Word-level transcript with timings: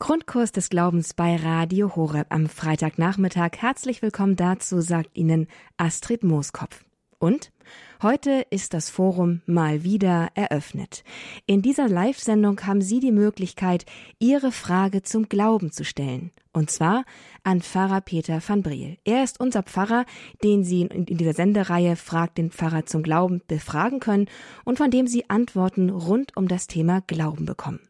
Grundkurs 0.00 0.50
des 0.50 0.70
Glaubens 0.70 1.12
bei 1.12 1.36
Radio 1.36 1.94
Horeb 1.94 2.28
am 2.30 2.48
Freitagnachmittag. 2.48 3.50
Herzlich 3.58 4.00
willkommen 4.00 4.34
dazu, 4.34 4.80
sagt 4.80 5.10
Ihnen 5.12 5.46
Astrid 5.76 6.24
Mooskopf. 6.24 6.84
Und 7.18 7.52
heute 8.00 8.46
ist 8.48 8.72
das 8.72 8.88
Forum 8.88 9.42
mal 9.44 9.84
wieder 9.84 10.30
eröffnet. 10.34 11.04
In 11.44 11.60
dieser 11.60 11.86
Live-Sendung 11.86 12.66
haben 12.66 12.80
Sie 12.80 12.98
die 12.98 13.12
Möglichkeit, 13.12 13.84
Ihre 14.18 14.52
Frage 14.52 15.02
zum 15.02 15.28
Glauben 15.28 15.70
zu 15.70 15.84
stellen. 15.84 16.30
Und 16.54 16.70
zwar 16.70 17.04
an 17.44 17.60
Pfarrer 17.60 18.00
Peter 18.00 18.40
van 18.44 18.62
Briel. 18.62 18.96
Er 19.04 19.22
ist 19.22 19.38
unser 19.38 19.62
Pfarrer, 19.62 20.06
den 20.42 20.64
Sie 20.64 20.80
in 20.80 21.04
dieser 21.04 21.34
Sendereihe 21.34 21.94
Fragt 21.94 22.38
den 22.38 22.50
Pfarrer 22.50 22.86
zum 22.86 23.02
Glauben 23.02 23.42
befragen 23.46 24.00
können 24.00 24.28
und 24.64 24.78
von 24.78 24.90
dem 24.90 25.06
Sie 25.06 25.28
Antworten 25.28 25.90
rund 25.90 26.38
um 26.38 26.48
das 26.48 26.68
Thema 26.68 27.02
Glauben 27.06 27.44
bekommen. 27.44 27.89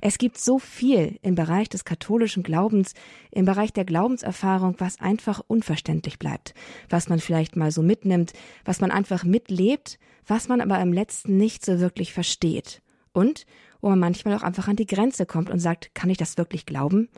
Es 0.00 0.18
gibt 0.18 0.38
so 0.38 0.58
viel 0.58 1.18
im 1.22 1.34
Bereich 1.34 1.68
des 1.68 1.84
katholischen 1.84 2.42
Glaubens, 2.42 2.94
im 3.30 3.44
Bereich 3.44 3.72
der 3.72 3.84
Glaubenserfahrung, 3.84 4.76
was 4.78 5.00
einfach 5.00 5.42
unverständlich 5.46 6.18
bleibt, 6.18 6.54
was 6.88 7.08
man 7.08 7.20
vielleicht 7.20 7.56
mal 7.56 7.70
so 7.70 7.82
mitnimmt, 7.82 8.32
was 8.64 8.80
man 8.80 8.90
einfach 8.90 9.24
mitlebt, 9.24 9.98
was 10.26 10.48
man 10.48 10.60
aber 10.60 10.80
im 10.80 10.92
letzten 10.92 11.36
nicht 11.36 11.64
so 11.64 11.80
wirklich 11.80 12.12
versteht. 12.12 12.82
Und 13.12 13.44
wo 13.80 13.88
man 13.88 13.98
manchmal 13.98 14.34
auch 14.36 14.42
einfach 14.42 14.68
an 14.68 14.76
die 14.76 14.86
Grenze 14.86 15.26
kommt 15.26 15.50
und 15.50 15.58
sagt, 15.58 15.94
kann 15.94 16.10
ich 16.10 16.18
das 16.18 16.38
wirklich 16.38 16.66
glauben? 16.66 17.08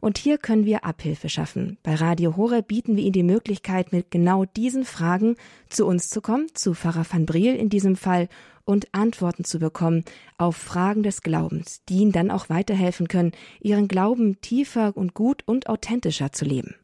Und 0.00 0.18
hier 0.18 0.38
können 0.38 0.64
wir 0.64 0.84
Abhilfe 0.84 1.28
schaffen. 1.28 1.78
Bei 1.82 1.94
Radio 1.94 2.36
Hore 2.36 2.62
bieten 2.62 2.96
wir 2.96 3.04
Ihnen 3.04 3.12
die 3.12 3.22
Möglichkeit, 3.22 3.92
mit 3.92 4.10
genau 4.10 4.44
diesen 4.44 4.84
Fragen 4.84 5.36
zu 5.68 5.86
uns 5.86 6.08
zu 6.10 6.20
kommen, 6.20 6.46
zu 6.54 6.74
Pfarrer 6.74 7.06
van 7.10 7.26
Briel 7.26 7.54
in 7.54 7.68
diesem 7.68 7.96
Fall, 7.96 8.28
und 8.64 8.88
Antworten 8.92 9.44
zu 9.44 9.58
bekommen 9.58 10.04
auf 10.38 10.56
Fragen 10.56 11.02
des 11.02 11.20
Glaubens, 11.20 11.82
die 11.88 11.98
Ihnen 11.98 12.12
dann 12.12 12.30
auch 12.30 12.48
weiterhelfen 12.48 13.08
können, 13.08 13.32
Ihren 13.60 13.88
Glauben 13.88 14.40
tiefer 14.40 14.96
und 14.96 15.14
gut 15.14 15.42
und 15.46 15.68
authentischer 15.68 16.32
zu 16.32 16.44
leben. 16.44 16.74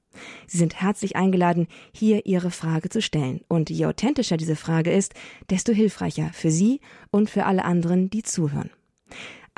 Sie 0.46 0.58
sind 0.58 0.80
herzlich 0.80 1.16
eingeladen, 1.16 1.68
hier 1.92 2.26
Ihre 2.26 2.50
Frage 2.50 2.88
zu 2.88 3.00
stellen. 3.00 3.40
Und 3.48 3.70
je 3.70 3.86
authentischer 3.86 4.36
diese 4.36 4.56
Frage 4.56 4.92
ist, 4.92 5.14
desto 5.48 5.72
hilfreicher 5.72 6.30
für 6.32 6.50
Sie 6.50 6.80
und 7.10 7.30
für 7.30 7.46
alle 7.46 7.64
anderen, 7.64 8.10
die 8.10 8.22
zuhören. 8.22 8.70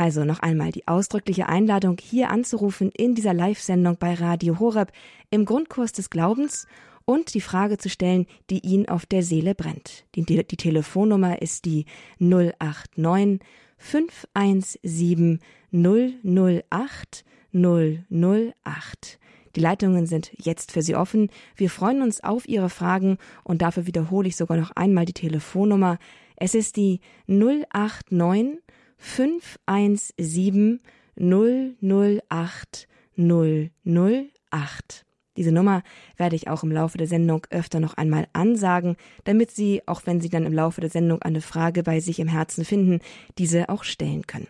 Also 0.03 0.25
noch 0.25 0.41
einmal 0.41 0.73
die 0.73 0.89
ausdrückliche 0.89 1.49
Einladung, 1.49 1.97
hier 2.03 2.31
anzurufen 2.31 2.91
in 2.91 3.15
dieser 3.15 3.33
Live-Sendung 3.33 3.99
bei 4.01 4.15
Radio 4.15 4.59
Horeb 4.59 4.91
im 5.31 5.45
Grundkurs 5.45 5.93
des 5.93 6.11
Glaubens 6.11 6.67
und 7.05 7.35
die 7.35 7.41
Frage 7.41 7.79
zu 7.79 7.89
stellen, 7.89 8.27
die 8.51 8.67
ihn 8.67 8.89
auf 8.89 9.07
der 9.07 9.23
Seele 9.23 9.55
brennt. 9.55 10.05
Die, 10.17 10.25
die 10.25 10.57
Telefonnummer 10.57 11.41
ist 11.41 11.67
die 11.67 11.85
089 12.19 13.39
517 13.79 15.39
008 15.71 17.25
008. 17.53 19.19
Die 19.55 19.61
Leitungen 19.61 20.07
sind 20.07 20.33
jetzt 20.37 20.73
für 20.73 20.83
Sie 20.83 20.97
offen. 20.97 21.31
Wir 21.55 21.71
freuen 21.71 22.03
uns 22.03 22.25
auf 22.25 22.49
Ihre 22.49 22.71
Fragen 22.71 23.19
und 23.45 23.63
dafür 23.63 23.87
wiederhole 23.87 24.27
ich 24.27 24.35
sogar 24.35 24.57
noch 24.57 24.73
einmal 24.73 25.05
die 25.05 25.13
Telefonnummer. 25.13 26.01
Es 26.35 26.57
ist 26.57 26.75
die 26.75 26.99
089 27.29 28.59
517 29.03 30.81
008 31.17 32.89
008. 33.17 35.05
Diese 35.37 35.51
Nummer 35.53 35.83
werde 36.17 36.37
ich 36.37 36.49
auch 36.49 36.63
im 36.63 36.71
Laufe 36.71 36.99
der 36.99 37.07
Sendung 37.07 37.47
öfter 37.51 37.81
noch 37.81 37.95
einmal 37.95 38.29
ansagen, 38.33 38.97
damit 39.25 39.51
Sie, 39.51 39.83
auch 39.87 40.03
wenn 40.05 40.21
Sie 40.21 40.29
dann 40.29 40.47
im 40.47 40.53
Laufe 40.53 40.81
der 40.81 40.91
Sendung 40.91 41.21
eine 41.23 41.41
Frage 41.41 41.83
bei 41.83 42.01
sich 42.01 42.21
im 42.21 42.29
Herzen 42.29 42.65
finden, 42.65 43.01
diese 43.39 43.69
auch 43.69 43.85
stellen 43.85 44.27
können. 44.27 44.49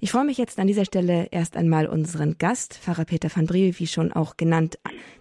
Ich 0.00 0.12
freue 0.12 0.24
mich 0.24 0.38
jetzt 0.38 0.58
an 0.58 0.66
dieser 0.66 0.84
Stelle 0.84 1.28
erst 1.30 1.56
einmal 1.56 1.86
unseren 1.86 2.38
Gast, 2.38 2.74
Pfarrer 2.74 3.04
Peter 3.04 3.28
van 3.34 3.46
Briel, 3.46 3.78
wie 3.78 3.86
schon 3.86 4.12
auch 4.12 4.36
genannt, 4.36 4.78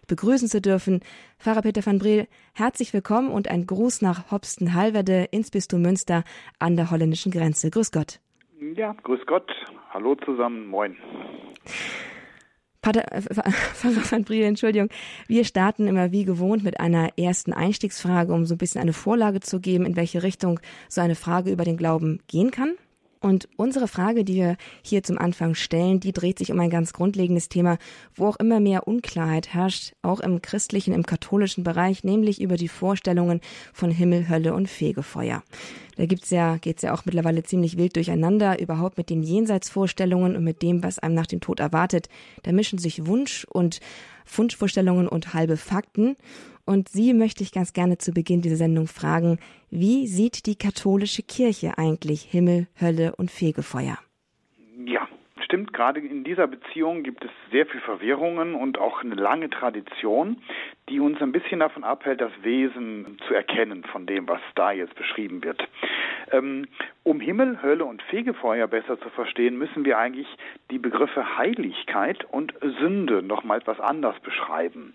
begrüßen 0.08 0.48
zu 0.48 0.62
dürfen. 0.62 1.02
Pfarrer 1.40 1.64
Peter 1.64 1.86
van 1.86 2.00
Briel, 2.00 2.28
herzlich 2.54 2.94
willkommen 2.94 3.30
und 3.30 3.48
ein 3.50 3.66
Gruß 3.66 4.02
nach 4.02 4.32
Hopsten-Halverde 4.32 5.26
ins 5.32 5.52
Bistum 5.52 5.82
Münster 5.82 6.24
an 6.60 6.76
der 6.76 6.92
holländischen 6.92 7.32
Grenze. 7.32 7.72
Grüß 7.72 7.92
Gott. 7.92 8.20
Ja, 8.60 8.96
grüß 9.04 9.20
Gott. 9.28 9.52
Hallo 9.92 10.16
zusammen. 10.16 10.68
Moin. 10.68 10.98
Pater, 12.82 13.12
äh, 13.12 13.22
Pfarrer 13.22 14.12
van 14.12 14.24
Briel, 14.24 14.44
Entschuldigung. 14.44 14.90
Wir 15.28 15.46
starten 15.46 15.88
immer 15.88 16.12
wie 16.12 16.26
gewohnt 16.26 16.64
mit 16.64 16.80
einer 16.80 17.10
ersten 17.20 17.54
Einstiegsfrage, 17.54 18.34
um 18.34 18.46
so 18.46 18.56
ein 18.56 18.58
bisschen 18.58 18.82
eine 18.82 18.94
Vorlage 18.94 19.42
zu 19.42 19.60
geben, 19.60 19.86
in 19.86 19.96
welche 19.96 20.24
Richtung 20.24 20.60
so 20.90 21.02
eine 21.02 21.14
Frage 21.14 21.52
über 21.52 21.66
den 21.66 21.78
Glauben 21.78 22.20
gehen 22.28 22.50
kann. 22.50 22.74
Und 23.20 23.48
unsere 23.58 23.88
Frage, 23.88 24.24
die 24.24 24.36
wir 24.36 24.58
hier 24.84 25.04
zum 25.04 25.18
Anfang 25.18 25.54
stellen, 25.54 26.00
die 26.00 26.14
dreht 26.14 26.38
sich 26.40 26.52
um 26.52 26.60
ein 26.60 26.70
ganz 26.70 26.94
grundlegendes 26.94 27.50
Thema, 27.50 27.78
wo 28.16 28.28
auch 28.28 28.38
immer 28.38 28.60
mehr 28.60 28.88
Unklarheit 28.88 29.54
herrscht, 29.54 29.94
auch 30.02 30.20
im 30.20 30.42
christlichen, 30.42 30.94
im 30.94 31.06
katholischen 31.06 31.64
Bereich, 31.64 32.04
nämlich 32.04 32.42
über 32.42 32.58
die 32.58 32.68
Vorstellungen 32.68 33.42
von 33.74 33.92
Himmel, 33.92 34.30
Hölle 34.30 34.54
und 34.54 34.68
Fegefeuer. 34.70 35.44
Da 35.98 36.06
gibt's 36.06 36.30
ja, 36.30 36.58
geht's 36.58 36.84
ja 36.84 36.94
auch 36.94 37.06
mittlerweile 37.06 37.44
ziemlich 37.44 37.78
wild 37.78 37.96
durcheinander, 37.96 38.60
überhaupt 38.60 38.98
mit 38.98 39.10
den 39.10 39.24
Jenseitsvorstellungen 39.24 40.36
und 40.36 40.44
mit 40.44 40.62
dem, 40.62 40.84
was 40.84 41.00
einem 41.00 41.16
nach 41.16 41.26
dem 41.28 41.42
Tod 41.42 41.60
erwartet. 41.60 42.08
Da 42.44 42.52
mischen 42.52 42.80
sich 42.80 43.08
Wunsch 43.08 43.46
und 43.50 43.80
Wunschvorstellungen 44.26 45.08
und 45.08 45.34
halbe 45.34 45.58
Fakten. 45.58 46.16
Und 46.66 46.90
Sie 46.90 47.14
möchte 47.14 47.44
ich 47.44 47.52
ganz 47.52 47.74
gerne 47.74 47.98
zu 47.98 48.12
Beginn 48.12 48.42
dieser 48.42 48.58
Sendung 48.58 48.88
fragen, 48.88 49.40
wie 49.70 50.06
sieht 50.08 50.46
die 50.46 50.56
katholische 50.56 51.24
Kirche 51.24 51.78
eigentlich 51.78 52.24
Himmel, 52.24 52.68
Hölle 52.80 53.16
und 53.16 53.32
Fegefeuer? 53.32 53.98
Ja, 54.86 55.08
stimmt, 55.48 55.72
gerade 55.72 56.02
in 56.02 56.26
dieser 56.26 56.46
Beziehung 56.46 57.04
gibt 57.04 57.24
es 57.24 57.32
sehr 57.52 57.66
viel 57.66 57.80
Verwirrungen 57.80 58.54
und 58.54 58.78
auch 58.78 59.02
eine 59.02 59.16
lange 59.16 59.50
Tradition, 59.50 60.42
die 60.90 61.00
uns 61.00 61.22
ein 61.22 61.32
bisschen 61.32 61.62
davon 61.62 61.86
abhält, 61.86 62.20
das 62.20 62.34
Wesen 62.42 63.18
zu 63.26 63.34
erkennen 63.34 63.86
von 63.86 64.06
dem, 64.06 64.28
was 64.28 64.42
da 64.56 64.72
jetzt 64.72 64.96
beschrieben 64.96 65.42
wird. 65.44 65.66
Ähm, 66.32 66.68
um 67.04 67.22
Himmel, 67.22 67.62
Hölle 67.62 67.86
und 67.86 68.02
Fegefeuer 68.04 68.68
besser 68.68 69.00
zu 69.00 69.10
verstehen, 69.10 69.58
müssen 69.58 69.86
wir 69.86 69.98
eigentlich 69.98 70.28
die 70.70 70.80
Begriffe 70.80 71.38
Heiligkeit 71.38 72.26
und 72.26 72.54
Sünde 72.80 73.24
nochmal 73.24 73.60
etwas 73.60 73.80
anders 73.80 74.20
beschreiben. 74.20 74.94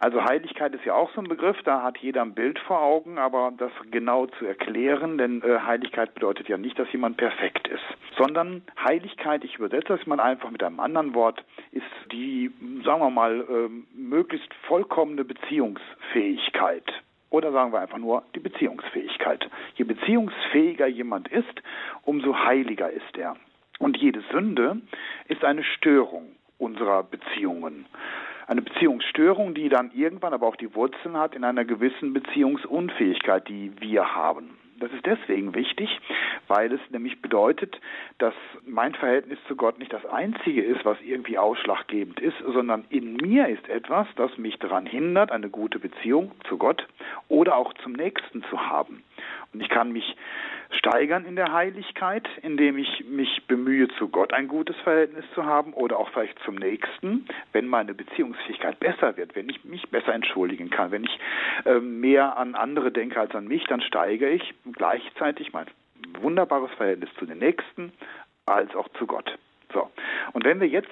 Also 0.00 0.24
Heiligkeit 0.24 0.74
ist 0.74 0.86
ja 0.86 0.94
auch 0.94 1.12
so 1.14 1.20
ein 1.20 1.28
Begriff, 1.28 1.58
da 1.64 1.82
hat 1.82 1.98
jeder 1.98 2.22
ein 2.22 2.32
Bild 2.32 2.58
vor 2.60 2.80
Augen, 2.80 3.18
aber 3.18 3.52
das 3.58 3.70
genau 3.90 4.24
zu 4.26 4.46
erklären, 4.46 5.18
denn 5.18 5.42
äh, 5.42 5.58
Heiligkeit 5.60 6.14
bedeutet 6.14 6.48
ja 6.48 6.56
nicht, 6.56 6.78
dass 6.78 6.90
jemand 6.90 7.18
perfekt 7.18 7.68
ist, 7.68 7.84
sondern 8.16 8.62
Heiligkeit, 8.82 9.44
ich 9.44 9.56
übersetze 9.56 9.98
das 9.98 10.06
mal 10.06 10.18
einfach 10.18 10.50
mit 10.50 10.62
einem 10.62 10.80
anderen 10.80 11.14
Wort, 11.14 11.44
ist 11.72 11.84
die, 12.12 12.50
sagen 12.82 13.02
wir 13.02 13.10
mal, 13.10 13.40
äh, 13.42 13.68
möglichst 13.94 14.52
vollkommene 14.66 15.22
Beziehungsfähigkeit. 15.22 16.90
Oder 17.28 17.52
sagen 17.52 17.70
wir 17.70 17.80
einfach 17.80 17.98
nur 17.98 18.22
die 18.34 18.40
Beziehungsfähigkeit. 18.40 19.50
Je 19.74 19.84
beziehungsfähiger 19.84 20.86
jemand 20.86 21.28
ist, 21.28 21.62
umso 22.04 22.34
heiliger 22.34 22.90
ist 22.90 23.18
er. 23.18 23.36
Und 23.78 23.98
jede 23.98 24.22
Sünde 24.32 24.80
ist 25.28 25.44
eine 25.44 25.62
Störung 25.62 26.36
unserer 26.60 27.02
Beziehungen 27.02 27.86
eine 28.50 28.62
Beziehungsstörung, 28.62 29.54
die 29.54 29.68
dann 29.68 29.92
irgendwann 29.94 30.34
aber 30.34 30.48
auch 30.48 30.56
die 30.56 30.74
Wurzeln 30.74 31.16
hat 31.16 31.36
in 31.36 31.44
einer 31.44 31.64
gewissen 31.64 32.12
Beziehungsunfähigkeit, 32.12 33.46
die 33.46 33.70
wir 33.78 34.16
haben. 34.16 34.58
Das 34.80 34.90
ist 34.92 35.06
deswegen 35.06 35.54
wichtig, 35.54 36.00
weil 36.48 36.72
es 36.72 36.80
nämlich 36.90 37.22
bedeutet, 37.22 37.80
dass 38.18 38.34
mein 38.66 38.94
Verhältnis 38.94 39.38
zu 39.46 39.54
Gott 39.54 39.78
nicht 39.78 39.92
das 39.92 40.04
einzige 40.06 40.62
ist, 40.62 40.84
was 40.84 40.96
irgendwie 41.02 41.38
ausschlaggebend 41.38 42.18
ist, 42.18 42.38
sondern 42.38 42.86
in 42.88 43.14
mir 43.14 43.46
ist 43.46 43.68
etwas, 43.68 44.08
das 44.16 44.36
mich 44.36 44.58
daran 44.58 44.86
hindert, 44.86 45.30
eine 45.30 45.48
gute 45.48 45.78
Beziehung 45.78 46.32
zu 46.48 46.58
Gott 46.58 46.88
oder 47.28 47.56
auch 47.56 47.72
zum 47.84 47.92
Nächsten 47.92 48.42
zu 48.50 48.68
haben. 48.68 49.04
Und 49.52 49.60
ich 49.60 49.68
kann 49.68 49.92
mich 49.92 50.16
steigern 50.70 51.24
in 51.24 51.36
der 51.36 51.52
Heiligkeit, 51.52 52.28
indem 52.42 52.78
ich 52.78 53.04
mich 53.08 53.46
bemühe, 53.46 53.88
zu 53.98 54.08
Gott 54.08 54.32
ein 54.32 54.48
gutes 54.48 54.76
Verhältnis 54.78 55.24
zu 55.34 55.44
haben 55.44 55.72
oder 55.72 55.98
auch 55.98 56.10
vielleicht 56.10 56.38
zum 56.44 56.54
Nächsten, 56.54 57.26
wenn 57.52 57.66
meine 57.66 57.94
Beziehungsfähigkeit 57.94 58.78
besser 58.78 59.16
wird, 59.16 59.34
wenn 59.34 59.48
ich 59.48 59.64
mich 59.64 59.88
besser 59.90 60.14
entschuldigen 60.14 60.70
kann, 60.70 60.90
wenn 60.90 61.04
ich 61.04 61.18
äh, 61.64 61.80
mehr 61.80 62.36
an 62.36 62.54
andere 62.54 62.92
denke 62.92 63.20
als 63.20 63.34
an 63.34 63.48
mich, 63.48 63.64
dann 63.64 63.80
steigere 63.80 64.30
ich 64.30 64.54
gleichzeitig 64.72 65.52
mein 65.52 65.66
wunderbares 66.20 66.70
Verhältnis 66.72 67.10
zu 67.18 67.26
den 67.26 67.38
Nächsten 67.38 67.92
als 68.46 68.74
auch 68.74 68.88
zu 68.98 69.06
Gott. 69.06 69.38
So. 69.72 69.90
Und 70.32 70.44
wenn 70.44 70.60
wir 70.60 70.68
jetzt 70.68 70.90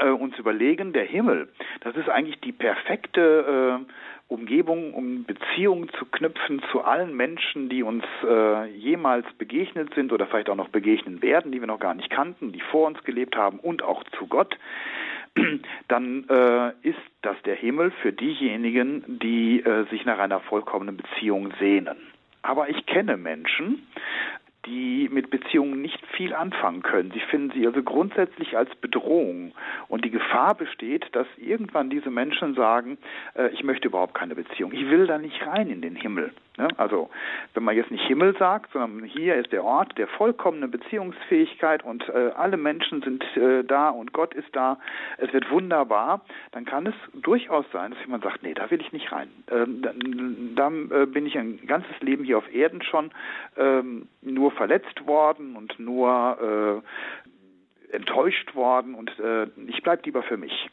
äh, 0.00 0.08
uns 0.08 0.38
überlegen, 0.38 0.92
der 0.92 1.04
Himmel, 1.04 1.48
das 1.80 1.96
ist 1.96 2.08
eigentlich 2.08 2.40
die 2.40 2.52
perfekte 2.52 3.80
äh, 3.80 3.92
Umgebung, 4.28 4.92
um 4.92 5.24
Beziehungen 5.24 5.88
zu 5.98 6.04
knüpfen 6.04 6.60
zu 6.72 6.82
allen 6.82 7.16
Menschen, 7.16 7.68
die 7.68 7.82
uns 7.82 8.04
äh, 8.28 8.66
jemals 8.70 9.26
begegnet 9.34 9.94
sind 9.94 10.12
oder 10.12 10.26
vielleicht 10.26 10.50
auch 10.50 10.56
noch 10.56 10.68
begegnen 10.68 11.22
werden, 11.22 11.52
die 11.52 11.60
wir 11.60 11.68
noch 11.68 11.78
gar 11.78 11.94
nicht 11.94 12.10
kannten, 12.10 12.52
die 12.52 12.60
vor 12.60 12.88
uns 12.88 13.02
gelebt 13.04 13.36
haben 13.36 13.60
und 13.60 13.82
auch 13.82 14.02
zu 14.18 14.26
Gott, 14.26 14.58
dann 15.88 16.28
äh, 16.28 16.72
ist 16.82 16.98
das 17.22 17.36
der 17.44 17.54
Himmel 17.54 17.92
für 18.02 18.12
diejenigen, 18.12 19.04
die 19.20 19.60
äh, 19.60 19.84
sich 19.90 20.04
nach 20.04 20.18
einer 20.18 20.40
vollkommenen 20.40 20.96
Beziehung 20.96 21.52
sehnen. 21.60 21.96
Aber 22.42 22.68
ich 22.68 22.86
kenne 22.86 23.16
Menschen, 23.16 23.86
die 24.66 25.08
mit 25.10 25.30
Beziehungen 25.30 25.80
nicht 25.80 26.04
viel 26.16 26.34
anfangen 26.34 26.82
können. 26.82 27.10
Sie 27.12 27.20
finden 27.20 27.52
sie 27.52 27.66
also 27.66 27.82
grundsätzlich 27.82 28.56
als 28.56 28.74
Bedrohung. 28.76 29.52
Und 29.88 30.04
die 30.04 30.10
Gefahr 30.10 30.54
besteht, 30.54 31.06
dass 31.12 31.26
irgendwann 31.36 31.90
diese 31.90 32.10
Menschen 32.10 32.54
sagen, 32.54 32.98
äh, 33.34 33.48
ich 33.48 33.62
möchte 33.62 33.88
überhaupt 33.88 34.14
keine 34.14 34.34
Beziehung. 34.34 34.72
Ich 34.72 34.88
will 34.90 35.06
da 35.06 35.18
nicht 35.18 35.46
rein 35.46 35.70
in 35.70 35.80
den 35.80 35.96
Himmel. 35.96 36.32
Ne? 36.56 36.68
Also 36.76 37.10
wenn 37.54 37.64
man 37.64 37.76
jetzt 37.76 37.90
nicht 37.90 38.06
Himmel 38.06 38.36
sagt, 38.38 38.72
sondern 38.72 39.04
hier 39.04 39.36
ist 39.36 39.52
der 39.52 39.64
Ort 39.64 39.96
der 39.98 40.08
vollkommenen 40.08 40.70
Beziehungsfähigkeit 40.70 41.84
und 41.84 42.08
äh, 42.08 42.30
alle 42.36 42.56
Menschen 42.56 43.02
sind 43.02 43.24
äh, 43.36 43.62
da 43.64 43.90
und 43.90 44.12
Gott 44.12 44.34
ist 44.34 44.48
da, 44.52 44.78
es 45.18 45.32
wird 45.32 45.50
wunderbar, 45.50 46.22
dann 46.52 46.64
kann 46.64 46.86
es 46.86 46.94
durchaus 47.12 47.66
sein, 47.72 47.90
dass 47.90 48.00
jemand 48.00 48.24
sagt, 48.24 48.42
nee, 48.42 48.54
da 48.54 48.70
will 48.70 48.80
ich 48.80 48.92
nicht 48.92 49.12
rein. 49.12 49.28
Ähm, 49.50 49.82
dann, 49.82 50.54
dann 50.54 50.90
äh, 50.90 51.06
bin 51.06 51.26
ich 51.26 51.36
ein 51.36 51.66
ganzes 51.66 52.00
Leben 52.00 52.24
hier 52.24 52.38
auf 52.38 52.54
Erden 52.54 52.82
schon 52.82 53.10
ähm, 53.56 54.08
nur 54.22 54.50
verletzt 54.50 55.06
worden 55.06 55.56
und 55.56 55.78
nur 55.78 56.82
äh, 57.92 57.94
enttäuscht 57.94 58.54
worden 58.54 58.94
und 58.94 59.18
äh, 59.18 59.46
ich 59.66 59.82
bleibe 59.82 60.02
lieber 60.04 60.22
für 60.22 60.36
mich. 60.36 60.70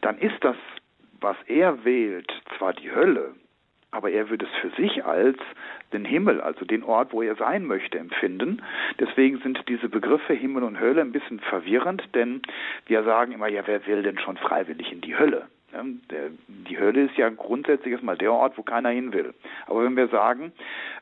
Dann 0.00 0.18
ist 0.18 0.42
das, 0.42 0.56
was 1.20 1.36
er 1.46 1.84
wählt, 1.84 2.30
zwar 2.58 2.74
die 2.74 2.90
Hölle, 2.90 3.34
aber 3.96 4.10
er 4.10 4.28
würde 4.28 4.44
es 4.44 4.60
für 4.60 4.70
sich 4.80 5.04
als 5.04 5.38
den 5.92 6.04
Himmel, 6.04 6.40
also 6.40 6.64
den 6.64 6.82
Ort, 6.82 7.12
wo 7.12 7.22
er 7.22 7.34
sein 7.36 7.64
möchte, 7.64 7.98
empfinden. 7.98 8.62
Deswegen 9.00 9.38
sind 9.38 9.62
diese 9.68 9.88
Begriffe 9.88 10.34
Himmel 10.34 10.62
und 10.62 10.78
Hölle 10.78 11.00
ein 11.00 11.12
bisschen 11.12 11.40
verwirrend, 11.40 12.02
denn 12.14 12.42
wir 12.86 13.02
sagen 13.04 13.32
immer, 13.32 13.48
ja, 13.48 13.62
wer 13.66 13.86
will 13.86 14.02
denn 14.02 14.18
schon 14.18 14.36
freiwillig 14.36 14.92
in 14.92 15.00
die 15.00 15.16
Hölle? 15.16 15.46
Die 16.48 16.78
Hölle 16.78 17.04
ist 17.04 17.16
ja 17.16 17.28
grundsätzlich 17.28 17.92
erstmal 17.92 18.16
der 18.16 18.32
Ort, 18.32 18.56
wo 18.56 18.62
keiner 18.62 18.90
hin 18.90 19.12
will. 19.12 19.34
Aber 19.66 19.84
wenn 19.84 19.96
wir 19.96 20.08
sagen, 20.08 20.52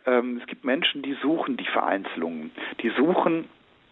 ähm, 0.06 0.38
es 0.40 0.46
gibt 0.46 0.64
Menschen, 0.64 1.02
die 1.02 1.14
suchen 1.14 1.56
die 1.56 1.66
Vereinzelungen, 1.66 2.50
die 2.80 2.90
suchen 2.90 3.48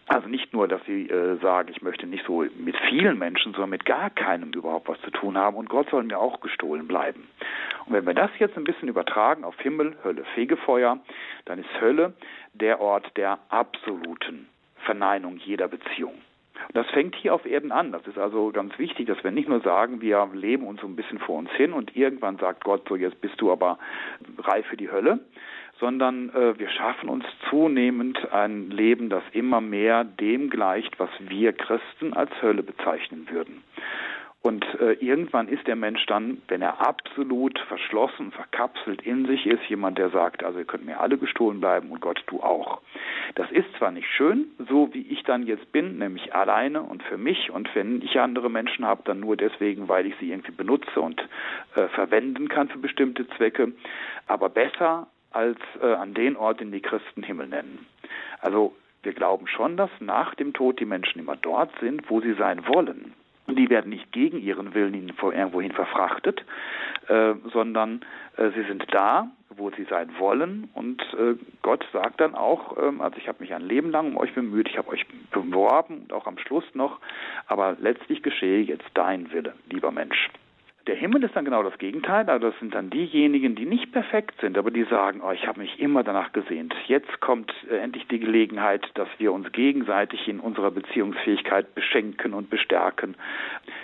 also 0.07 0.27
nicht 0.27 0.53
nur, 0.53 0.67
dass 0.67 0.83
sie 0.85 1.09
äh, 1.09 1.37
sagen, 1.39 1.69
ich 1.71 1.81
möchte 1.81 2.05
nicht 2.05 2.25
so 2.25 2.45
mit 2.57 2.75
vielen 2.89 3.17
Menschen, 3.17 3.53
sondern 3.53 3.69
mit 3.69 3.85
gar 3.85 4.09
keinem 4.09 4.51
überhaupt 4.51 4.89
was 4.89 4.99
zu 5.01 5.11
tun 5.11 5.37
haben 5.37 5.55
und 5.55 5.69
Gott 5.69 5.89
soll 5.89 6.03
mir 6.03 6.19
auch 6.19 6.41
gestohlen 6.41 6.87
bleiben. 6.87 7.27
Und 7.85 7.93
wenn 7.93 8.05
wir 8.05 8.13
das 8.13 8.31
jetzt 8.39 8.57
ein 8.57 8.65
bisschen 8.65 8.89
übertragen 8.89 9.43
auf 9.43 9.57
Himmel, 9.59 9.95
Hölle, 10.03 10.25
Fegefeuer, 10.35 10.99
dann 11.45 11.59
ist 11.59 11.81
Hölle 11.81 12.13
der 12.53 12.81
Ort 12.81 13.15
der 13.15 13.39
absoluten 13.49 14.47
Verneinung 14.85 15.37
jeder 15.37 15.67
Beziehung. 15.67 16.15
Und 16.67 16.75
das 16.77 16.87
fängt 16.91 17.15
hier 17.15 17.33
auf 17.33 17.45
Erden 17.45 17.71
an. 17.71 17.91
Das 17.91 18.05
ist 18.07 18.17
also 18.17 18.51
ganz 18.51 18.77
wichtig, 18.77 19.07
dass 19.07 19.23
wir 19.23 19.31
nicht 19.31 19.49
nur 19.49 19.61
sagen, 19.61 20.01
wir 20.01 20.29
leben 20.33 20.65
uns 20.67 20.81
so 20.81 20.87
ein 20.87 20.95
bisschen 20.95 21.19
vor 21.19 21.37
uns 21.37 21.51
hin 21.51 21.73
und 21.73 21.95
irgendwann 21.95 22.37
sagt 22.37 22.63
Gott 22.63 22.87
so, 22.87 22.95
jetzt 22.95 23.19
bist 23.21 23.39
du 23.41 23.51
aber 23.51 23.79
reif 24.37 24.65
für 24.67 24.77
die 24.77 24.91
Hölle, 24.91 25.19
sondern 25.83 26.29
äh, 26.29 26.57
wir 26.57 26.69
schaffen 26.69 27.09
uns 27.09 27.25
zunehmend 27.49 28.31
ein 28.31 28.69
Leben, 28.69 29.09
das 29.09 29.21
immer 29.33 29.59
mehr 29.59 30.05
dem 30.05 30.49
gleicht, 30.49 30.97
was 30.97 31.09
wir 31.19 31.51
Christen 31.51 32.13
als 32.13 32.31
Hölle 32.41 32.63
bezeichnen 32.63 33.27
würden. 33.29 33.61
Und 34.41 34.65
äh, 34.79 34.93
irgendwann 34.93 35.49
ist 35.49 35.67
der 35.67 35.75
Mensch 35.75 36.05
dann, 36.05 36.41
wenn 36.47 36.61
er 36.61 36.79
absolut 36.85 37.59
verschlossen, 37.67 38.31
verkapselt 38.31 39.01
in 39.01 39.25
sich 39.25 39.45
ist, 39.45 39.63
jemand, 39.67 39.97
der 39.97 40.09
sagt, 40.09 40.41
also 40.45 40.59
ihr 40.59 40.65
könnt 40.65 40.85
mir 40.85 41.01
alle 41.01 41.17
gestohlen 41.17 41.59
bleiben 41.59 41.91
und 41.91 41.99
Gott, 41.99 42.23
du 42.27 42.41
auch. 42.41 42.79
Das 43.35 43.51
ist 43.51 43.67
zwar 43.77 43.91
nicht 43.91 44.07
schön, 44.07 44.51
so 44.69 44.93
wie 44.93 45.01
ich 45.01 45.23
dann 45.23 45.45
jetzt 45.45 45.69
bin, 45.73 45.97
nämlich 45.97 46.33
alleine 46.33 46.81
und 46.81 47.03
für 47.03 47.17
mich 47.17 47.51
und 47.51 47.73
wenn 47.75 48.01
ich 48.01 48.21
andere 48.21 48.49
Menschen 48.49 48.85
habe, 48.85 49.01
dann 49.03 49.19
nur 49.19 49.35
deswegen, 49.35 49.89
weil 49.89 50.05
ich 50.05 50.15
sie 50.21 50.31
irgendwie 50.31 50.51
benutze 50.53 51.01
und 51.01 51.21
äh, 51.75 51.89
verwenden 51.89 52.47
kann 52.47 52.69
für 52.69 52.79
bestimmte 52.79 53.27
Zwecke, 53.35 53.73
aber 54.27 54.47
besser 54.47 55.07
als 55.33 55.59
äh, 55.81 55.93
an 55.93 56.13
den 56.13 56.35
Ort, 56.37 56.59
den 56.59 56.71
die 56.71 56.81
Christen 56.81 57.23
Himmel 57.23 57.47
nennen. 57.47 57.85
Also 58.39 58.75
wir 59.03 59.13
glauben 59.13 59.47
schon, 59.47 59.77
dass 59.77 59.89
nach 59.99 60.33
dem 60.35 60.53
Tod 60.53 60.79
die 60.79 60.85
Menschen 60.85 61.19
immer 61.19 61.35
dort 61.35 61.71
sind, 61.79 62.09
wo 62.09 62.21
sie 62.21 62.33
sein 62.33 62.65
wollen. 62.67 63.13
Und 63.45 63.57
die 63.57 63.69
werden 63.69 63.89
nicht 63.89 64.11
gegen 64.13 64.39
ihren 64.39 64.73
Willen 64.73 64.93
irgendwohin 64.93 65.73
verfrachtet, 65.73 66.45
äh, 67.07 67.33
sondern 67.51 68.01
äh, 68.37 68.51
sie 68.51 68.63
sind 68.63 68.85
da, 68.91 69.27
wo 69.49 69.69
sie 69.71 69.83
sein 69.83 70.09
wollen. 70.17 70.69
Und 70.73 71.01
äh, 71.13 71.35
Gott 71.61 71.85
sagt 71.91 72.21
dann 72.21 72.35
auch, 72.35 72.77
ähm, 72.81 73.01
also 73.01 73.17
ich 73.17 73.27
habe 73.27 73.41
mich 73.41 73.53
ein 73.53 73.67
Leben 73.67 73.91
lang 73.91 74.07
um 74.07 74.17
euch 74.17 74.33
bemüht, 74.33 74.69
ich 74.69 74.77
habe 74.77 74.89
euch 74.89 75.05
beworben 75.31 76.03
und 76.03 76.13
auch 76.13 76.25
am 76.25 76.37
Schluss 76.37 76.63
noch, 76.73 76.99
aber 77.47 77.75
letztlich 77.81 78.23
geschehe 78.23 78.61
jetzt 78.61 78.89
dein 78.93 79.33
Wille, 79.33 79.53
lieber 79.69 79.91
Mensch. 79.91 80.29
Der 80.85 80.95
Himmel 80.95 81.23
ist 81.23 81.33
dann 81.33 81.45
genau 81.45 81.63
das 81.63 81.77
Gegenteil, 81.77 82.29
also 82.29 82.49
das 82.49 82.59
sind 82.59 82.75
dann 82.75 82.89
diejenigen, 82.89 83.55
die 83.55 83.65
nicht 83.65 83.93
perfekt 83.93 84.41
sind, 84.41 84.57
aber 84.57 84.69
die 84.69 84.83
sagen, 84.83 85.21
oh, 85.23 85.31
ich 85.31 85.47
habe 85.47 85.61
mich 85.61 85.79
immer 85.79 86.03
danach 86.03 86.33
gesehnt. 86.33 86.75
Jetzt 86.87 87.21
kommt 87.21 87.53
äh, 87.71 87.77
endlich 87.77 88.05
die 88.07 88.19
Gelegenheit, 88.19 88.85
dass 88.95 89.07
wir 89.17 89.31
uns 89.31 89.49
gegenseitig 89.53 90.27
in 90.27 90.41
unserer 90.41 90.71
Beziehungsfähigkeit 90.71 91.73
beschenken 91.73 92.33
und 92.33 92.49
bestärken. 92.49 93.15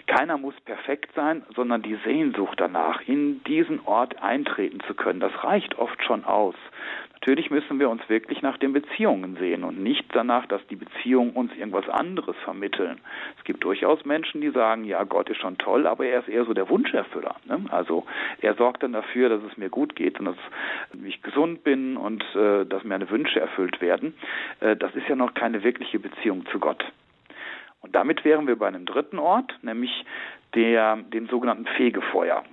Keiner 0.08 0.38
muss 0.38 0.60
perfekt 0.66 1.12
sein, 1.16 1.44
sondern 1.56 1.84
die 1.84 1.98
Sehnsucht 2.04 2.60
danach, 2.60 3.02
in 3.08 3.42
diesen 3.46 3.80
Ort 3.86 4.22
eintreten 4.22 4.82
zu 4.86 4.94
können, 4.94 5.22
das 5.22 5.32
reicht 5.42 5.80
oft 5.80 6.04
schon 6.04 6.26
aus. 6.26 6.56
Natürlich 7.22 7.52
müssen 7.52 7.80
wir 7.80 7.90
uns 7.90 8.08
wirklich 8.08 8.42
nach 8.42 8.58
den 8.58 8.72
Beziehungen 8.72 9.36
sehen 9.36 9.66
und 9.66 9.84
nicht 9.84 10.06
danach, 10.14 10.46
dass 10.46 10.66
die 10.68 10.78
Beziehungen 10.78 11.32
uns 11.32 11.54
irgendwas 11.54 11.90
anderes 11.90 12.36
vermitteln. 12.46 13.02
Es 13.38 13.44
gibt 13.44 13.62
durchaus 13.66 14.06
Menschen, 14.06 14.40
die 14.40 14.52
sagen, 14.52 14.86
ja, 14.86 15.04
Gott 15.04 15.30
ist 15.30 15.42
schon 15.42 15.58
toll, 15.58 15.86
aber 15.86 16.06
er 16.06 16.22
ist 16.22 16.30
eher 16.30 16.46
so 16.46 16.54
der 16.54 16.70
Wunscherfüller. 16.70 17.36
Ne? 17.46 17.66
Also 17.72 18.06
er 18.40 18.56
sorgt 18.56 18.84
dann 18.84 18.94
dafür, 18.94 19.28
dass 19.28 19.44
es 19.44 19.58
mir 19.58 19.70
gut 19.70 19.98
geht 19.98 20.18
und 20.20 20.26
dass 20.26 20.38
ich 21.04 21.22
gesund 21.22 21.66
bin 21.66 21.98
und 21.98 22.24
äh, 22.36 22.66
dass 22.66 22.86
meine 22.86 23.10
Wünsche 23.10 23.42
erfüllt 23.42 23.82
werden. 23.82 24.14
Äh, 24.62 24.78
das 24.78 24.96
ist 24.96 25.10
ja 25.10 25.16
noch 25.18 25.34
keine 25.34 25.62
wirkliche 25.64 26.00
Beziehung 26.00 26.46
zu 26.54 26.60
Gott. 26.60 26.86
Und 27.82 27.96
damit 27.96 28.24
wären 28.24 28.48
wir 28.48 28.58
bei 28.58 28.68
einem 28.68 28.86
dritten 28.86 29.20
Ort, 29.20 29.58
nämlich 29.62 30.06
der, 30.56 30.98
dem 30.98 31.28
sogenannten 31.28 31.66
Fegefeuer. 31.66 32.44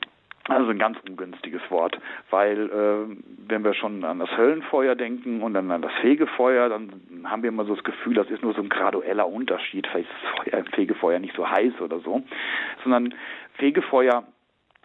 Also 0.49 0.71
ein 0.71 0.79
ganz 0.79 0.99
ungünstiges 1.09 1.63
Wort, 1.71 1.99
weil 2.31 2.71
äh, 2.71 3.17
wenn 3.49 3.65
wir 3.65 3.75
schon 3.75 4.05
an 4.05 4.21
das 4.21 4.31
Höllenfeuer 4.37 4.95
denken 4.95 5.43
und 5.43 5.55
dann 5.55 5.71
an 5.73 5.83
das 5.83 5.93
Fegefeuer, 6.01 6.69
dann 6.69 6.93
haben 7.25 7.43
wir 7.43 7.49
immer 7.49 7.65
so 7.65 7.75
das 7.75 7.83
Gefühl, 7.83 8.15
das 8.15 8.31
ist 8.31 8.43
nur 8.43 8.55
so 8.55 8.63
ein 8.63 8.69
gradueller 8.69 9.29
Unterschied. 9.29 9.89
Vielleicht 9.89 10.09
ist 10.09 10.17
das 10.23 10.45
Feuer, 10.45 10.65
Fegefeuer 10.73 11.19
nicht 11.19 11.35
so 11.35 11.49
heiß 11.51 11.81
oder 11.81 11.99
so, 11.99 12.23
sondern 12.85 13.13
Fegefeuer 13.55 14.25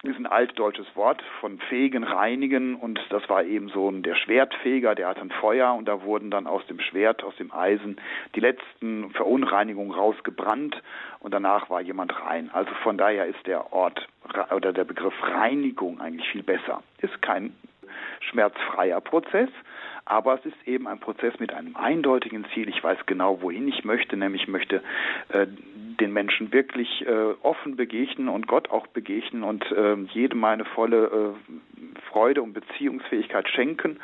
ist 0.02 0.18
ein 0.18 0.26
altdeutsches 0.26 0.86
Wort 0.96 1.22
von 1.40 1.60
fegen, 1.68 2.02
reinigen 2.02 2.74
und 2.74 2.98
das 3.10 3.28
war 3.28 3.44
eben 3.44 3.68
so 3.68 3.88
der 3.90 4.16
Schwertfeger, 4.16 4.96
der 4.96 5.08
hatte 5.08 5.20
ein 5.20 5.30
Feuer 5.30 5.74
und 5.74 5.86
da 5.86 6.02
wurden 6.02 6.30
dann 6.30 6.48
aus 6.48 6.66
dem 6.66 6.80
Schwert, 6.80 7.22
aus 7.22 7.36
dem 7.36 7.52
Eisen 7.52 8.00
die 8.34 8.40
letzten 8.40 9.10
Verunreinigungen 9.12 9.92
rausgebrannt 9.92 10.82
und 11.20 11.32
danach 11.32 11.70
war 11.70 11.80
jemand 11.80 12.20
rein. 12.20 12.50
Also 12.52 12.72
von 12.82 12.98
daher 12.98 13.26
ist 13.26 13.46
der 13.46 13.72
Ort 13.72 14.08
oder 14.50 14.72
der 14.72 14.84
Begriff 14.84 15.14
Reinigung 15.22 16.00
eigentlich 16.00 16.28
viel 16.30 16.42
besser. 16.42 16.82
Ist 16.98 17.22
kein 17.22 17.54
schmerzfreier 18.20 19.00
Prozess, 19.00 19.50
aber 20.04 20.34
es 20.34 20.46
ist 20.46 20.66
eben 20.66 20.88
ein 20.88 20.98
Prozess 20.98 21.38
mit 21.38 21.52
einem 21.52 21.76
eindeutigen 21.76 22.44
Ziel. 22.52 22.68
Ich 22.68 22.82
weiß 22.82 22.98
genau, 23.06 23.40
wohin 23.40 23.68
ich 23.68 23.84
möchte, 23.84 24.16
nämlich 24.16 24.42
ich 24.42 24.48
möchte 24.48 24.82
äh, 25.28 25.46
den 26.00 26.12
Menschen 26.12 26.52
wirklich 26.52 27.06
äh, 27.06 27.34
offen 27.42 27.76
begegnen 27.76 28.28
und 28.28 28.46
Gott 28.46 28.70
auch 28.70 28.86
begegnen 28.88 29.42
und 29.42 29.64
äh, 29.72 29.94
jedem 30.12 30.40
meine 30.40 30.64
volle 30.64 31.34
äh, 31.36 32.00
Freude 32.10 32.42
und 32.42 32.52
Beziehungsfähigkeit 32.52 33.48
schenken. 33.48 33.98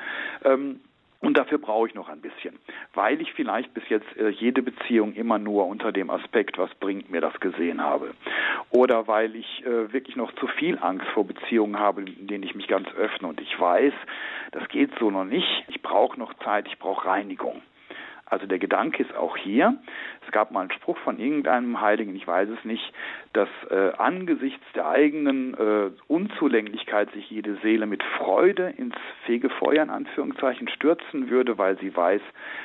Ähm, 0.45 0.81
und 1.21 1.37
dafür 1.37 1.59
brauche 1.59 1.89
ich 1.89 1.95
noch 1.95 2.09
ein 2.09 2.21
bisschen, 2.21 2.57
weil 2.95 3.21
ich 3.21 3.33
vielleicht 3.33 3.75
bis 3.75 3.83
jetzt 3.89 4.07
äh, 4.17 4.29
jede 4.29 4.63
Beziehung 4.63 5.15
immer 5.15 5.39
nur 5.39 5.67
unter 5.67 5.91
dem 5.91 6.11
Aspekt, 6.11 6.59
was 6.59 6.73
bringt 6.77 7.11
mir 7.11 7.21
das 7.21 7.39
gesehen 7.41 7.83
habe. 7.83 8.15
Oder 8.71 9.09
weil 9.09 9.35
ich 9.35 9.65
äh, 9.67 9.93
wirklich 9.93 10.15
noch 10.15 10.33
zu 10.37 10.47
viel 10.47 10.79
Angst 10.79 11.07
vor 11.09 11.27
Beziehungen 11.27 11.79
habe, 11.79 12.03
in 12.03 12.29
denen 12.29 12.45
ich 12.45 12.55
mich 12.55 12.69
ganz 12.69 12.89
öffne 12.95 13.27
und 13.27 13.41
ich 13.41 13.59
weiß, 13.59 13.93
das 14.53 14.69
geht 14.69 14.91
so 15.01 15.11
noch 15.11 15.25
nicht. 15.25 15.65
Ich 15.67 15.83
brauche 15.83 16.19
noch 16.19 16.35
Zeit, 16.35 16.69
ich 16.69 16.79
brauche 16.79 17.07
Reinigung. 17.09 17.63
Also 18.31 18.47
der 18.47 18.59
Gedanke 18.59 19.03
ist 19.03 19.17
auch 19.17 19.37
hier, 19.37 19.77
es 20.27 20.33
gab 20.33 20.51
mal 20.51 20.61
einen 20.61 20.73
Spruch 20.73 20.99
von 20.99 21.19
irgendeinem 21.19 21.81
Heiligen, 21.81 22.15
ich 22.15 22.27
weiß 22.27 22.49
es 22.51 22.65
nicht, 22.65 22.93
dass 23.33 23.49
äh, 23.71 23.93
angesichts 23.97 24.65
der 24.75 24.87
eigenen 24.87 25.55
äh, 25.55 25.91
Unzulänglichkeit 26.09 27.11
sich 27.13 27.31
jede 27.31 27.57
Seele 27.63 27.87
mit 27.87 28.03
Freude 28.03 28.75
ins 28.77 28.97
Fegefeuer 29.25 29.83
in 29.83 29.91
Anführungszeichen 29.91 30.69
stürzen 30.69 31.31
würde, 31.31 31.57
weil 31.57 31.79
sie 31.79 31.95
weiß, 31.95 32.21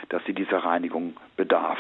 dass 0.10 0.24
sie 0.26 0.34
dieser 0.34 0.60
Reinigung 0.60 1.16
bedarf. 1.38 1.80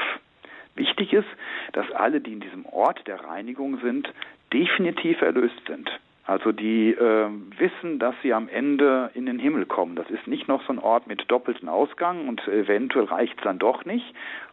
Wichtig 0.75 1.13
ist, 1.13 1.27
dass 1.73 1.89
alle, 1.91 2.21
die 2.21 2.33
in 2.33 2.39
diesem 2.39 2.65
Ort 2.65 3.05
der 3.05 3.23
Reinigung 3.23 3.79
sind, 3.81 4.11
definitiv 4.53 5.21
erlöst 5.21 5.61
sind. 5.67 5.89
Also 6.25 6.53
die 6.53 6.91
äh, 6.91 7.27
wissen, 7.57 7.99
dass 7.99 8.15
sie 8.23 8.33
am 8.33 8.47
Ende 8.47 9.11
in 9.13 9.25
den 9.25 9.39
Himmel 9.39 9.65
kommen. 9.65 9.95
Das 9.95 10.09
ist 10.09 10.25
nicht 10.25 10.47
noch 10.47 10.65
so 10.65 10.71
ein 10.71 10.79
Ort 10.79 11.05
mit 11.05 11.29
doppelten 11.29 11.67
Ausgang 11.67 12.29
und 12.29 12.47
eventuell 12.47 13.05
reicht 13.05 13.37
es 13.37 13.43
dann 13.43 13.59
doch 13.59 13.83
nicht, 13.83 14.05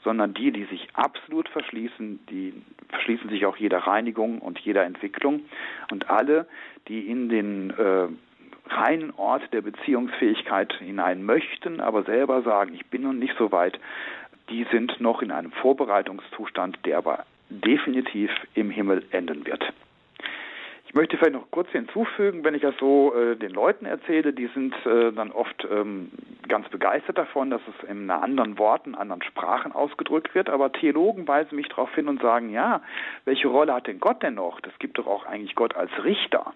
sondern 0.02 0.34
die, 0.34 0.50
die 0.50 0.64
sich 0.64 0.88
absolut 0.94 1.48
verschließen, 1.48 2.18
die 2.28 2.54
verschließen 2.88 3.30
sich 3.30 3.46
auch 3.46 3.56
jeder 3.56 3.78
Reinigung 3.78 4.40
und 4.40 4.58
jeder 4.58 4.84
Entwicklung. 4.84 5.42
Und 5.92 6.10
alle, 6.10 6.48
die 6.88 7.08
in 7.08 7.28
den 7.28 7.70
äh, 7.70 8.08
reinen 8.68 9.12
Ort 9.16 9.52
der 9.52 9.60
Beziehungsfähigkeit 9.60 10.72
hinein 10.74 11.22
möchten, 11.22 11.80
aber 11.80 12.02
selber 12.02 12.42
sagen, 12.42 12.74
ich 12.74 12.86
bin 12.86 13.02
noch 13.02 13.12
nicht 13.12 13.34
so 13.38 13.52
weit, 13.52 13.78
die 14.48 14.66
sind 14.72 15.00
noch 15.00 15.22
in 15.22 15.30
einem 15.30 15.52
Vorbereitungszustand, 15.52 16.78
der 16.84 16.98
aber 16.98 17.24
definitiv 17.48 18.30
im 18.54 18.70
Himmel 18.70 19.04
enden 19.12 19.46
wird. 19.46 19.72
Ich 20.90 20.94
möchte 20.96 21.16
vielleicht 21.16 21.34
noch 21.34 21.48
kurz 21.52 21.70
hinzufügen, 21.70 22.42
wenn 22.42 22.56
ich 22.56 22.62
das 22.62 22.74
so 22.80 23.14
äh, 23.14 23.36
den 23.36 23.52
Leuten 23.52 23.86
erzähle, 23.86 24.32
die 24.32 24.48
sind 24.48 24.74
äh, 24.84 25.12
dann 25.12 25.30
oft 25.30 25.64
ähm, 25.70 26.10
ganz 26.48 26.68
begeistert 26.68 27.16
davon, 27.16 27.48
dass 27.48 27.60
es 27.68 27.88
in 27.88 28.10
anderen 28.10 28.58
Worten, 28.58 28.96
anderen 28.96 29.22
Sprachen 29.22 29.70
ausgedrückt 29.70 30.34
wird. 30.34 30.50
Aber 30.50 30.72
Theologen 30.72 31.28
weisen 31.28 31.54
mich 31.54 31.68
darauf 31.68 31.94
hin 31.94 32.08
und 32.08 32.20
sagen, 32.20 32.50
ja, 32.50 32.82
welche 33.24 33.46
Rolle 33.46 33.72
hat 33.72 33.86
denn 33.86 34.00
Gott 34.00 34.20
denn 34.24 34.34
noch? 34.34 34.60
Das 34.62 34.76
gibt 34.80 34.98
doch 34.98 35.06
auch 35.06 35.26
eigentlich 35.26 35.54
Gott 35.54 35.76
als 35.76 35.92
Richter. 36.02 36.54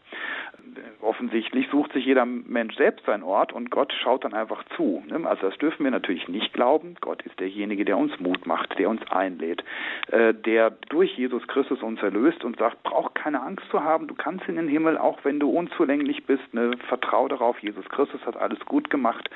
Offensichtlich 1.01 1.69
sucht 1.71 1.93
sich 1.93 2.05
jeder 2.05 2.25
Mensch 2.25 2.77
selbst 2.77 3.05
seinen 3.07 3.23
Ort 3.23 3.53
und 3.53 3.71
Gott 3.71 3.93
schaut 3.93 4.25
dann 4.25 4.35
einfach 4.35 4.65
zu. 4.77 5.03
Ne? 5.07 5.29
Also 5.29 5.49
das 5.49 5.59
dürfen 5.59 5.85
wir 5.85 5.91
natürlich 5.91 6.29
nicht 6.29 6.53
glauben. 6.53 6.97
Gott 7.01 7.23
ist 7.23 7.39
derjenige, 7.39 7.85
der 7.85 7.99
uns 7.99 8.19
Mut 8.21 8.47
macht, 8.47 8.79
der 8.79 8.89
uns 8.89 9.01
einlädt, 9.11 9.63
äh, 10.11 10.33
der 10.35 10.71
durch 10.71 11.17
Jesus 11.17 11.47
Christus 11.47 11.83
uns 11.83 12.03
erlöst 12.03 12.45
und 12.45 12.59
sagt, 12.59 12.83
brauch 12.83 13.15
keine 13.15 13.43
Angst 13.43 13.65
zu 13.71 13.83
haben, 13.83 14.07
du 14.07 14.15
kannst 14.15 14.49
in 14.49 14.57
den 14.57 14.69
Himmel, 14.69 14.99
auch 14.99 15.19
wenn 15.25 15.41
du 15.41 15.51
unzulänglich 15.51 16.25
bist. 16.25 16.55
Ne? 16.55 16.73
Vertrau 16.89 17.29
darauf, 17.29 17.59
Jesus 17.61 17.89
Christus 17.89 18.25
hat 18.25 18.37
alles 18.37 18.61
gut 18.61 18.91
gemacht. 18.91 19.29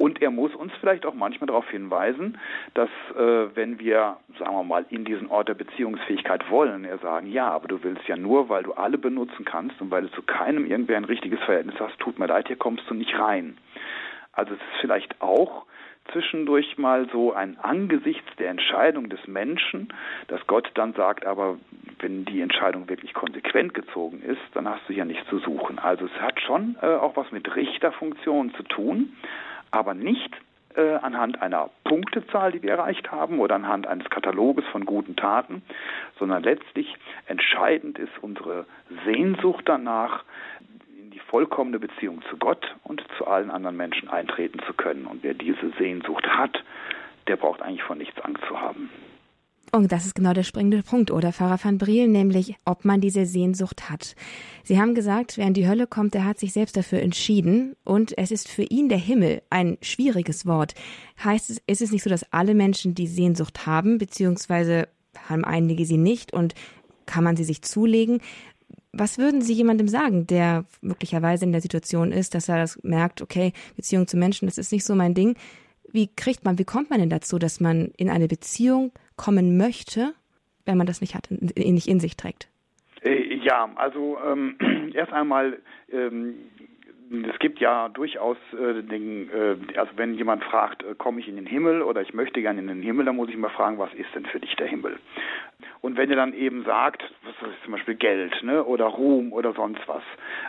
Und 0.00 0.22
er 0.22 0.30
muss 0.30 0.54
uns 0.54 0.72
vielleicht 0.80 1.04
auch 1.04 1.12
manchmal 1.12 1.48
darauf 1.48 1.68
hinweisen, 1.68 2.38
dass 2.72 2.88
äh, 3.14 3.54
wenn 3.54 3.78
wir, 3.78 4.16
sagen 4.38 4.54
wir 4.54 4.64
mal, 4.64 4.86
in 4.88 5.04
diesen 5.04 5.28
Ort 5.28 5.48
der 5.48 5.54
Beziehungsfähigkeit 5.54 6.50
wollen, 6.50 6.86
er 6.86 6.96
sagen, 7.00 7.30
ja, 7.30 7.50
aber 7.50 7.68
du 7.68 7.82
willst 7.82 8.08
ja 8.08 8.16
nur, 8.16 8.48
weil 8.48 8.62
du 8.62 8.72
alle 8.72 8.96
benutzen 8.96 9.44
kannst 9.44 9.78
und 9.78 9.90
weil 9.90 10.04
du 10.04 10.10
zu 10.12 10.22
keinem 10.22 10.64
irgendwer 10.64 10.96
ein 10.96 11.04
richtiges 11.04 11.38
Verhältnis 11.40 11.74
hast, 11.78 11.98
tut 11.98 12.18
mir 12.18 12.28
leid, 12.28 12.46
hier 12.46 12.56
kommst 12.56 12.88
du 12.88 12.94
nicht 12.94 13.14
rein. 13.18 13.58
Also 14.32 14.54
es 14.54 14.58
ist 14.58 14.80
vielleicht 14.80 15.20
auch 15.20 15.66
zwischendurch 16.12 16.78
mal 16.78 17.06
so 17.12 17.34
ein 17.34 17.58
angesichts 17.58 18.34
der 18.38 18.48
Entscheidung 18.48 19.10
des 19.10 19.26
Menschen, 19.26 19.92
dass 20.28 20.46
Gott 20.46 20.70
dann 20.76 20.94
sagt, 20.94 21.26
aber 21.26 21.58
wenn 21.98 22.24
die 22.24 22.40
Entscheidung 22.40 22.88
wirklich 22.88 23.12
konsequent 23.12 23.74
gezogen 23.74 24.22
ist, 24.22 24.40
dann 24.54 24.66
hast 24.66 24.80
du 24.88 24.94
hier 24.94 25.04
nichts 25.04 25.28
zu 25.28 25.40
suchen. 25.40 25.78
Also 25.78 26.06
es 26.06 26.22
hat 26.22 26.40
schon 26.40 26.76
äh, 26.80 26.86
auch 26.86 27.16
was 27.16 27.30
mit 27.32 27.54
Richterfunktion 27.54 28.54
zu 28.54 28.62
tun, 28.62 29.12
aber 29.70 29.94
nicht 29.94 30.34
äh, 30.76 30.94
anhand 30.96 31.42
einer 31.42 31.70
Punktezahl, 31.84 32.52
die 32.52 32.62
wir 32.62 32.70
erreicht 32.70 33.10
haben, 33.10 33.40
oder 33.40 33.54
anhand 33.56 33.86
eines 33.86 34.08
Kataloges 34.10 34.64
von 34.66 34.84
guten 34.84 35.16
Taten, 35.16 35.62
sondern 36.18 36.42
letztlich 36.42 36.94
entscheidend 37.26 37.98
ist 37.98 38.12
unsere 38.20 38.66
Sehnsucht 39.04 39.62
danach, 39.66 40.24
vollkommene 41.30 41.78
Beziehung 41.78 42.22
zu 42.28 42.36
Gott 42.36 42.74
und 42.82 43.02
zu 43.16 43.26
allen 43.26 43.50
anderen 43.50 43.76
Menschen 43.76 44.08
eintreten 44.08 44.60
zu 44.66 44.74
können. 44.74 45.06
Und 45.06 45.22
wer 45.22 45.34
diese 45.34 45.70
Sehnsucht 45.78 46.26
hat, 46.26 46.62
der 47.28 47.36
braucht 47.36 47.62
eigentlich 47.62 47.84
von 47.84 47.98
nichts 47.98 48.20
Angst 48.20 48.44
zu 48.46 48.60
haben. 48.60 48.90
Und 49.72 49.92
das 49.92 50.04
ist 50.04 50.14
genau 50.14 50.32
der 50.32 50.42
springende 50.42 50.82
Punkt, 50.82 51.10
oder 51.10 51.32
Pfarrer 51.32 51.62
van 51.62 51.78
Briel, 51.78 52.08
nämlich 52.08 52.56
ob 52.64 52.84
man 52.84 53.00
diese 53.00 53.24
Sehnsucht 53.24 53.88
hat. 53.88 54.16
Sie 54.64 54.80
haben 54.80 54.94
gesagt, 54.94 55.38
wer 55.38 55.46
in 55.46 55.54
die 55.54 55.68
Hölle 55.68 55.86
kommt, 55.86 56.14
der 56.14 56.24
hat 56.24 56.40
sich 56.40 56.52
selbst 56.52 56.76
dafür 56.76 57.00
entschieden 57.00 57.76
und 57.84 58.16
es 58.18 58.30
ist 58.30 58.48
für 58.48 58.64
ihn 58.64 58.88
der 58.88 58.98
Himmel 58.98 59.42
ein 59.48 59.78
schwieriges 59.80 60.44
Wort. 60.44 60.74
Heißt 61.22 61.50
es, 61.50 61.62
ist 61.66 61.82
es 61.82 61.92
nicht 61.92 62.02
so, 62.02 62.10
dass 62.10 62.32
alle 62.32 62.54
Menschen 62.54 62.94
die 62.94 63.06
Sehnsucht 63.06 63.66
haben, 63.66 63.98
beziehungsweise 63.98 64.88
haben 65.28 65.44
einige 65.44 65.86
sie 65.86 65.98
nicht 65.98 66.32
und 66.32 66.54
kann 67.06 67.24
man 67.24 67.36
sie 67.36 67.44
sich 67.44 67.62
zulegen? 67.62 68.20
Was 68.92 69.18
würden 69.18 69.40
Sie 69.40 69.52
jemandem 69.52 69.86
sagen, 69.86 70.26
der 70.26 70.64
möglicherweise 70.80 71.44
in 71.44 71.52
der 71.52 71.60
Situation 71.60 72.10
ist, 72.10 72.34
dass 72.34 72.48
er 72.48 72.58
das 72.58 72.78
merkt, 72.82 73.22
okay, 73.22 73.52
Beziehung 73.76 74.08
zu 74.08 74.16
Menschen, 74.16 74.46
das 74.46 74.58
ist 74.58 74.72
nicht 74.72 74.84
so 74.84 74.96
mein 74.96 75.14
Ding. 75.14 75.36
Wie 75.92 76.08
kriegt 76.14 76.44
man, 76.44 76.58
wie 76.58 76.64
kommt 76.64 76.90
man 76.90 77.00
denn 77.00 77.10
dazu, 77.10 77.38
dass 77.38 77.60
man 77.60 77.92
in 77.96 78.10
eine 78.10 78.28
Beziehung 78.28 78.92
kommen 79.16 79.56
möchte, 79.56 80.14
wenn 80.64 80.78
man 80.78 80.86
das 80.86 81.00
nicht 81.00 81.14
hat, 81.14 81.28
nicht 81.30 81.88
in 81.88 82.00
sich 82.00 82.16
trägt? 82.16 82.48
Äh, 83.02 83.36
ja, 83.36 83.70
also 83.76 84.18
ähm, 84.24 84.56
erst 84.94 85.12
einmal 85.12 85.58
ähm, 85.90 86.34
es 87.10 87.38
gibt 87.40 87.58
ja 87.58 87.88
durchaus 87.88 88.36
äh, 88.52 88.82
den, 88.82 89.30
äh, 89.30 89.56
also 89.76 89.90
wenn 89.96 90.14
jemand 90.14 90.44
fragt, 90.44 90.84
äh, 90.84 90.94
komme 90.94 91.20
ich 91.20 91.28
in 91.28 91.36
den 91.36 91.46
Himmel 91.46 91.82
oder 91.82 92.02
ich 92.02 92.14
möchte 92.14 92.40
gerne 92.40 92.60
in 92.60 92.68
den 92.68 92.82
Himmel, 92.82 93.04
dann 93.04 93.16
muss 93.16 93.28
ich 93.28 93.36
mal 93.36 93.50
fragen, 93.50 93.78
was 93.78 93.92
ist 93.94 94.14
denn 94.14 94.26
für 94.26 94.38
dich 94.38 94.54
der 94.56 94.68
Himmel? 94.68 94.96
Und 95.80 95.96
wenn 95.96 96.10
ihr 96.10 96.16
dann 96.16 96.32
eben 96.32 96.64
sagt, 96.64 97.02
was 97.24 97.50
ist 97.50 97.62
zum 97.64 97.72
Beispiel 97.72 97.94
Geld 97.94 98.42
ne, 98.42 98.64
oder 98.64 98.86
Ruhm 98.86 99.32
oder 99.32 99.52
sonst 99.52 99.80
was, 99.86 100.02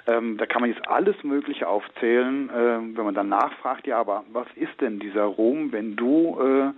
ähm, 0.08 0.38
da 0.38 0.46
kann 0.46 0.62
man 0.62 0.70
jetzt 0.70 0.88
alles 0.88 1.16
Mögliche 1.24 1.68
aufzählen, 1.68 2.50
äh, 2.50 2.98
wenn 2.98 3.06
man 3.06 3.16
dann 3.16 3.30
nachfragt, 3.30 3.88
ja, 3.88 4.00
aber 4.00 4.24
was 4.32 4.48
ist 4.56 4.80
denn 4.82 5.00
dieser 5.00 5.24
Ruhm, 5.24 5.72
wenn 5.72 5.96
du 5.96 6.74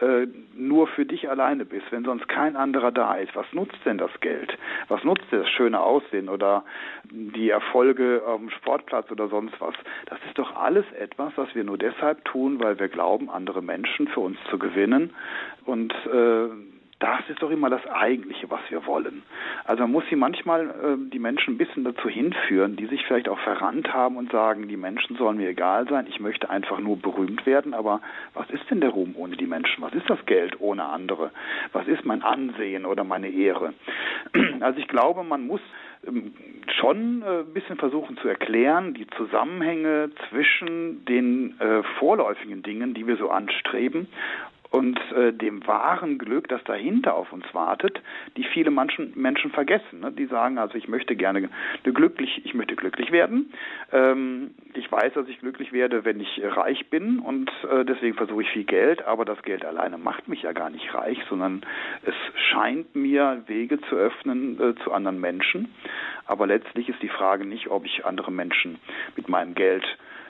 äh, 0.00 0.04
äh, 0.04 0.28
nur 0.54 0.86
für 0.88 1.04
dich 1.04 1.28
alleine 1.28 1.64
bist, 1.64 1.86
wenn 1.90 2.04
sonst 2.04 2.28
kein 2.28 2.56
anderer 2.56 2.92
da 2.92 3.14
ist? 3.14 3.34
Was 3.34 3.46
nutzt 3.52 3.78
denn 3.84 3.98
das 3.98 4.10
Geld? 4.20 4.56
Was 4.88 5.04
nutzt 5.04 5.26
das 5.30 5.48
schöne 5.50 5.80
Aussehen 5.80 6.28
oder 6.28 6.64
die 7.10 7.50
Erfolge 7.50 8.22
dem 8.38 8.50
Sportplatz 8.50 9.10
oder 9.10 9.28
sonst 9.28 9.60
was? 9.60 9.74
Das 10.06 10.18
ist 10.26 10.38
doch 10.38 10.56
alles 10.56 10.84
etwas, 10.98 11.32
was 11.36 11.54
wir 11.54 11.64
nur 11.64 11.78
deshalb 11.78 12.24
tun, 12.24 12.60
weil 12.60 12.78
wir 12.78 12.88
glauben, 12.88 13.30
andere 13.30 13.62
Menschen 13.62 14.08
für 14.08 14.20
uns 14.20 14.38
zu 14.50 14.58
gewinnen 14.58 15.14
und 15.64 15.92
äh, 16.06 16.48
das 17.00 17.20
ist 17.28 17.40
doch 17.42 17.50
immer 17.50 17.70
das 17.70 17.86
Eigentliche, 17.86 18.50
was 18.50 18.60
wir 18.70 18.84
wollen. 18.86 19.22
Also 19.64 19.82
man 19.82 19.92
muss 19.92 20.04
sie 20.10 20.16
manchmal 20.16 20.66
äh, 20.66 21.10
die 21.10 21.20
Menschen 21.20 21.54
ein 21.54 21.58
bisschen 21.58 21.84
dazu 21.84 22.08
hinführen, 22.08 22.76
die 22.76 22.86
sich 22.86 23.04
vielleicht 23.06 23.28
auch 23.28 23.38
verrannt 23.38 23.92
haben 23.92 24.16
und 24.16 24.32
sagen, 24.32 24.66
die 24.66 24.76
Menschen 24.76 25.16
sollen 25.16 25.36
mir 25.36 25.48
egal 25.48 25.88
sein, 25.88 26.06
ich 26.08 26.18
möchte 26.18 26.50
einfach 26.50 26.80
nur 26.80 26.96
berühmt 26.96 27.46
werden, 27.46 27.72
aber 27.72 28.00
was 28.34 28.50
ist 28.50 28.68
denn 28.70 28.80
der 28.80 28.90
Ruhm 28.90 29.14
ohne 29.16 29.36
die 29.36 29.46
Menschen? 29.46 29.82
Was 29.82 29.92
ist 29.94 30.10
das 30.10 30.24
Geld 30.26 30.60
ohne 30.60 30.84
andere? 30.84 31.30
Was 31.72 31.86
ist 31.86 32.04
mein 32.04 32.22
Ansehen 32.22 32.84
oder 32.84 33.04
meine 33.04 33.28
Ehre? 33.28 33.74
Also 34.60 34.80
ich 34.80 34.88
glaube, 34.88 35.22
man 35.22 35.46
muss 35.46 35.60
ähm, 36.06 36.34
schon 36.80 37.22
äh, 37.22 37.40
ein 37.40 37.54
bisschen 37.54 37.76
versuchen 37.76 38.16
zu 38.18 38.28
erklären, 38.28 38.92
die 38.94 39.06
Zusammenhänge 39.16 40.10
zwischen 40.28 41.04
den 41.04 41.58
äh, 41.60 41.82
vorläufigen 41.98 42.62
Dingen, 42.62 42.92
die 42.92 43.06
wir 43.06 43.16
so 43.16 43.30
anstreben 43.30 44.08
und 44.70 44.98
äh, 45.12 45.32
dem 45.32 45.66
wahren 45.66 46.18
Glück, 46.18 46.48
das 46.48 46.62
dahinter 46.64 47.14
auf 47.14 47.32
uns 47.32 47.44
wartet, 47.54 48.00
die 48.36 48.44
viele 48.44 48.70
Menschen, 48.70 49.12
Menschen 49.14 49.50
vergessen. 49.50 50.00
Ne? 50.00 50.12
Die 50.12 50.26
sagen 50.26 50.58
also, 50.58 50.76
ich 50.76 50.88
möchte 50.88 51.16
gerne 51.16 51.48
glücklich, 51.82 52.42
ich 52.44 52.54
möchte 52.54 52.76
glücklich 52.76 53.10
werden. 53.10 53.52
Ähm, 53.92 54.50
ich 54.74 54.90
weiß, 54.90 55.14
dass 55.14 55.28
ich 55.28 55.40
glücklich 55.40 55.72
werde, 55.72 56.04
wenn 56.04 56.20
ich 56.20 56.40
reich 56.42 56.90
bin 56.90 57.18
und 57.18 57.50
äh, 57.70 57.84
deswegen 57.84 58.16
versuche 58.16 58.42
ich 58.42 58.50
viel 58.50 58.64
Geld, 58.64 59.06
aber 59.06 59.24
das 59.24 59.40
Geld 59.42 59.64
alleine 59.64 59.96
macht 59.96 60.28
mich 60.28 60.42
ja 60.42 60.52
gar 60.52 60.68
nicht 60.68 60.92
reich, 60.94 61.18
sondern 61.30 61.62
es 62.04 62.14
scheint 62.50 62.94
mir 62.94 63.42
Wege 63.46 63.80
zu 63.88 63.96
öffnen 63.96 64.60
äh, 64.60 64.74
zu 64.84 64.92
anderen 64.92 65.20
Menschen. 65.20 65.74
Aber 66.26 66.46
letztlich 66.46 66.90
ist 66.90 67.02
die 67.02 67.08
Frage 67.08 67.46
nicht, 67.46 67.68
ob 67.68 67.86
ich 67.86 68.04
andere 68.04 68.30
Menschen 68.30 68.78
mit 69.16 69.28
meinem 69.28 69.54
Geld 69.54 69.84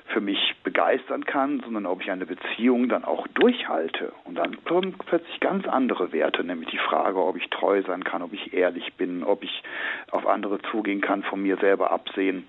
für 0.09 0.21
mich 0.21 0.55
begeistern 0.65 1.25
kann, 1.25 1.61
sondern 1.61 1.87
ob 1.87 2.03
ich 2.03 2.11
eine 2.11 2.27
Beziehung 2.27 2.89
dann 2.89 3.05
auch 3.05 3.27
durchhalte. 3.29 4.13
Und 4.25 4.37
dann 4.37 4.65
kommen 4.65 4.95
plötzlich 5.07 5.41
ganz 5.41 5.67
andere 5.67 6.13
Werte, 6.13 6.45
nämlich 6.45 6.71
die 6.71 6.79
Frage, 6.79 7.23
ob 7.23 7.37
ich 7.37 7.49
treu 7.51 7.83
sein 7.87 8.05
kann, 8.05 8.23
ob 8.23 8.33
ich 8.33 8.53
ehrlich 8.53 8.95
bin, 8.95 9.23
ob 9.23 9.45
ich 9.45 9.63
auf 10.11 10.27
andere 10.27 10.61
zugehen 10.71 11.01
kann, 11.01 11.23
von 11.23 11.43
mir 11.43 11.57
selber 11.59 11.91
absehen. 11.91 12.47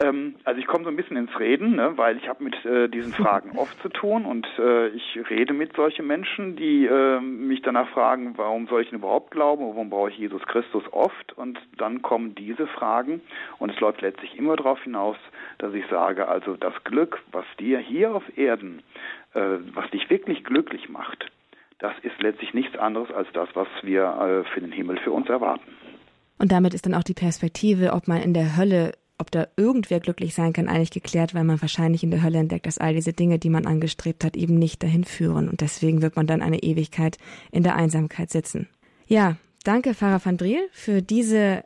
Ähm, 0.00 0.36
also 0.44 0.60
ich 0.60 0.66
komme 0.66 0.84
so 0.84 0.90
ein 0.90 0.96
bisschen 0.96 1.16
ins 1.16 1.36
Reden, 1.40 1.74
ne, 1.74 1.92
weil 1.96 2.16
ich 2.18 2.28
habe 2.28 2.44
mit 2.44 2.64
äh, 2.64 2.88
diesen 2.88 3.12
Fragen 3.12 3.50
oft 3.58 3.80
zu 3.82 3.88
tun 3.88 4.26
und 4.26 4.46
äh, 4.58 4.88
ich 4.88 5.18
rede 5.28 5.52
mit 5.52 5.74
solchen 5.74 6.06
Menschen, 6.06 6.54
die 6.54 6.86
äh, 6.86 7.20
mich 7.20 7.62
danach 7.62 7.88
fragen, 7.88 8.34
warum 8.36 8.68
soll 8.68 8.82
ich 8.82 8.90
denn 8.90 9.00
überhaupt 9.00 9.32
glauben, 9.32 9.64
warum 9.64 9.90
brauche 9.90 10.10
ich 10.10 10.18
Jesus 10.18 10.42
Christus 10.42 10.84
oft 10.92 11.32
und 11.32 11.58
dann 11.78 12.02
kommen 12.02 12.36
diese 12.36 12.68
Fragen 12.68 13.20
und 13.58 13.70
es 13.72 13.80
läuft 13.80 14.00
letztlich 14.00 14.38
immer 14.38 14.54
darauf 14.54 14.80
hinaus, 14.82 15.16
dass 15.58 15.74
ich 15.74 15.84
sage, 15.90 16.28
also 16.28 16.56
das 16.56 16.74
Glück, 16.84 17.20
was 17.32 17.44
dir 17.58 17.80
hier 17.80 18.14
auf 18.14 18.22
Erden, 18.36 18.82
äh, 19.34 19.40
was 19.74 19.90
dich 19.90 20.08
wirklich 20.10 20.44
glücklich 20.44 20.88
macht, 20.88 21.26
das 21.80 21.92
ist 22.02 22.20
letztlich 22.20 22.54
nichts 22.54 22.76
anderes 22.78 23.10
als 23.10 23.28
das, 23.32 23.48
was 23.54 23.68
wir 23.82 24.44
äh, 24.46 24.54
für 24.54 24.60
den 24.60 24.72
Himmel 24.72 24.98
für 24.98 25.10
uns 25.10 25.28
erwarten. 25.28 25.72
Und 26.38 26.52
damit 26.52 26.72
ist 26.72 26.86
dann 26.86 26.94
auch 26.94 27.02
die 27.02 27.14
Perspektive, 27.14 27.92
ob 27.92 28.06
man 28.06 28.22
in 28.22 28.32
der 28.32 28.56
Hölle 28.56 28.92
ob 29.18 29.30
da 29.30 29.48
irgendwer 29.56 30.00
glücklich 30.00 30.34
sein 30.34 30.52
kann, 30.52 30.68
eigentlich 30.68 30.90
geklärt, 30.90 31.34
weil 31.34 31.44
man 31.44 31.60
wahrscheinlich 31.60 32.02
in 32.02 32.10
der 32.10 32.22
Hölle 32.22 32.38
entdeckt, 32.38 32.66
dass 32.66 32.78
all 32.78 32.94
diese 32.94 33.12
Dinge, 33.12 33.38
die 33.38 33.50
man 33.50 33.66
angestrebt 33.66 34.24
hat, 34.24 34.36
eben 34.36 34.58
nicht 34.58 34.82
dahin 34.82 35.04
führen. 35.04 35.48
Und 35.48 35.60
deswegen 35.60 36.02
wird 36.02 36.16
man 36.16 36.26
dann 36.26 36.42
eine 36.42 36.62
Ewigkeit 36.62 37.18
in 37.50 37.62
der 37.64 37.76
Einsamkeit 37.76 38.30
sitzen. 38.30 38.68
Ja, 39.06 39.36
danke, 39.64 39.94
Pfarrer 39.94 40.24
van 40.24 40.36
Driel, 40.36 40.68
für 40.72 41.02
diese 41.02 41.64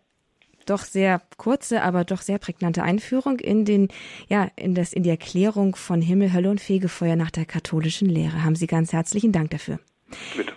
doch 0.67 0.85
sehr 0.85 1.21
kurze, 1.37 1.83
aber 1.83 2.05
doch 2.05 2.23
sehr 2.23 2.39
prägnante 2.39 2.83
Einführung 2.83 3.39
in 3.41 3.65
den, 3.65 3.89
ja, 4.29 4.49
in 4.57 4.75
das, 4.75 4.93
in 4.93 5.03
die 5.03 5.11
Erklärung 5.11 5.75
von 5.75 6.01
Himmel, 6.01 6.33
Hölle 6.33 6.51
und 6.51 6.61
Fegefeuer 6.61 7.17
nach 7.17 7.31
der 7.31 7.45
katholischen 7.45 8.09
Lehre. 8.09 8.45
Haben 8.45 8.55
Sie 8.55 8.67
ganz 8.67 8.93
herzlichen 8.93 9.33
Dank 9.33 9.51
dafür. 9.51 9.79
Bitte. 10.37 10.53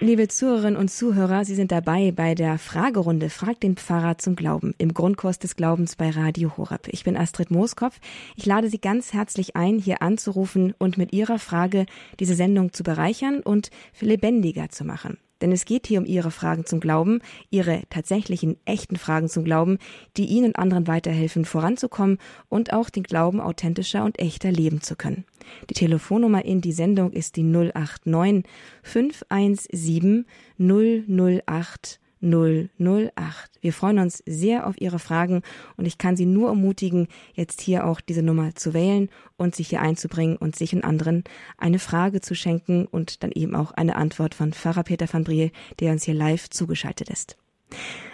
Liebe 0.00 0.26
Zuhörerinnen 0.26 0.76
und 0.76 0.90
Zuhörer, 0.90 1.44
Sie 1.44 1.54
sind 1.54 1.70
dabei 1.70 2.10
bei 2.10 2.34
der 2.34 2.58
Fragerunde 2.58 3.30
Frag 3.30 3.60
den 3.60 3.76
Pfarrer 3.76 4.18
zum 4.18 4.34
Glauben 4.34 4.74
im 4.76 4.92
Grundkurs 4.92 5.38
des 5.38 5.54
Glaubens 5.54 5.94
bei 5.94 6.10
Radio 6.10 6.56
Horeb. 6.56 6.88
Ich 6.88 7.04
bin 7.04 7.16
Astrid 7.16 7.52
Mooskopf. 7.52 8.00
Ich 8.34 8.44
lade 8.44 8.68
Sie 8.68 8.80
ganz 8.80 9.12
herzlich 9.12 9.54
ein, 9.54 9.78
hier 9.78 10.02
anzurufen 10.02 10.74
und 10.78 10.98
mit 10.98 11.12
Ihrer 11.12 11.38
Frage 11.38 11.86
diese 12.18 12.34
Sendung 12.34 12.72
zu 12.72 12.82
bereichern 12.82 13.38
und 13.40 13.70
lebendiger 14.00 14.68
zu 14.68 14.84
machen. 14.84 15.16
Denn 15.40 15.52
es 15.52 15.64
geht 15.64 15.86
hier 15.86 16.00
um 16.00 16.06
Ihre 16.06 16.32
Fragen 16.32 16.66
zum 16.66 16.80
Glauben, 16.80 17.20
Ihre 17.50 17.82
tatsächlichen, 17.88 18.56
echten 18.64 18.96
Fragen 18.96 19.28
zum 19.28 19.44
Glauben, 19.44 19.78
die 20.16 20.26
Ihnen 20.26 20.46
und 20.46 20.58
anderen 20.58 20.88
weiterhelfen, 20.88 21.44
voranzukommen 21.44 22.18
und 22.48 22.72
auch 22.72 22.90
den 22.90 23.04
Glauben 23.04 23.40
authentischer 23.40 24.04
und 24.04 24.18
echter 24.18 24.50
leben 24.50 24.80
zu 24.80 24.96
können. 24.96 25.24
Die 25.70 25.74
Telefonnummer 25.74 26.44
in 26.44 26.60
die 26.60 26.72
Sendung 26.72 27.12
ist 27.12 27.36
die 27.36 27.42
089 27.42 28.44
517 28.82 30.26
008 30.58 32.00
008. 32.24 33.50
Wir 33.60 33.72
freuen 33.72 33.98
uns 33.98 34.22
sehr 34.26 34.66
auf 34.66 34.80
Ihre 34.80 34.98
Fragen 34.98 35.42
und 35.76 35.84
ich 35.84 35.98
kann 35.98 36.16
Sie 36.16 36.26
nur 36.26 36.48
ermutigen, 36.48 37.08
jetzt 37.34 37.60
hier 37.60 37.86
auch 37.86 38.00
diese 38.00 38.22
Nummer 38.22 38.54
zu 38.54 38.72
wählen 38.72 39.10
und 39.36 39.54
sich 39.54 39.68
hier 39.68 39.82
einzubringen 39.82 40.36
und 40.36 40.56
sich 40.56 40.74
und 40.74 40.84
anderen 40.84 41.24
eine 41.58 41.78
Frage 41.78 42.20
zu 42.20 42.34
schenken 42.34 42.86
und 42.86 43.22
dann 43.22 43.30
eben 43.32 43.54
auch 43.54 43.72
eine 43.72 43.96
Antwort 43.96 44.34
von 44.34 44.52
Pfarrer 44.52 44.84
Peter 44.84 45.12
van 45.12 45.24
Briel, 45.24 45.50
der 45.80 45.92
uns 45.92 46.04
hier 46.04 46.14
live 46.14 46.48
zugeschaltet 46.48 47.10
ist. 47.10 47.36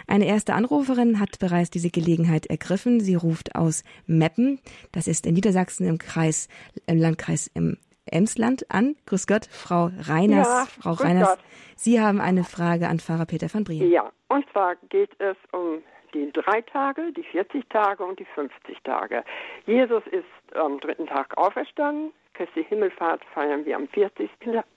Eine 0.07 0.25
erste 0.25 0.53
Anruferin 0.53 1.19
hat 1.19 1.39
bereits 1.39 1.69
diese 1.69 1.89
Gelegenheit 1.89 2.45
ergriffen. 2.47 2.99
Sie 2.99 3.15
ruft 3.15 3.55
aus 3.55 3.83
Meppen. 4.07 4.59
Das 4.91 5.07
ist 5.07 5.25
in 5.25 5.35
Niedersachsen 5.35 5.87
im 5.87 5.97
Kreis, 5.97 6.49
im 6.85 6.97
Landkreis 6.97 7.49
im 7.53 7.77
Emsland 8.05 8.69
an. 8.69 8.95
Grüß 9.05 9.27
Gott, 9.27 9.45
Frau 9.45 9.89
Reiners. 9.99 10.47
Ja, 10.47 10.65
Frau 10.81 10.91
Reiners, 10.91 11.29
Gott. 11.29 11.39
Sie 11.75 12.01
haben 12.01 12.19
eine 12.19 12.43
Frage 12.43 12.87
an 12.87 12.99
Pfarrer 12.99 13.25
Peter 13.25 13.47
van 13.53 13.63
Briel. 13.63 13.89
Ja, 13.89 14.11
und 14.27 14.45
zwar 14.51 14.75
geht 14.89 15.11
es 15.19 15.37
um 15.51 15.81
die 16.13 16.31
drei 16.33 16.61
Tage, 16.61 17.13
die 17.13 17.23
40 17.23 17.69
Tage 17.69 18.03
und 18.03 18.19
die 18.19 18.25
50 18.35 18.79
Tage. 18.83 19.23
Jesus 19.65 20.03
ist 20.07 20.55
am 20.55 20.79
dritten 20.79 21.07
Tag 21.07 21.37
auferstanden. 21.37 22.11
Christi 22.33 22.63
Himmelfahrt 22.63 23.23
feiern 23.33 23.65
wir 23.65 23.75
am 23.75 23.87
40. 23.87 24.29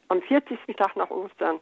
am 0.09 0.23
40. 0.23 0.59
Tag 0.76 0.97
nach 0.97 1.11
Ostern 1.11 1.61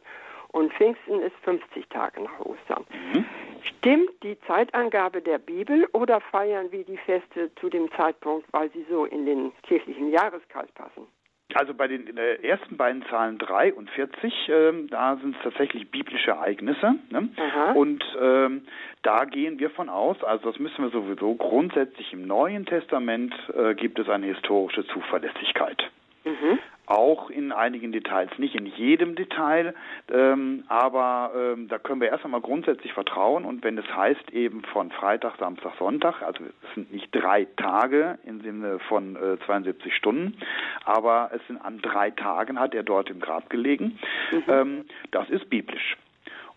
und 0.53 0.71
Pfingsten 0.73 1.19
ist 1.19 1.35
50 1.43 1.89
Tage 1.89 2.21
nach 2.21 2.39
Ostern. 2.39 2.85
Mhm. 2.91 3.25
Stimmt 3.63 4.11
die 4.23 4.39
Zeitangabe 4.47 5.21
der 5.21 5.39
Bibel 5.39 5.87
oder 5.93 6.21
feiern 6.21 6.71
wir 6.71 6.85
die 6.85 6.97
Feste 6.97 7.53
zu 7.55 7.69
dem 7.69 7.91
Zeitpunkt, 7.91 8.47
weil 8.53 8.71
sie 8.71 8.85
so 8.89 9.05
in 9.05 9.25
den 9.25 9.51
kirchlichen 9.63 10.11
Jahreskreis 10.11 10.71
passen? 10.73 11.07
Also 11.55 11.73
bei 11.73 11.87
den 11.87 12.17
ersten 12.17 12.77
beiden 12.77 13.03
Zahlen 13.07 13.37
3 13.37 13.73
und 13.73 13.89
40, 13.91 14.49
äh, 14.49 14.71
da 14.89 15.17
sind 15.17 15.35
es 15.35 15.43
tatsächlich 15.43 15.91
biblische 15.91 16.31
Ereignisse. 16.31 16.95
Ne? 17.09 17.29
Und 17.75 18.03
ähm, 18.19 18.63
da 19.03 19.25
gehen 19.25 19.59
wir 19.59 19.69
von 19.69 19.89
aus, 19.89 20.23
also 20.23 20.51
das 20.51 20.59
müssen 20.59 20.83
wir 20.83 20.89
sowieso 20.89 21.35
grundsätzlich 21.35 22.11
im 22.13 22.25
Neuen 22.25 22.65
Testament 22.65 23.35
äh, 23.55 23.75
gibt 23.75 23.99
es 23.99 24.09
eine 24.09 24.27
historische 24.27 24.85
Zuverlässigkeit. 24.87 25.91
Mhm 26.23 26.59
auch 26.85 27.29
in 27.29 27.51
einigen 27.51 27.91
Details, 27.91 28.29
nicht 28.37 28.55
in 28.55 28.65
jedem 28.65 29.15
Detail, 29.15 29.73
ähm, 30.11 30.63
aber 30.67 31.31
ähm, 31.35 31.67
da 31.67 31.79
können 31.79 32.01
wir 32.01 32.09
erst 32.09 32.25
einmal 32.25 32.41
grundsätzlich 32.41 32.93
vertrauen 32.93 33.45
und 33.45 33.63
wenn 33.63 33.77
es 33.77 33.87
heißt 33.87 34.31
eben 34.31 34.63
von 34.63 34.91
Freitag, 34.91 35.37
Samstag, 35.37 35.73
Sonntag, 35.79 36.21
also 36.21 36.43
es 36.43 36.75
sind 36.75 36.91
nicht 36.91 37.09
drei 37.11 37.47
Tage 37.57 38.17
im 38.25 38.41
Sinne 38.41 38.79
von 38.79 39.15
äh, 39.15 39.37
72 39.45 39.95
Stunden, 39.95 40.37
aber 40.83 41.31
es 41.33 41.45
sind 41.47 41.57
an 41.57 41.79
drei 41.79 42.11
Tagen 42.11 42.59
hat 42.59 42.73
er 42.75 42.83
dort 42.83 43.09
im 43.09 43.19
Grab 43.19 43.49
gelegen, 43.49 43.99
mhm. 44.31 44.43
ähm, 44.47 44.85
das 45.11 45.29
ist 45.29 45.49
biblisch. 45.49 45.97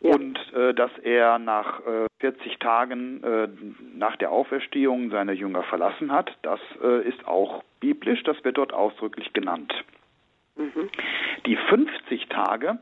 Ja. 0.01 0.15
Und 0.15 0.39
äh, 0.53 0.75
dass 0.75 0.91
er 1.03 1.39
nach 1.39 1.81
äh, 1.81 2.07
40 2.21 2.59
Tagen 2.59 3.23
äh, 3.23 3.49
nach 3.97 4.17
der 4.17 4.31
Auferstehung 4.31 5.11
seine 5.11 5.33
Jünger 5.33 5.63
verlassen 5.63 6.13
hat, 6.13 6.37
das 6.43 6.61
äh, 6.83 7.09
ist 7.09 7.27
auch 7.27 7.63
biblisch, 7.81 8.23
das 8.25 8.43
wird 8.45 8.59
dort 8.59 8.73
ausdrücklich 8.73 9.33
genannt. 9.33 9.73
Mhm. 10.57 10.91
Die 11.47 11.57
50 11.57 12.29
Tage 12.29 12.79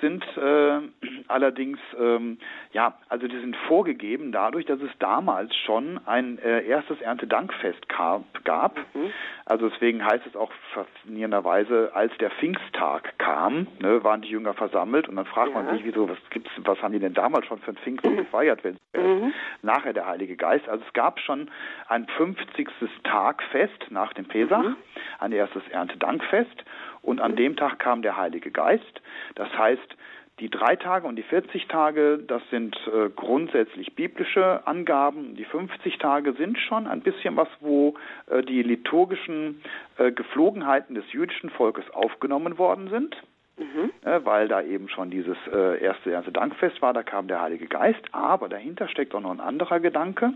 sind 0.00 0.24
äh, 0.36 0.80
allerdings, 1.28 1.78
ähm, 1.98 2.38
ja, 2.72 2.98
also 3.08 3.26
die 3.28 3.38
sind 3.38 3.56
vorgegeben 3.68 4.32
dadurch, 4.32 4.66
dass 4.66 4.80
es 4.80 4.90
damals 4.98 5.54
schon 5.56 6.00
ein 6.06 6.38
äh, 6.38 6.66
erstes 6.66 7.00
Erntedankfest 7.00 7.88
gab. 7.88 8.76
Mhm. 8.94 9.10
Also 9.44 9.68
deswegen 9.68 10.04
heißt 10.04 10.26
es 10.26 10.36
auch 10.36 10.52
faszinierenderweise, 10.74 11.92
als 11.94 12.12
der 12.18 12.30
Pfingsttag 12.30 13.18
kam, 13.18 13.68
ne, 13.80 14.02
waren 14.04 14.22
die 14.22 14.28
Jünger 14.28 14.54
versammelt 14.54 15.08
und 15.08 15.16
dann 15.16 15.26
fragt 15.26 15.52
ja. 15.54 15.62
man 15.62 15.74
sich, 15.74 15.84
wieso, 15.84 16.08
was 16.08 16.18
gibt's, 16.30 16.50
was 16.58 16.80
haben 16.82 16.92
die 16.92 16.98
denn 16.98 17.14
damals 17.14 17.46
schon 17.46 17.58
für 17.58 17.70
ein 17.70 17.76
Pfingsten 17.78 18.12
mhm. 18.12 18.16
gefeiert, 18.24 18.64
wenn 18.64 18.76
mhm. 18.94 19.32
nachher 19.62 19.92
der 19.92 20.06
Heilige 20.06 20.36
Geist. 20.36 20.68
Also 20.68 20.84
es 20.86 20.92
gab 20.92 21.20
schon 21.20 21.50
ein 21.88 22.06
50. 22.16 22.68
Tagfest 23.04 23.90
nach 23.90 24.12
dem 24.12 24.26
Pesach, 24.26 24.62
mhm. 24.62 24.76
ein 25.20 25.32
erstes 25.32 25.66
Erntedankfest 25.68 26.64
und 27.06 27.20
an 27.20 27.36
dem 27.36 27.56
Tag 27.56 27.78
kam 27.78 28.02
der 28.02 28.16
Heilige 28.16 28.50
Geist. 28.50 29.00
Das 29.36 29.48
heißt, 29.56 29.96
die 30.40 30.50
drei 30.50 30.76
Tage 30.76 31.06
und 31.06 31.16
die 31.16 31.22
40 31.22 31.66
Tage, 31.66 32.18
das 32.18 32.42
sind 32.50 32.76
äh, 32.88 33.08
grundsätzlich 33.08 33.94
biblische 33.94 34.66
Angaben. 34.66 35.34
Die 35.34 35.46
50 35.46 35.96
Tage 35.96 36.34
sind 36.34 36.58
schon 36.58 36.86
ein 36.86 37.00
bisschen 37.00 37.36
was, 37.36 37.48
wo 37.60 37.94
äh, 38.26 38.42
die 38.42 38.62
liturgischen 38.62 39.62
äh, 39.96 40.12
Geflogenheiten 40.12 40.94
des 40.94 41.10
jüdischen 41.12 41.48
Volkes 41.48 41.84
aufgenommen 41.92 42.58
worden 42.58 42.90
sind. 42.90 43.16
Mhm. 43.58 43.90
weil 44.02 44.48
da 44.48 44.60
eben 44.60 44.90
schon 44.90 45.08
dieses 45.08 45.38
äh, 45.50 45.82
erste, 45.82 46.10
erste 46.10 46.30
Dankfest 46.30 46.82
war, 46.82 46.92
da 46.92 47.02
kam 47.02 47.26
der 47.26 47.40
Heilige 47.40 47.68
Geist. 47.68 48.02
Aber 48.12 48.50
dahinter 48.50 48.86
steckt 48.86 49.14
auch 49.14 49.22
noch 49.22 49.30
ein 49.30 49.40
anderer 49.40 49.80
Gedanke, 49.80 50.34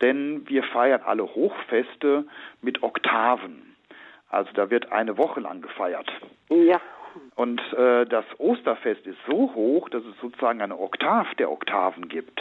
denn 0.00 0.48
wir 0.48 0.62
feiern 0.62 1.00
alle 1.04 1.24
Hochfeste 1.24 2.24
mit 2.62 2.84
Oktaven. 2.84 3.75
Also 4.30 4.50
da 4.54 4.70
wird 4.70 4.92
eine 4.92 5.16
Woche 5.18 5.40
lang 5.40 5.62
gefeiert. 5.62 6.10
Ja. 6.48 6.80
Und 7.34 7.60
äh, 7.72 8.04
das 8.06 8.24
Osterfest 8.38 9.06
ist 9.06 9.18
so 9.28 9.54
hoch, 9.54 9.88
dass 9.88 10.04
es 10.04 10.18
sozusagen 10.20 10.60
eine 10.60 10.78
Oktav 10.78 11.34
der 11.36 11.50
Oktaven 11.50 12.08
gibt. 12.08 12.40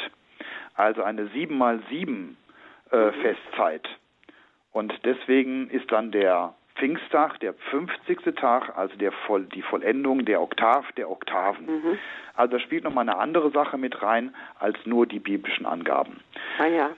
Also 0.75 1.03
eine 1.03 1.27
7 1.27 1.57
mal 1.57 1.81
7 1.89 2.37
äh, 2.91 2.97
mhm. 2.97 3.13
Festzeit. 3.21 3.87
Und 4.71 4.93
deswegen 5.05 5.69
ist 5.69 5.91
dann 5.91 6.11
der 6.11 6.53
Pfingsttag, 6.75 7.39
der 7.39 7.53
50. 7.53 8.35
Tag, 8.35 8.77
also 8.77 8.95
der 8.97 9.13
Voll, 9.13 9.45
die 9.45 9.61
Vollendung 9.61 10.25
der 10.25 10.41
Oktav 10.41 10.91
der 10.93 11.09
Oktaven. 11.09 11.65
Mhm. 11.65 11.99
Also 12.35 12.57
da 12.57 12.59
spielt 12.59 12.83
nochmal 12.83 13.07
eine 13.07 13.17
andere 13.17 13.51
Sache 13.51 13.77
mit 13.77 14.01
rein 14.01 14.35
als 14.59 14.77
nur 14.85 15.05
die 15.05 15.19
biblischen 15.19 15.65
Angaben. 15.65 16.19
Ah 16.59 16.67
ja. 16.67 16.89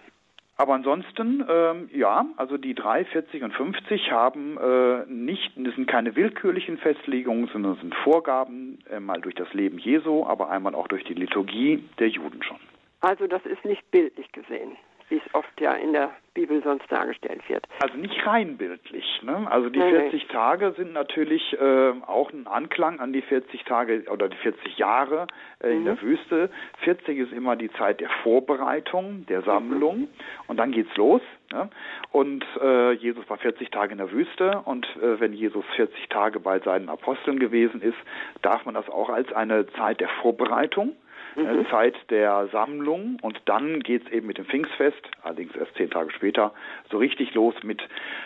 Aber 0.60 0.74
ansonsten, 0.74 1.46
ähm, 1.48 1.90
ja, 1.94 2.26
also 2.36 2.58
die 2.58 2.74
3, 2.74 3.06
40 3.06 3.44
und 3.44 3.54
50 3.54 4.12
haben 4.12 4.58
äh, 4.58 5.06
nicht, 5.06 5.52
das 5.56 5.76
sind 5.76 5.88
keine 5.88 6.16
willkürlichen 6.16 6.80
Festlegungen, 6.80 7.48
sondern 7.54 7.76
sind 7.76 7.94
Vorgaben, 7.94 8.80
äh, 8.90 9.00
mal 9.00 9.22
durch 9.22 9.36
das 9.36 9.54
Leben 9.54 9.78
Jesu, 9.78 10.26
aber 10.26 10.50
einmal 10.50 10.74
auch 10.74 10.88
durch 10.88 11.04
die 11.04 11.14
Liturgie 11.14 11.84
der 12.00 12.10
Juden 12.10 12.42
schon. 12.42 12.58
Also 13.02 13.28
das 13.28 13.46
ist 13.46 13.64
nicht 13.66 13.90
bildlich 13.92 14.32
gesehen 14.32 14.76
wie 15.10 15.18
es 15.18 15.34
oft 15.34 15.60
ja 15.60 15.74
in 15.74 15.94
der 15.94 16.12
Bibel 16.34 16.62
sonst 16.62 16.92
dargestellt 16.92 17.42
wird. 17.50 17.66
Also 17.82 17.98
nicht 17.98 18.26
rein 18.28 18.58
bildlich. 18.58 19.22
Ne? 19.24 19.50
Also 19.50 19.70
die 19.70 19.80
nee, 19.80 19.90
40 19.90 20.22
nee. 20.22 20.32
Tage 20.32 20.74
sind 20.78 20.94
natürlich 20.94 21.58
äh, 21.60 21.94
auch 22.06 22.32
ein 22.32 22.46
Anklang 22.46 23.00
an 23.00 23.12
die 23.12 23.24
40 23.24 23.64
Tage 23.64 24.04
oder 24.12 24.30
die 24.30 24.38
40 24.38 24.78
Jahre 24.78 25.26
äh, 25.62 25.70
mhm. 25.70 25.78
in 25.78 25.86
der 25.86 26.02
Wüste. 26.02 26.52
40 26.84 27.18
ist 27.18 27.34
immer 27.34 27.56
die 27.56 27.72
Zeit 27.72 28.02
der 28.02 28.10
Vorbereitung, 28.22 29.26
der 29.28 29.42
Sammlung 29.42 30.02
mhm. 30.02 30.10
und 30.48 30.58
dann 30.58 30.72
geht's 30.72 30.96
los. 30.96 31.22
Ne? 31.52 31.70
Und 32.12 32.46
äh, 32.62 32.92
Jesus 32.92 33.28
war 33.30 33.38
40 33.38 33.72
Tage 33.72 33.94
in 33.94 33.98
der 33.98 34.12
Wüste 34.12 34.62
und 34.66 34.86
äh, 34.98 35.20
wenn 35.20 35.34
Jesus 35.34 35.66
40 35.76 36.10
Tage 36.10 36.40
bei 36.40 36.60
seinen 36.60 36.90
Aposteln 36.90 37.40
gewesen 37.40 37.82
ist, 37.82 37.98
darf 38.44 38.64
man 38.66 38.76
das 38.76 38.88
auch 38.90 39.10
als 39.10 39.32
eine 39.34 39.66
Zeit 39.74 40.02
der 40.02 40.10
Vorbereitung 40.22 40.96
mhm. 41.38 41.68
Zeit 41.70 41.96
der 42.10 42.48
Sammlung 42.52 43.18
und 43.22 43.40
dann 43.46 43.80
geht 43.82 44.06
es 44.06 44.12
eben 44.12 44.28
mit 44.28 44.38
dem 44.38 44.46
Pfingstfest, 44.46 45.02
allerdings 45.24 45.56
erst 45.56 45.76
zehn 45.76 45.90
Tage 45.90 46.12
später, 46.12 46.54
so 46.92 46.98
richtig 46.98 47.34
los 47.34 47.56
mit 47.64 47.82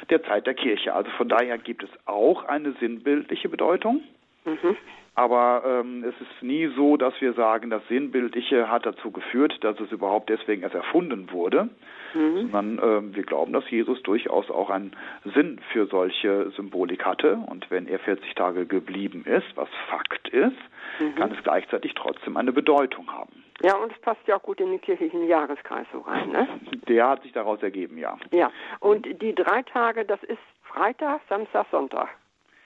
der 0.09 0.23
Zeit 0.23 0.47
der 0.47 0.53
Kirche. 0.53 0.93
Also 0.93 1.09
von 1.11 1.29
daher 1.29 1.57
gibt 1.57 1.83
es 1.83 1.89
auch 2.05 2.45
eine 2.45 2.73
sinnbildliche 2.79 3.49
Bedeutung. 3.49 4.01
Mhm. 4.45 4.77
Aber 5.13 5.63
ähm, 5.65 6.05
es 6.05 6.15
ist 6.21 6.41
nie 6.41 6.67
so, 6.67 6.95
dass 6.95 7.13
wir 7.19 7.33
sagen, 7.33 7.69
das 7.69 7.85
Sinnbildliche 7.89 8.71
hat 8.71 8.85
dazu 8.85 9.11
geführt, 9.11 9.61
dass 9.61 9.77
es 9.79 9.91
überhaupt 9.91 10.29
deswegen 10.29 10.63
erst 10.63 10.73
erfunden 10.73 11.31
wurde, 11.31 11.69
mhm. 12.13 12.49
sondern 12.49 12.79
äh, 12.79 13.15
wir 13.15 13.23
glauben, 13.23 13.51
dass 13.51 13.69
Jesus 13.69 14.01
durchaus 14.03 14.49
auch 14.49 14.69
einen 14.69 14.95
Sinn 15.35 15.59
für 15.73 15.85
solche 15.87 16.51
Symbolik 16.51 17.03
hatte. 17.03 17.39
Und 17.45 17.69
wenn 17.69 17.87
er 17.87 17.99
40 17.99 18.33
Tage 18.35 18.65
geblieben 18.65 19.25
ist, 19.25 19.45
was 19.55 19.67
Fakt 19.89 20.29
ist, 20.29 20.55
mhm. 20.99 21.15
kann 21.15 21.31
es 21.33 21.43
gleichzeitig 21.43 21.93
trotzdem 21.93 22.37
eine 22.37 22.53
Bedeutung 22.53 23.11
haben. 23.11 23.43
Ja, 23.63 23.75
und 23.75 23.91
es 23.91 23.99
passt 23.99 24.25
ja 24.27 24.37
auch 24.37 24.43
gut 24.43 24.61
in 24.61 24.71
den 24.71 24.81
kirchlichen 24.81 25.27
Jahreskreis 25.27 25.85
so 25.91 25.99
rein, 25.99 26.29
ne? 26.29 26.47
Der 26.87 27.09
hat 27.09 27.21
sich 27.21 27.33
daraus 27.33 27.61
ergeben, 27.61 27.97
ja. 27.97 28.17
Ja, 28.31 28.49
und 28.79 29.05
die 29.21 29.35
drei 29.35 29.61
Tage, 29.63 30.05
das 30.05 30.23
ist 30.23 30.39
Freitag, 30.63 31.21
Samstag, 31.27 31.67
Sonntag. 31.69 32.09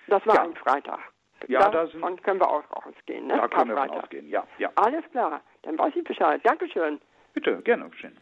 Das 0.07 0.25
war 0.27 0.35
ja. 0.35 0.43
ein 0.43 0.55
Freitag. 0.55 0.99
Ja, 1.47 1.69
davon 1.69 1.73
da 1.73 1.87
sind, 1.87 2.23
können 2.23 2.39
wir 2.39 2.49
auch 2.49 2.63
ausgehen. 2.71 3.27
Ne? 3.27 3.37
Da 3.37 3.47
können 3.47 3.75
wir 3.75 3.91
ausgehen, 3.91 4.29
ja, 4.29 4.43
ja. 4.57 4.69
Alles 4.75 5.03
klar, 5.11 5.41
dann 5.63 5.77
weiß 5.77 5.93
ich 5.95 6.03
Bescheid. 6.03 6.41
Dankeschön. 6.43 6.99
Bitte, 7.33 7.61
gerne 7.63 7.89
geschehen. 7.89 8.15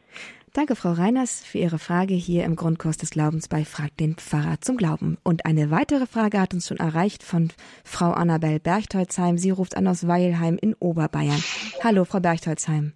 Danke, 0.53 0.75
Frau 0.75 0.91
Reiners, 0.91 1.43
für 1.45 1.59
Ihre 1.59 1.77
Frage 1.77 2.15
hier 2.15 2.43
im 2.45 2.55
Grundkurs 2.55 2.97
des 2.97 3.12
Glaubens 3.12 3.47
bei 3.47 3.63
Frag 3.63 3.95
den 3.97 4.15
Pfarrer 4.15 4.59
zum 4.59 4.75
Glauben. 4.75 5.17
Und 5.23 5.45
eine 5.45 5.69
weitere 5.69 6.07
Frage 6.07 6.41
hat 6.41 6.53
uns 6.53 6.67
schon 6.67 6.77
erreicht 6.77 7.23
von 7.23 7.51
Frau 7.83 8.12
Annabel 8.12 8.59
Berchtolzheim. 8.59 9.38
Sie 9.38 9.51
ruft 9.51 9.77
an 9.77 9.88
aus 9.88 10.07
Weilheim 10.07 10.57
in 10.59 10.75
Oberbayern. 10.79 11.43
Hallo, 11.83 12.05
Frau 12.05 12.19
Berchtolzheim. 12.19 12.93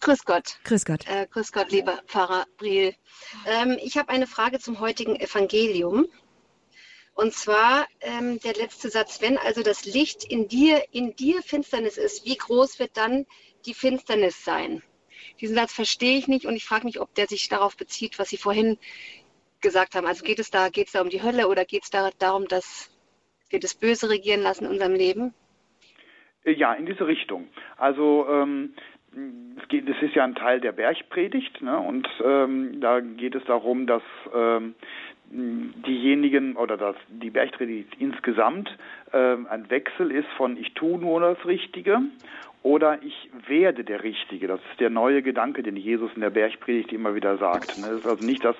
Grüß 0.00 0.24
Gott. 0.24 0.58
Grüß 0.64 0.84
Gott. 0.84 1.06
Äh, 1.08 1.26
grüß 1.26 1.52
Gott, 1.52 1.70
lieber 1.70 1.98
Pfarrer 2.06 2.44
Briel. 2.56 2.94
Ähm, 3.46 3.76
ich 3.82 3.98
habe 3.98 4.10
eine 4.10 4.26
Frage 4.26 4.58
zum 4.58 4.80
heutigen 4.80 5.16
Evangelium. 5.16 6.06
Und 7.18 7.32
zwar 7.32 7.88
ähm, 8.00 8.38
der 8.44 8.52
letzte 8.54 8.90
Satz, 8.90 9.20
wenn 9.20 9.38
also 9.38 9.64
das 9.64 9.92
Licht 9.92 10.22
in 10.22 10.46
dir, 10.46 10.84
in 10.92 11.16
dir 11.16 11.42
Finsternis 11.42 11.98
ist, 11.98 12.24
wie 12.24 12.36
groß 12.36 12.78
wird 12.78 12.96
dann 12.96 13.26
die 13.66 13.74
Finsternis 13.74 14.44
sein? 14.44 14.84
Diesen 15.40 15.56
Satz 15.56 15.74
verstehe 15.74 16.16
ich 16.16 16.28
nicht 16.28 16.46
und 16.46 16.54
ich 16.54 16.64
frage 16.64 16.84
mich, 16.84 17.00
ob 17.00 17.12
der 17.16 17.26
sich 17.26 17.48
darauf 17.48 17.76
bezieht, 17.76 18.20
was 18.20 18.28
Sie 18.28 18.36
vorhin 18.36 18.78
gesagt 19.60 19.96
haben. 19.96 20.06
Also 20.06 20.24
geht 20.24 20.38
es 20.38 20.52
da, 20.52 20.68
geht 20.68 20.86
es 20.86 20.92
da 20.92 21.02
um 21.02 21.08
die 21.08 21.20
Hölle 21.20 21.48
oder 21.48 21.64
geht 21.64 21.82
es 21.82 21.90
da 21.90 22.10
darum, 22.20 22.46
dass 22.46 22.88
wir 23.50 23.58
das 23.58 23.74
Böse 23.74 24.10
regieren 24.10 24.42
lassen 24.42 24.66
in 24.66 24.70
unserem 24.70 24.94
Leben? 24.94 25.34
Ja, 26.44 26.72
in 26.74 26.86
diese 26.86 27.08
Richtung. 27.08 27.48
Also 27.78 28.28
ähm, 28.30 28.74
es, 29.60 29.68
geht, 29.68 29.88
es 29.88 30.00
ist 30.02 30.14
ja 30.14 30.22
ein 30.22 30.34
Teil 30.34 30.60
der 30.60 30.72
Bergpredigt 30.72 31.62
ne? 31.62 31.78
und 31.78 32.06
ähm, 32.24 32.80
da 32.80 33.00
geht 33.00 33.34
es 33.34 33.44
darum, 33.44 33.88
dass 33.88 34.02
ähm, 34.32 34.76
diejenigen 35.30 36.56
oder 36.56 36.76
dass 36.76 36.96
die 37.08 37.30
Bergpredigt 37.30 37.94
insgesamt 37.98 38.76
ähm, 39.12 39.46
ein 39.50 39.68
Wechsel 39.70 40.10
ist 40.10 40.28
von 40.36 40.56
ich 40.56 40.72
tue 40.74 40.98
nur 40.98 41.20
das 41.20 41.44
Richtige 41.44 42.00
oder 42.62 43.02
ich 43.02 43.30
werde 43.46 43.84
der 43.84 44.02
Richtige. 44.02 44.46
Das 44.46 44.60
ist 44.70 44.80
der 44.80 44.90
neue 44.90 45.22
Gedanke, 45.22 45.62
den 45.62 45.76
Jesus 45.76 46.10
in 46.14 46.22
der 46.22 46.30
Bergpredigt 46.30 46.92
immer 46.92 47.14
wieder 47.14 47.36
sagt. 47.38 47.78
Ne? 47.78 47.86
Es 47.86 48.00
ist 48.00 48.06
also 48.06 48.26
nicht, 48.26 48.44
dass 48.44 48.56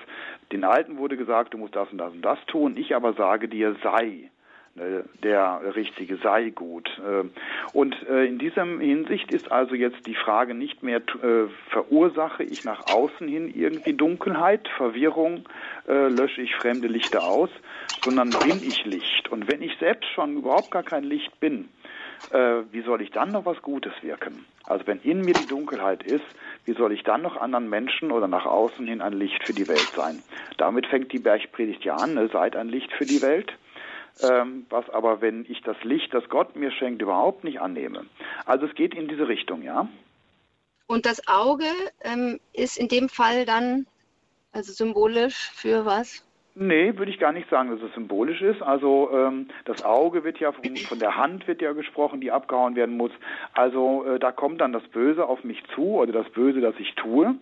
den 0.51 0.63
Alten 0.63 0.97
wurde 0.97 1.17
gesagt, 1.17 1.53
du 1.53 1.57
musst 1.57 1.75
das 1.75 1.91
und 1.91 1.97
das 1.97 2.13
und 2.13 2.21
das 2.21 2.39
tun, 2.47 2.77
ich 2.77 2.95
aber 2.95 3.13
sage 3.13 3.47
dir, 3.47 3.75
sei 3.83 4.29
der 4.75 5.75
Richtige, 5.75 6.17
sei 6.17 6.51
gut. 6.51 6.89
Ähm, 7.05 7.31
und 7.73 7.95
äh, 8.07 8.25
in 8.25 8.37
diesem 8.37 8.79
Hinsicht 8.79 9.33
ist 9.33 9.51
also 9.51 9.75
jetzt 9.75 10.05
die 10.05 10.15
Frage 10.15 10.53
nicht 10.53 10.83
mehr, 10.83 10.97
äh, 10.97 11.47
verursache 11.69 12.43
ich 12.43 12.63
nach 12.63 12.87
außen 12.93 13.27
hin 13.27 13.51
irgendwie 13.53 13.93
Dunkelheit, 13.93 14.67
Verwirrung, 14.77 15.47
äh, 15.87 16.07
lösche 16.07 16.41
ich 16.41 16.55
fremde 16.55 16.87
Lichter 16.87 17.23
aus, 17.23 17.49
sondern 18.03 18.29
bin 18.29 18.61
ich 18.63 18.85
Licht. 18.85 19.29
Und 19.29 19.51
wenn 19.51 19.61
ich 19.61 19.77
selbst 19.79 20.09
schon 20.11 20.37
überhaupt 20.37 20.71
gar 20.71 20.83
kein 20.83 21.03
Licht 21.03 21.39
bin, 21.39 21.69
äh, 22.31 22.63
wie 22.71 22.81
soll 22.81 23.01
ich 23.01 23.11
dann 23.11 23.31
noch 23.31 23.45
was 23.45 23.61
Gutes 23.61 23.93
wirken? 24.01 24.45
Also 24.65 24.85
wenn 24.87 24.99
in 25.01 25.21
mir 25.21 25.33
die 25.33 25.47
Dunkelheit 25.47 26.03
ist, 26.03 26.25
wie 26.65 26.73
soll 26.73 26.91
ich 26.91 27.03
dann 27.03 27.21
noch 27.21 27.37
anderen 27.37 27.69
Menschen 27.69 28.11
oder 28.11 28.27
nach 28.27 28.45
außen 28.45 28.85
hin 28.85 29.01
ein 29.01 29.13
Licht 29.13 29.43
für 29.45 29.53
die 29.53 29.67
Welt 29.67 29.91
sein? 29.95 30.21
Damit 30.57 30.85
fängt 30.85 31.11
die 31.11 31.19
Bergpredigt 31.19 31.83
ja 31.83 31.95
an, 31.95 32.13
ne? 32.13 32.29
seid 32.31 32.55
ein 32.55 32.69
Licht 32.69 32.91
für 32.93 33.05
die 33.05 33.21
Welt. 33.21 33.53
Ähm, 34.21 34.65
was 34.69 34.89
aber, 34.89 35.21
wenn 35.21 35.45
ich 35.47 35.61
das 35.61 35.77
Licht, 35.83 36.13
das 36.13 36.27
Gott 36.29 36.55
mir 36.55 36.71
schenkt, 36.71 37.01
überhaupt 37.01 37.43
nicht 37.43 37.61
annehme. 37.61 38.05
Also 38.45 38.65
es 38.65 38.75
geht 38.75 38.93
in 38.93 39.07
diese 39.07 39.27
Richtung, 39.27 39.61
ja. 39.61 39.87
Und 40.87 41.05
das 41.05 41.27
Auge 41.27 41.65
ähm, 42.01 42.39
ist 42.53 42.77
in 42.77 42.87
dem 42.87 43.09
Fall 43.09 43.45
dann 43.45 43.85
also 44.51 44.73
symbolisch 44.73 45.51
für 45.53 45.85
was? 45.85 46.25
Nee, 46.55 46.97
würde 46.97 47.11
ich 47.11 47.19
gar 47.19 47.31
nicht 47.31 47.49
sagen, 47.49 47.69
dass 47.69 47.81
es 47.81 47.93
symbolisch 47.93 48.41
ist. 48.41 48.61
Also 48.61 49.09
ähm, 49.13 49.47
das 49.65 49.85
Auge 49.85 50.23
wird 50.23 50.39
ja 50.39 50.51
von, 50.51 50.75
von, 50.75 50.99
der 50.99 51.15
Hand 51.15 51.47
wird 51.47 51.61
ja 51.61 51.71
gesprochen, 51.73 52.19
die 52.19 52.31
abgehauen 52.31 52.75
werden 52.75 52.97
muss. 52.97 53.11
Also 53.53 54.03
äh, 54.05 54.19
da 54.19 54.31
kommt 54.31 54.59
dann 54.59 54.73
das 54.73 54.83
Böse 54.87 55.25
auf 55.25 55.43
mich 55.43 55.63
zu 55.75 55.99
oder 55.99 56.11
das 56.11 56.29
Böse, 56.31 56.59
das 56.59 56.75
ich 56.79 56.95
tue. 56.95 57.35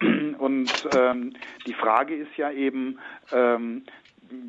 Und 0.38 0.72
ähm, 0.96 1.34
die 1.66 1.74
Frage 1.74 2.16
ist 2.16 2.36
ja 2.36 2.50
eben, 2.50 2.98
ähm, 3.32 3.84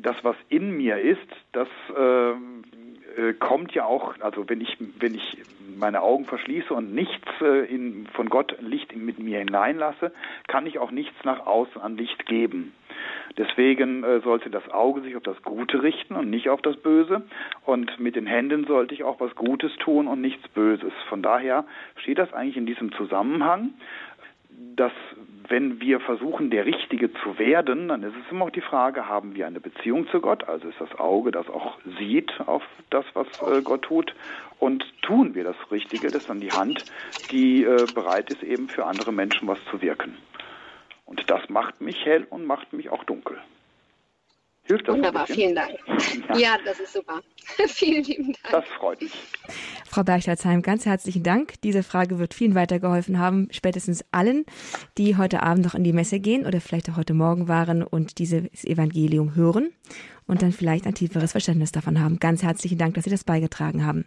das, 0.02 0.16
was 0.22 0.36
in 0.48 0.76
mir 0.76 0.98
ist, 0.98 1.26
das 1.52 1.68
ähm, 1.96 2.64
äh, 3.16 3.32
kommt 3.34 3.72
ja 3.72 3.84
auch, 3.84 4.14
also 4.20 4.48
wenn 4.48 4.60
ich, 4.60 4.76
wenn 4.98 5.14
ich 5.14 5.38
meine 5.76 6.02
Augen 6.02 6.26
verschließe 6.26 6.72
und 6.72 6.94
nichts 6.94 7.28
äh, 7.40 7.64
in, 7.66 8.06
von 8.08 8.28
Gott 8.28 8.56
Licht 8.60 8.94
mit 8.94 9.18
mir 9.18 9.38
hineinlasse, 9.38 10.12
kann 10.48 10.66
ich 10.66 10.78
auch 10.78 10.90
nichts 10.90 11.16
nach 11.24 11.46
außen 11.46 11.80
an 11.80 11.96
Licht 11.96 12.26
geben. 12.26 12.72
Deswegen 13.38 14.02
äh, 14.04 14.20
sollte 14.20 14.50
das 14.50 14.68
Auge 14.70 15.02
sich 15.02 15.16
auf 15.16 15.22
das 15.22 15.40
Gute 15.42 15.82
richten 15.82 16.14
und 16.14 16.30
nicht 16.30 16.48
auf 16.48 16.62
das 16.62 16.76
Böse. 16.76 17.22
Und 17.64 17.98
mit 18.00 18.16
den 18.16 18.26
Händen 18.26 18.64
sollte 18.66 18.94
ich 18.94 19.04
auch 19.04 19.20
was 19.20 19.34
Gutes 19.34 19.74
tun 19.76 20.06
und 20.06 20.20
nichts 20.20 20.46
Böses. 20.48 20.92
Von 21.08 21.22
daher 21.22 21.64
steht 21.96 22.18
das 22.18 22.32
eigentlich 22.32 22.56
in 22.56 22.66
diesem 22.66 22.92
Zusammenhang, 22.92 23.74
dass 24.74 24.92
wenn 25.48 25.80
wir 25.80 26.00
versuchen, 26.00 26.50
der 26.50 26.66
Richtige 26.66 27.12
zu 27.12 27.38
werden, 27.38 27.88
dann 27.88 28.02
ist 28.02 28.14
es 28.14 28.30
immer 28.30 28.46
auch 28.46 28.50
die 28.50 28.60
Frage, 28.60 29.08
haben 29.08 29.34
wir 29.34 29.46
eine 29.46 29.60
Beziehung 29.60 30.08
zu 30.08 30.20
Gott? 30.20 30.48
Also 30.48 30.68
ist 30.68 30.80
das 30.80 30.94
Auge, 30.98 31.30
das 31.30 31.48
auch 31.48 31.78
sieht 31.98 32.32
auf 32.46 32.62
das, 32.90 33.04
was 33.14 33.26
äh, 33.42 33.62
Gott 33.62 33.82
tut? 33.82 34.14
Und 34.58 34.84
tun 35.02 35.34
wir 35.34 35.44
das 35.44 35.56
Richtige? 35.70 36.08
Das 36.08 36.22
ist 36.22 36.30
dann 36.30 36.40
die 36.40 36.50
Hand, 36.50 36.84
die 37.30 37.64
äh, 37.64 37.86
bereit 37.94 38.30
ist, 38.30 38.42
eben 38.42 38.68
für 38.68 38.86
andere 38.86 39.12
Menschen 39.12 39.46
was 39.48 39.58
zu 39.70 39.82
wirken. 39.82 40.16
Und 41.04 41.30
das 41.30 41.48
macht 41.48 41.80
mich 41.80 42.04
hell 42.04 42.26
und 42.28 42.46
macht 42.46 42.72
mich 42.72 42.90
auch 42.90 43.04
dunkel. 43.04 43.38
Hilft 44.64 44.88
das 44.88 44.96
Wunderbar, 44.96 45.26
vielen 45.26 45.54
Dank. 45.54 45.78
Ja. 46.30 46.36
ja. 46.36 46.58
das 46.64 46.80
ist 46.80 46.92
super. 46.92 47.20
vielen 47.68 48.02
lieben 48.02 48.32
Dank. 48.42 48.50
Das 48.50 48.64
freut 48.76 49.00
mich. 49.00 49.12
Frau 49.96 50.04
Berchtalsheim, 50.04 50.60
ganz 50.60 50.84
herzlichen 50.84 51.22
Dank. 51.22 51.54
Diese 51.62 51.82
Frage 51.82 52.18
wird 52.18 52.34
vielen 52.34 52.54
weitergeholfen 52.54 53.18
haben, 53.18 53.48
spätestens 53.50 54.04
allen, 54.12 54.44
die 54.98 55.16
heute 55.16 55.42
Abend 55.42 55.64
noch 55.64 55.74
in 55.74 55.84
die 55.84 55.94
Messe 55.94 56.20
gehen 56.20 56.44
oder 56.44 56.60
vielleicht 56.60 56.90
auch 56.90 56.98
heute 56.98 57.14
Morgen 57.14 57.48
waren 57.48 57.82
und 57.82 58.18
dieses 58.18 58.42
Evangelium 58.62 59.36
hören 59.36 59.70
und 60.26 60.42
dann 60.42 60.52
vielleicht 60.52 60.86
ein 60.86 60.94
tieferes 60.94 61.32
Verständnis 61.32 61.72
davon 61.72 61.98
haben. 61.98 62.18
Ganz 62.18 62.42
herzlichen 62.42 62.76
Dank, 62.76 62.92
dass 62.92 63.04
Sie 63.04 63.10
das 63.10 63.24
beigetragen 63.24 63.86
haben. 63.86 64.04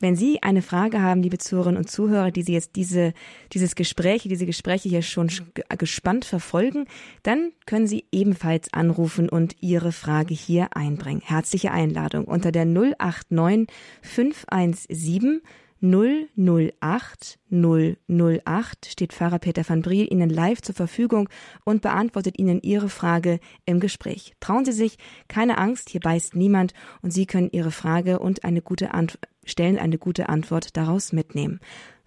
Wenn 0.00 0.16
Sie 0.16 0.42
eine 0.42 0.62
Frage 0.62 1.02
haben, 1.02 1.22
liebe 1.22 1.36
Zuhörerinnen 1.36 1.76
und 1.76 1.90
Zuhörer, 1.90 2.30
die 2.30 2.42
Sie 2.42 2.54
jetzt 2.54 2.74
diese, 2.74 3.12
dieses 3.52 3.74
Gespräch, 3.74 4.22
diese 4.22 4.46
Gespräche 4.46 4.88
hier 4.88 5.02
schon 5.02 5.30
gespannt 5.76 6.24
verfolgen, 6.24 6.86
dann 7.22 7.52
können 7.66 7.86
Sie 7.86 8.06
ebenfalls 8.10 8.72
anrufen 8.72 9.28
und 9.28 9.56
Ihre 9.60 9.92
Frage 9.92 10.32
hier 10.32 10.74
einbringen. 10.74 11.20
Herzliche 11.22 11.70
Einladung 11.70 12.24
unter 12.24 12.50
der 12.50 12.64
089 12.64 13.68
517 14.00 15.42
008 15.82 17.38
008 17.50 18.86
steht 18.86 19.12
Pfarrer 19.12 19.38
Peter 19.38 19.68
van 19.68 19.82
Briel 19.82 20.12
Ihnen 20.12 20.28
live 20.28 20.60
zur 20.60 20.74
Verfügung 20.74 21.28
und 21.64 21.82
beantwortet 21.82 22.38
Ihnen 22.38 22.60
Ihre 22.62 22.88
Frage 22.88 23.40
im 23.64 23.80
Gespräch. 23.80 24.34
Trauen 24.40 24.64
Sie 24.64 24.72
sich, 24.72 24.98
keine 25.28 25.58
Angst, 25.58 25.88
hier 25.88 26.00
beißt 26.00 26.36
niemand 26.36 26.74
und 27.02 27.12
Sie 27.12 27.26
können 27.26 27.50
Ihre 27.52 27.70
Frage 27.70 28.18
und 28.18 28.44
eine 28.44 28.62
gute 28.62 28.92
Antwort 28.92 29.28
stellen 29.44 29.78
eine 29.78 29.98
gute 29.98 30.28
Antwort 30.28 30.76
daraus 30.76 31.12
mitnehmen. 31.12 31.60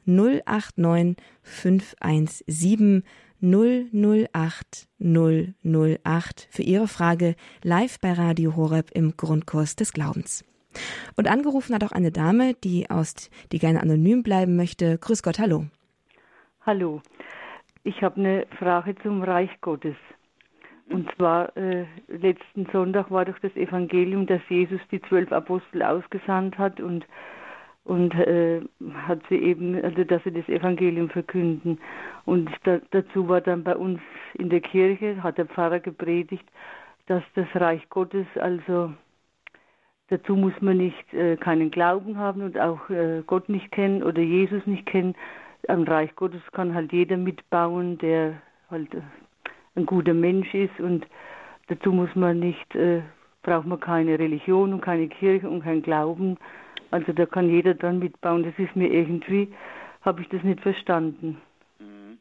089 0.05 1.17
517 1.41 3.03
008 3.41 4.87
008 4.99 6.47
für 6.49 6.63
Ihre 6.63 6.87
Frage 6.87 7.35
live 7.63 7.99
bei 7.99 8.13
Radio 8.13 8.55
Horeb 8.55 8.91
im 8.93 9.17
Grundkurs 9.17 9.75
des 9.75 9.93
Glaubens. 9.93 10.45
Und 11.15 11.29
angerufen 11.29 11.75
hat 11.75 11.83
auch 11.83 11.91
eine 11.91 12.11
Dame, 12.11 12.53
die 12.63 12.89
aus, 12.89 13.29
die 13.51 13.59
gerne 13.59 13.81
anonym 13.81 14.23
bleiben 14.23 14.55
möchte. 14.55 14.97
Grüß 14.97 15.23
Gott, 15.23 15.39
hallo. 15.39 15.65
Hallo. 16.65 17.01
Ich 17.83 18.01
habe 18.01 18.17
eine 18.17 18.47
Frage 18.57 18.95
zum 19.03 19.23
Reich 19.23 19.51
Gottes. 19.61 19.95
Und 20.89 21.09
zwar 21.15 21.55
äh, 21.57 21.85
letzten 22.07 22.67
Sonntag 22.71 23.09
war 23.09 23.25
doch 23.25 23.39
das 23.39 23.55
Evangelium, 23.55 24.25
dass 24.25 24.41
Jesus 24.49 24.81
die 24.91 25.01
zwölf 25.03 25.31
Apostel 25.31 25.81
ausgesandt 25.81 26.57
hat 26.57 26.79
und 26.79 27.05
und 27.85 28.13
äh, 28.15 28.61
hat 28.93 29.19
sie 29.29 29.35
eben, 29.35 29.75
also 29.83 30.03
dass 30.03 30.23
sie 30.23 30.31
das 30.31 30.47
Evangelium 30.47 31.09
verkünden. 31.09 31.79
Und 32.25 32.49
da, 32.63 32.79
dazu 32.91 33.27
war 33.27 33.41
dann 33.41 33.63
bei 33.63 33.75
uns 33.75 33.99
in 34.35 34.49
der 34.49 34.61
Kirche, 34.61 35.21
hat 35.21 35.37
der 35.37 35.47
Pfarrer 35.47 35.81
gepredigt, 35.81 36.45
dass 37.07 37.23
das 37.35 37.47
Reich 37.55 37.89
Gottes, 37.89 38.25
also 38.35 38.93
dazu 40.09 40.35
muss 40.35 40.53
man 40.61 40.77
nicht 40.77 41.13
äh, 41.13 41.37
keinen 41.37 41.71
Glauben 41.71 42.17
haben 42.17 42.41
und 42.41 42.59
auch 42.59 42.89
äh, 42.89 43.23
Gott 43.25 43.49
nicht 43.49 43.71
kennen 43.71 44.03
oder 44.03 44.21
Jesus 44.21 44.65
nicht 44.65 44.85
kennen. 44.85 45.15
Am 45.67 45.83
Reich 45.83 46.13
Gottes 46.15 46.41
kann 46.51 46.73
halt 46.73 46.91
jeder 46.91 47.17
mitbauen, 47.17 47.97
der 47.97 48.41
halt 48.69 48.93
äh, 48.93 49.01
ein 49.75 49.85
guter 49.85 50.13
Mensch 50.13 50.53
ist 50.53 50.79
und 50.79 51.05
dazu 51.67 51.91
muss 51.91 52.13
man 52.15 52.39
nicht, 52.39 52.75
äh, 52.75 53.01
braucht 53.41 53.65
man 53.65 53.79
keine 53.79 54.19
Religion 54.19 54.73
und 54.73 54.81
keine 54.81 55.07
Kirche 55.07 55.49
und 55.49 55.63
kein 55.63 55.81
Glauben. 55.81 56.37
Also 56.91 57.11
da 57.11 57.25
kann 57.25 57.49
jeder 57.49 57.73
dran 57.73 57.99
mitbauen. 57.99 58.43
Das 58.43 58.53
ist 58.57 58.75
mir 58.75 58.87
irgendwie, 58.87 59.51
habe 60.01 60.21
ich 60.21 60.29
das 60.29 60.43
nicht 60.43 60.61
verstanden. 60.61 61.41
Mhm. 61.79 62.19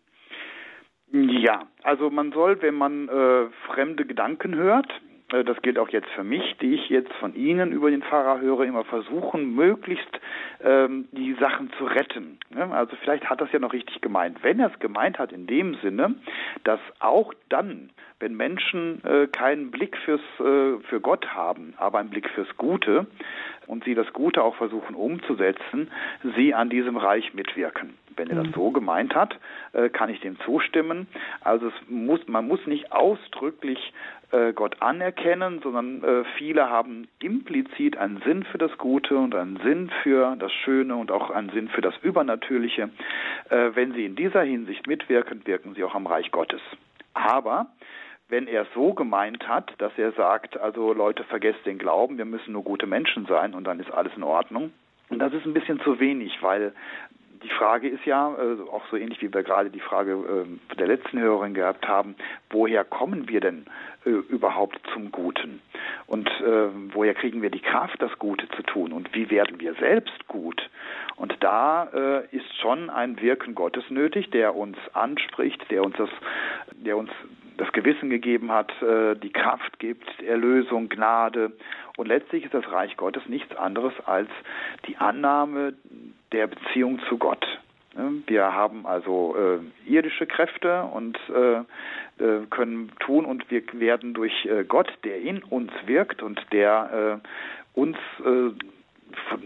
Ja, 1.13 1.67
also 1.83 2.09
man 2.09 2.33
soll, 2.33 2.61
wenn 2.63 2.75
man 2.75 3.09
äh, 3.09 3.51
fremde 3.67 4.07
Gedanken 4.07 4.55
hört, 4.55 4.91
das 5.33 5.61
gilt 5.63 5.79
auch 5.79 5.89
jetzt 5.89 6.09
für 6.11 6.25
mich, 6.25 6.57
die 6.61 6.75
ich 6.75 6.91
jetzt 6.91 7.13
von 7.15 7.35
Ihnen 7.35 7.73
über 7.73 7.91
den 7.91 8.03
Pfarrer 8.03 8.41
höre, 8.41 8.65
immer 8.65 8.85
versuchen, 8.85 9.55
möglichst 9.55 10.21
ähm, 10.63 11.09
die 11.13 11.35
Sachen 11.41 11.73
zu 11.79 11.85
retten. 11.85 12.39
Also 12.55 12.97
vielleicht 13.01 13.29
hat 13.31 13.41
das 13.41 13.51
ja 13.53 13.59
noch 13.59 13.73
richtig 13.73 14.01
gemeint. 14.03 14.43
Wenn 14.43 14.61
er 14.61 14.71
es 14.73 14.79
gemeint 14.79 15.19
hat 15.19 15.33
in 15.33 15.47
dem 15.47 15.75
Sinne, 15.77 16.15
dass 16.65 16.81
auch 17.01 17.33
dann, 17.49 17.91
wenn 18.21 18.37
Menschen 18.37 19.03
äh, 19.05 19.27
keinen 19.27 19.71
Blick 19.71 19.97
fürs, 19.97 20.21
äh, 20.39 20.79
für 20.89 21.01
Gott 21.01 21.27
haben, 21.35 21.75
aber 21.79 21.99
einen 21.99 22.11
Blick 22.11 22.29
fürs 22.29 22.57
Gute 22.59 23.07
und 23.67 23.85
sie 23.85 23.95
das 23.95 24.13
Gute 24.13 24.43
auch 24.43 24.57
versuchen 24.57 24.95
umzusetzen, 24.95 25.91
sie 26.37 26.53
an 26.53 26.69
diesem 26.69 26.97
Reich 26.97 27.33
mitwirken. 27.33 27.95
Wenn 28.17 28.31
er 28.31 28.37
das 28.37 28.49
mhm. 28.49 28.53
so 28.55 28.71
gemeint 28.71 29.15
hat, 29.15 29.39
äh, 29.73 29.89
kann 29.89 30.11
ich 30.11 30.21
dem 30.21 30.39
zustimmen. 30.41 31.07
Also 31.41 31.71
muss, 31.89 32.21
man 32.29 32.47
muss 32.47 32.67
nicht 32.67 32.93
ausdrücklich 32.93 33.93
äh, 34.31 34.53
Gott 34.53 34.81
anerkennen, 34.81 35.61
sondern 35.63 36.03
äh, 36.03 36.25
viele 36.37 36.71
haben 36.71 37.09
implizit 37.21 37.97
einen 37.97 38.23
Sinn 38.23 38.45
für 38.45 38.59
das 38.59 38.77
Gute 38.79 39.17
und 39.17 39.35
einen 39.35 39.59
Sinn 39.59 39.91
für 40.03 40.37
das 40.37 40.53
Schöne 40.53 40.97
und 40.97 41.11
auch 41.11 41.31
einen 41.31 41.51
Sinn 41.51 41.69
für 41.69 41.81
das 41.81 41.95
Übernatürliche. 42.03 42.91
Wenn 43.49 43.93
sie 43.93 44.07
in 44.07 44.17
dieser 44.17 44.43
Hinsicht 44.43 44.87
mitwirken, 44.87 45.47
wirken 45.47 45.75
sie 45.75 45.85
auch 45.85 45.95
am 45.95 46.07
Reich 46.07 46.31
Gottes. 46.31 46.61
Aber 47.13 47.67
wenn 48.33 48.47
er 48.47 48.67
so 48.75 48.95
gemeint 48.95 49.47
hat, 49.47 49.75
dass 49.77 49.93
er 49.99 50.13
sagt, 50.13 50.57
also 50.57 50.95
Leute, 50.95 51.23
vergesst 51.25 51.67
den 51.67 51.79
Glauben, 51.79 52.17
wir 52.17 52.25
müssen 52.25 52.53
nur 52.53 52.65
gute 52.65 52.87
Menschen 52.87 53.27
sein 53.27 53.53
und 53.55 53.65
dann 53.65 53.79
ist 53.79 53.91
alles 53.91 54.13
in 54.17 54.23
Ordnung. 54.23 54.73
Und 55.11 55.19
das 55.19 55.35
ist 55.35 55.45
ein 55.45 55.53
bisschen 55.53 55.81
zu 55.81 56.01
wenig, 56.01 56.39
weil 56.41 56.73
die 57.43 57.51
Frage 57.51 57.89
ist 57.89 58.05
ja, 58.05 58.35
äh, 58.35 58.71
auch 58.71 58.83
so 58.91 58.97
ähnlich 58.97 59.21
wie 59.23 59.33
wir 59.33 59.43
gerade 59.43 59.71
die 59.71 59.81
Frage 59.81 60.13
äh, 60.13 60.77
der 60.77 60.87
letzten 60.87 61.19
Hörerin 61.19 61.55
gehabt 61.55 61.87
haben, 61.87 62.15
woher 62.51 62.85
kommen 62.85 63.29
wir 63.29 63.41
denn 63.41 63.67
äh, 64.05 64.11
überhaupt 64.11 64.81
zum 64.93 65.11
Guten? 65.13 65.61
Und 66.07 66.29
äh, 66.29 66.69
woher 66.93 67.15
kriegen 67.15 67.43
wir 67.43 67.51
die 67.51 67.61
Kraft, 67.61 68.01
das 68.01 68.19
Gute 68.19 68.49
zu 68.51 68.63
tun? 68.63 68.93
Und 68.93 69.15
wie 69.15 69.31
werden 69.31 69.61
wir 69.61 69.75
selbst 69.75 70.27
gut? 70.29 70.71
Und 71.17 71.37
da 71.41 71.89
äh, 71.93 72.37
ist 72.37 72.57
schon 72.61 72.91
ein 72.91 73.21
Wirken 73.21 73.55
Gottes 73.55 73.85
nötig, 73.91 74.31
der 74.31 74.55
uns 74.57 74.77
anspricht, 74.93 75.71
der 75.71 75.85
uns 75.85 75.97
das, 75.97 76.11
der 76.73 76.97
uns 76.97 77.11
das 77.57 77.73
Gewissen 77.73 78.11
gegeben 78.11 78.51
hat, 78.51 78.71
äh, 78.83 79.15
die 79.17 79.33
Kraft 79.33 79.79
gibt, 79.79 80.09
Erlösung, 80.23 80.89
Gnade. 80.89 81.53
Und 81.97 82.09
letztlich 82.09 82.45
ist 82.45 82.55
das 82.55 82.71
Reich 82.71 82.97
Gottes 82.97 83.23
nichts 83.27 83.55
anderes 83.57 83.93
als 84.07 84.29
die 84.87 84.97
Annahme 84.97 85.75
der 86.33 86.47
Beziehung 86.47 87.01
zu 87.09 87.19
Gott. 87.19 87.47
Wir 88.27 88.55
haben 88.55 88.87
also 88.87 89.37
äh, 89.37 89.91
irdische 89.91 90.27
Kräfte 90.27 90.85
und 90.85 91.19
äh, 91.29 91.59
äh, 92.23 92.47
können 92.49 92.91
tun 93.01 93.27
und 93.27 93.51
wir 93.51 93.63
werden 93.75 94.15
durch 94.15 94.47
äh, 94.47 94.65
Gott, 94.65 94.91
der 95.05 95.21
in 95.21 95.43
uns 95.43 95.71
wirkt 95.85 96.23
und 96.23 96.41
der 96.53 97.21
äh, 97.23 97.79
uns 97.79 97.99
von, 98.19 99.43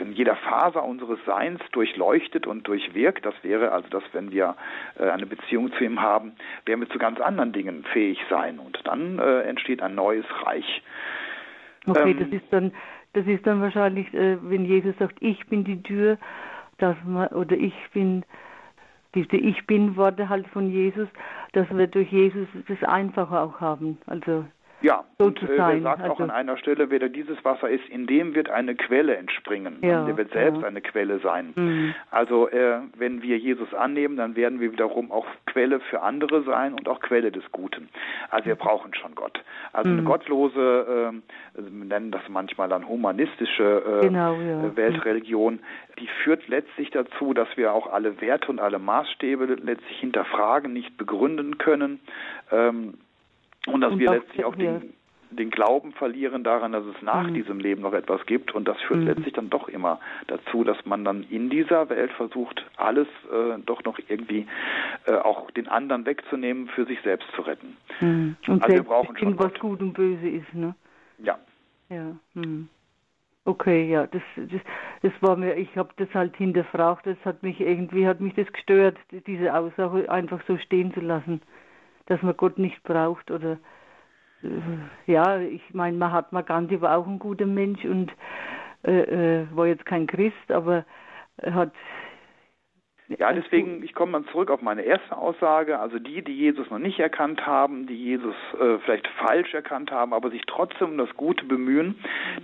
in 0.00 0.12
jeder 0.12 0.36
Faser 0.36 0.84
unseres 0.84 1.18
Seins 1.26 1.60
durchleuchtet 1.72 2.46
und 2.46 2.66
durchwirkt. 2.68 3.26
Das 3.26 3.34
wäre 3.42 3.72
also, 3.72 3.88
dass 3.88 4.04
wenn 4.12 4.30
wir 4.30 4.56
eine 4.96 5.26
Beziehung 5.26 5.72
zu 5.72 5.84
ihm 5.84 6.00
haben, 6.00 6.32
werden 6.66 6.80
wir 6.80 6.88
zu 6.88 6.98
ganz 6.98 7.20
anderen 7.20 7.52
Dingen 7.52 7.84
fähig 7.92 8.18
sein 8.30 8.58
und 8.58 8.78
dann 8.84 9.18
entsteht 9.18 9.82
ein 9.82 9.94
neues 9.94 10.26
Reich. 10.44 10.82
Okay, 11.86 12.12
ähm, 12.12 12.18
das 12.18 12.28
ist 12.28 12.52
dann 12.52 12.72
das 13.14 13.26
ist 13.26 13.46
dann 13.46 13.60
wahrscheinlich, 13.60 14.12
äh, 14.12 14.36
wenn 14.42 14.64
Jesus 14.64 14.94
sagt, 14.98 15.16
ich 15.20 15.46
bin 15.46 15.64
die 15.64 15.82
Tür, 15.82 16.18
dass 16.78 16.96
man, 17.04 17.28
oder 17.28 17.56
ich 17.56 17.74
bin, 17.92 18.24
diese 19.14 19.36
Ich 19.36 19.64
bin 19.66 19.96
Worte 19.96 20.28
halt 20.28 20.48
von 20.48 20.68
Jesus, 20.68 21.08
dass 21.52 21.70
wir 21.70 21.86
durch 21.86 22.10
Jesus 22.10 22.48
das 22.66 22.82
einfacher 22.82 23.42
auch 23.42 23.60
haben. 23.60 23.98
Also 24.06 24.44
ja, 24.84 25.02
so 25.18 25.24
und 25.24 25.42
äh, 25.42 25.56
er 25.56 25.80
sagt 25.80 26.02
also, 26.02 26.12
auch 26.12 26.20
an 26.20 26.30
einer 26.30 26.58
Stelle, 26.58 26.90
wer 26.90 27.08
dieses 27.08 27.42
Wasser 27.42 27.70
ist, 27.70 27.88
in 27.88 28.06
dem 28.06 28.34
wird 28.34 28.50
eine 28.50 28.74
Quelle 28.74 29.16
entspringen. 29.16 29.78
Ja, 29.80 30.04
der 30.04 30.14
wird 30.18 30.30
selbst 30.32 30.60
ja. 30.60 30.68
eine 30.68 30.82
Quelle 30.82 31.20
sein. 31.20 31.54
Mhm. 31.56 31.94
Also 32.10 32.50
äh, 32.50 32.80
wenn 32.94 33.22
wir 33.22 33.38
Jesus 33.38 33.72
annehmen, 33.72 34.18
dann 34.18 34.36
werden 34.36 34.60
wir 34.60 34.72
wiederum 34.72 35.10
auch 35.10 35.26
Quelle 35.46 35.80
für 35.80 36.02
andere 36.02 36.42
sein 36.42 36.74
und 36.74 36.86
auch 36.86 37.00
Quelle 37.00 37.32
des 37.32 37.44
Guten. 37.50 37.88
Also 38.28 38.44
wir 38.44 38.56
brauchen 38.56 38.92
schon 38.94 39.14
Gott. 39.14 39.42
Also 39.72 39.88
mhm. 39.88 40.00
eine 40.00 40.06
gottlose, 40.06 40.60
äh, 41.54 41.62
wir 41.62 41.84
nennen 41.86 42.10
das 42.10 42.22
manchmal 42.28 42.68
dann 42.68 42.86
humanistische 42.86 44.00
äh, 44.02 44.06
genau, 44.06 44.34
ja. 44.34 44.66
Äh, 44.66 44.76
Weltreligion, 44.76 45.60
die 45.98 46.08
führt 46.22 46.46
letztlich 46.48 46.90
dazu, 46.90 47.32
dass 47.32 47.48
wir 47.56 47.72
auch 47.72 47.90
alle 47.90 48.20
Werte 48.20 48.50
und 48.50 48.60
alle 48.60 48.78
Maßstäbe 48.78 49.46
letztlich 49.46 49.98
hinterfragen, 49.98 50.74
nicht 50.74 50.98
begründen 50.98 51.56
können. 51.56 52.00
Ähm, 52.52 52.94
und 53.66 53.80
dass 53.80 53.92
und 53.92 53.98
wir 53.98 54.10
letztlich 54.10 54.44
auch 54.44 54.54
den, 54.54 54.94
den 55.30 55.50
Glauben 55.50 55.92
verlieren 55.92 56.44
daran, 56.44 56.72
dass 56.72 56.84
es 56.84 57.00
nach 57.02 57.28
mhm. 57.28 57.34
diesem 57.34 57.58
Leben 57.58 57.82
noch 57.82 57.92
etwas 57.92 58.24
gibt. 58.26 58.54
Und 58.54 58.66
das 58.68 58.80
führt 58.82 59.00
mhm. 59.00 59.06
letztlich 59.06 59.32
dann 59.34 59.50
doch 59.50 59.68
immer 59.68 60.00
dazu, 60.26 60.64
dass 60.64 60.84
man 60.84 61.04
dann 61.04 61.24
in 61.30 61.50
dieser 61.50 61.88
Welt 61.88 62.12
versucht, 62.12 62.64
alles 62.76 63.08
äh, 63.30 63.58
doch 63.64 63.82
noch 63.84 63.98
irgendwie 64.08 64.46
äh, 65.06 65.14
auch 65.14 65.50
den 65.52 65.68
anderen 65.68 66.06
wegzunehmen, 66.06 66.68
für 66.68 66.84
sich 66.86 67.00
selbst 67.02 67.28
zu 67.34 67.42
retten. 67.42 67.76
Mhm. 68.00 68.36
Und 68.46 68.62
also 68.62 68.76
wir 68.76 68.82
brauchen 68.82 69.16
schon 69.16 69.38
was 69.38 69.54
gut 69.54 69.80
und 69.80 69.92
böse 69.92 70.28
ist, 70.28 70.54
ne? 70.54 70.74
Ja. 71.18 71.38
Ja. 71.88 72.16
Mhm. 72.34 72.68
Okay, 73.46 73.90
ja, 73.90 74.06
das, 74.06 74.22
das, 74.36 74.60
das 75.02 75.12
war 75.20 75.36
mir, 75.36 75.54
ich 75.56 75.76
habe 75.76 75.90
das 75.98 76.08
halt 76.14 76.34
hinterfragt, 76.36 77.06
das 77.06 77.18
hat 77.26 77.42
mich 77.42 77.60
irgendwie, 77.60 78.06
hat 78.06 78.18
mich 78.18 78.34
das 78.34 78.50
gestört, 78.50 78.96
diese 79.26 79.54
Aussage 79.54 80.10
einfach 80.10 80.40
so 80.48 80.56
stehen 80.56 80.94
zu 80.94 81.00
lassen 81.00 81.42
dass 82.06 82.22
man 82.22 82.36
Gott 82.36 82.58
nicht 82.58 82.82
braucht 82.82 83.30
oder 83.30 83.58
äh, 84.42 85.10
ja, 85.12 85.38
ich 85.38 85.62
meine, 85.72 85.96
man 85.96 86.12
hat 86.12 86.32
mal 86.32 86.42
Gandhi 86.42 86.80
war 86.80 86.96
auch 86.96 87.06
ein 87.06 87.18
guter 87.18 87.46
Mensch 87.46 87.84
und 87.84 88.12
äh, 88.84 89.42
äh, 89.42 89.46
war 89.54 89.66
jetzt 89.66 89.86
kein 89.86 90.06
Christ, 90.06 90.50
aber 90.50 90.84
hat 91.42 91.72
ja, 93.08 93.30
deswegen, 93.34 93.82
ich 93.84 93.94
komme 93.94 94.12
mal 94.12 94.24
zurück 94.32 94.50
auf 94.50 94.62
meine 94.62 94.80
erste 94.80 95.14
Aussage. 95.14 95.78
Also 95.78 95.98
die, 95.98 96.22
die 96.22 96.32
Jesus 96.32 96.70
noch 96.70 96.78
nicht 96.78 96.98
erkannt 96.98 97.46
haben, 97.46 97.86
die 97.86 97.96
Jesus 97.96 98.34
äh, 98.58 98.78
vielleicht 98.78 99.06
falsch 99.08 99.52
erkannt 99.52 99.90
haben, 99.90 100.14
aber 100.14 100.30
sich 100.30 100.42
trotzdem 100.46 100.92
um 100.92 100.98
das 100.98 101.14
Gute 101.14 101.44
bemühen, 101.44 101.96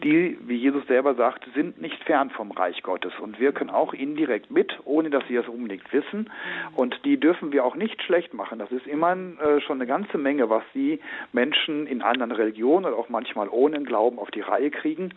die, 0.05 0.37
wie 0.43 0.57
Jesus 0.57 0.87
selber 0.87 1.15
sagt, 1.15 1.47
sind 1.55 1.81
nicht 1.81 2.05
fern 2.05 2.29
vom 2.29 2.51
Reich 2.51 2.83
Gottes 2.83 3.13
und 3.21 3.41
wirken 3.41 3.71
auch 3.71 3.95
indirekt 3.95 4.51
mit, 4.51 4.79
ohne 4.85 5.09
dass 5.09 5.27
sie 5.29 5.35
das 5.35 5.49
unbedingt 5.49 5.91
wissen. 5.95 6.29
Und 6.77 7.07
die 7.07 7.19
dürfen 7.19 7.53
wir 7.53 7.65
auch 7.65 7.75
nicht 7.75 8.03
schlecht 8.03 8.35
machen. 8.35 8.59
Das 8.59 8.71
ist 8.71 8.87
immerhin 8.87 9.39
äh, 9.39 9.63
schon 9.63 9.79
eine 9.79 9.87
ganze 9.87 10.19
Menge, 10.19 10.51
was 10.51 10.63
die 10.75 11.01
Menschen 11.33 11.87
in 11.87 12.03
anderen 12.03 12.33
Religionen 12.33 12.85
oder 12.85 12.97
auch 12.97 13.09
manchmal 13.09 13.49
ohne 13.49 13.83
Glauben 13.83 14.19
auf 14.19 14.31
die 14.31 14.43
Reihe 14.43 14.71
kriegen. 14.71 15.15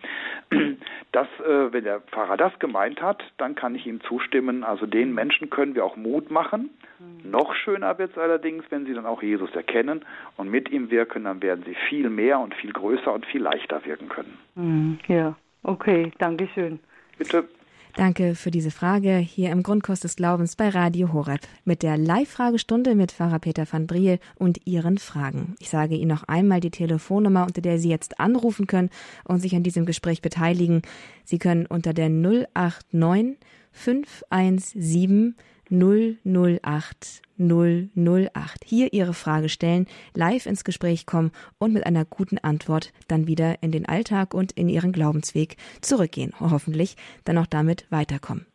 Das, 1.12 1.28
äh, 1.46 1.72
wenn 1.72 1.84
der 1.84 2.00
Pfarrer 2.00 2.38
das 2.38 2.58
gemeint 2.58 3.00
hat, 3.00 3.24
dann 3.38 3.54
kann 3.54 3.76
ich 3.76 3.86
ihm 3.86 4.02
zustimmen. 4.02 4.64
Also 4.64 4.88
den 4.88 5.14
Menschen 5.14 5.33
Menschen 5.34 5.50
können 5.50 5.74
wir 5.76 5.84
auch 5.84 5.96
Mut 5.96 6.30
machen. 6.30 6.70
Mhm. 7.00 7.32
Noch 7.32 7.56
schöner 7.56 7.98
wird 7.98 8.12
es 8.12 8.18
allerdings, 8.18 8.64
wenn 8.70 8.86
sie 8.86 8.94
dann 8.94 9.06
auch 9.06 9.24
Jesus 9.24 9.50
erkennen 9.56 10.06
und 10.38 10.50
mit 10.50 10.70
ihm 10.70 10.92
wirken, 10.92 11.24
dann 11.24 11.42
werden 11.42 11.64
sie 11.66 11.76
viel 11.90 12.10
mehr 12.10 12.40
und 12.40 12.54
viel 12.56 12.72
größer 12.72 13.12
und 13.12 13.26
viel 13.26 13.42
leichter 13.42 13.84
wirken 13.86 14.10
können. 14.10 14.38
Mhm. 14.56 15.00
Ja, 15.08 15.36
okay, 15.64 16.12
danke 16.20 16.48
schön. 16.54 16.80
Bitte. 17.18 17.46
Danke 17.96 18.34
für 18.34 18.50
diese 18.50 18.72
Frage 18.72 19.18
hier 19.18 19.52
im 19.52 19.62
Grundkurs 19.62 20.00
des 20.00 20.16
Glaubens 20.16 20.56
bei 20.56 20.70
Radio 20.70 21.14
Horeb 21.14 21.42
mit 21.64 21.84
der 21.84 21.96
Live-Fragestunde 21.96 22.96
mit 22.96 23.12
Pfarrer 23.12 23.38
Peter 23.38 23.68
van 23.72 23.86
Briel 23.86 24.18
und 24.34 24.66
Ihren 24.66 24.98
Fragen. 24.98 25.56
Ich 25.60 25.70
sage 25.70 25.94
Ihnen 25.94 26.08
noch 26.08 26.24
einmal 26.24 26.60
die 26.60 26.72
Telefonnummer, 26.72 27.46
unter 27.46 27.62
der 27.62 27.78
Sie 27.78 27.90
jetzt 27.90 28.20
anrufen 28.20 28.66
können 28.66 28.90
und 29.26 29.42
sich 29.42 29.56
an 29.56 29.62
diesem 29.62 29.86
Gespräch 29.86 30.24
beteiligen. 30.24 30.82
Sie 31.24 31.38
können 31.38 31.68
unter 31.68 31.94
der 31.94 32.10
089 32.10 33.38
517 33.72 35.36
008 35.74 37.22
008 37.40 38.64
hier 38.64 38.94
Ihre 38.94 39.14
Frage 39.14 39.50
stellen, 39.50 39.88
live 40.14 40.46
ins 40.46 40.64
Gespräch 40.64 41.06
kommen 41.06 41.32
und 41.58 41.74
mit 41.74 41.86
einer 41.86 42.06
guten 42.06 42.38
Antwort 42.38 42.94
dann 43.08 43.28
wieder 43.28 43.62
in 43.64 43.72
den 43.72 43.88
Alltag 43.88 44.34
und 44.34 44.52
in 44.52 44.70
Ihren 44.70 44.92
Glaubensweg 44.92 45.58
zurückgehen. 45.82 46.34
Hoffentlich 46.40 46.96
dann 47.26 47.38
auch 47.38 47.48
damit 47.48 47.88
weiterkommen. 47.90 48.46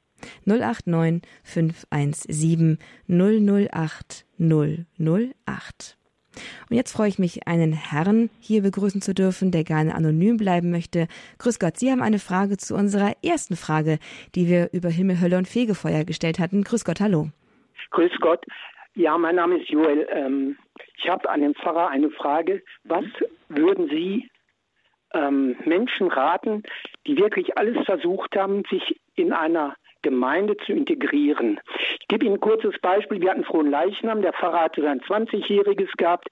089 0.46 1.22
517 1.44 2.78
008 3.08 4.24
008 4.38 5.97
und 6.70 6.76
jetzt 6.76 6.92
freue 6.92 7.08
ich 7.08 7.18
mich, 7.18 7.46
einen 7.46 7.72
Herrn 7.72 8.30
hier 8.40 8.62
begrüßen 8.62 9.00
zu 9.00 9.14
dürfen, 9.14 9.50
der 9.50 9.64
gerne 9.64 9.94
anonym 9.94 10.36
bleiben 10.36 10.70
möchte. 10.70 11.08
Grüß 11.38 11.58
Gott, 11.58 11.76
Sie 11.76 11.90
haben 11.90 12.02
eine 12.02 12.18
Frage 12.18 12.56
zu 12.56 12.74
unserer 12.74 13.12
ersten 13.24 13.56
Frage, 13.56 13.98
die 14.34 14.48
wir 14.48 14.70
über 14.72 14.88
Himmel, 14.88 15.20
Hölle 15.20 15.38
und 15.38 15.48
Fegefeuer 15.48 16.04
gestellt 16.04 16.38
hatten. 16.38 16.64
Grüß 16.64 16.84
Gott, 16.84 17.00
hallo. 17.00 17.28
Grüß 17.90 18.12
Gott. 18.20 18.44
Ja, 18.94 19.16
mein 19.16 19.36
Name 19.36 19.58
ist 19.58 19.70
Joel. 19.70 20.08
Ähm, 20.10 20.56
ich 20.96 21.08
habe 21.08 21.28
an 21.30 21.40
den 21.40 21.54
Pfarrer 21.54 21.88
eine 21.88 22.10
Frage. 22.10 22.62
Was 22.84 23.04
würden 23.48 23.88
Sie 23.88 24.28
ähm, 25.14 25.56
Menschen 25.64 26.08
raten, 26.08 26.62
die 27.06 27.16
wirklich 27.16 27.56
alles 27.56 27.84
versucht 27.84 28.36
haben, 28.36 28.62
sich 28.70 29.00
in 29.14 29.32
einer 29.32 29.74
Gemeinde 30.02 30.56
zu 30.58 30.72
integrieren. 30.72 31.60
Ich 32.08 32.14
gebe 32.14 32.24
Ihnen 32.24 32.36
ein 32.36 32.40
kurzes 32.40 32.78
Beispiel. 32.80 33.20
Wir 33.20 33.32
hatten 33.32 33.44
Frohen 33.44 33.70
Leichnam, 33.70 34.22
der 34.22 34.32
Pfarrer 34.32 34.62
hatte 34.62 34.80
sein 34.80 35.02
20-Jähriges 35.02 35.94
gehabt 35.98 36.26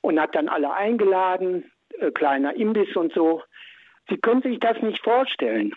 und 0.00 0.18
hat 0.18 0.34
dann 0.34 0.48
alle 0.48 0.72
eingeladen, 0.72 1.70
äh, 1.98 2.10
kleiner 2.12 2.56
Imbiss 2.56 2.96
und 2.96 3.12
so. 3.12 3.42
Sie 4.08 4.16
können 4.16 4.40
sich 4.40 4.58
das 4.58 4.80
nicht 4.80 5.04
vorstellen. 5.04 5.74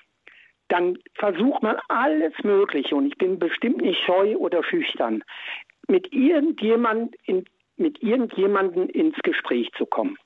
Dann 0.70 0.98
versucht 1.16 1.64
man 1.64 1.76
alles 1.90 2.32
Mögliche 2.44 2.96
und 2.96 3.08
ich 3.08 3.18
bin 3.18 3.40
bestimmt 3.40 3.82
nicht 3.82 4.02
scheu 4.06 4.38
oder 4.38 4.64
schüchtern, 4.64 5.22
mit 5.90 6.14
irgendjemand 6.14 7.14
in, 7.26 7.44
mit 7.76 8.02
irgendjemandem 8.02 8.88
ins 8.88 9.18
Gespräch 9.22 9.70
zu 9.74 9.86
kommen. 9.86 10.18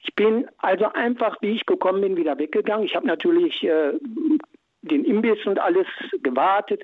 Ich 0.00 0.12
bin 0.16 0.48
also 0.58 0.86
einfach, 0.92 1.40
wie 1.40 1.52
ich 1.52 1.66
gekommen 1.66 2.00
bin, 2.00 2.16
wieder 2.16 2.36
weggegangen. 2.36 2.84
Ich 2.84 2.96
habe 2.96 3.06
natürlich 3.06 3.62
äh, 3.62 3.92
den 4.82 5.04
Imbiss 5.04 5.44
und 5.46 5.60
alles 5.60 5.86
gewartet. 6.22 6.82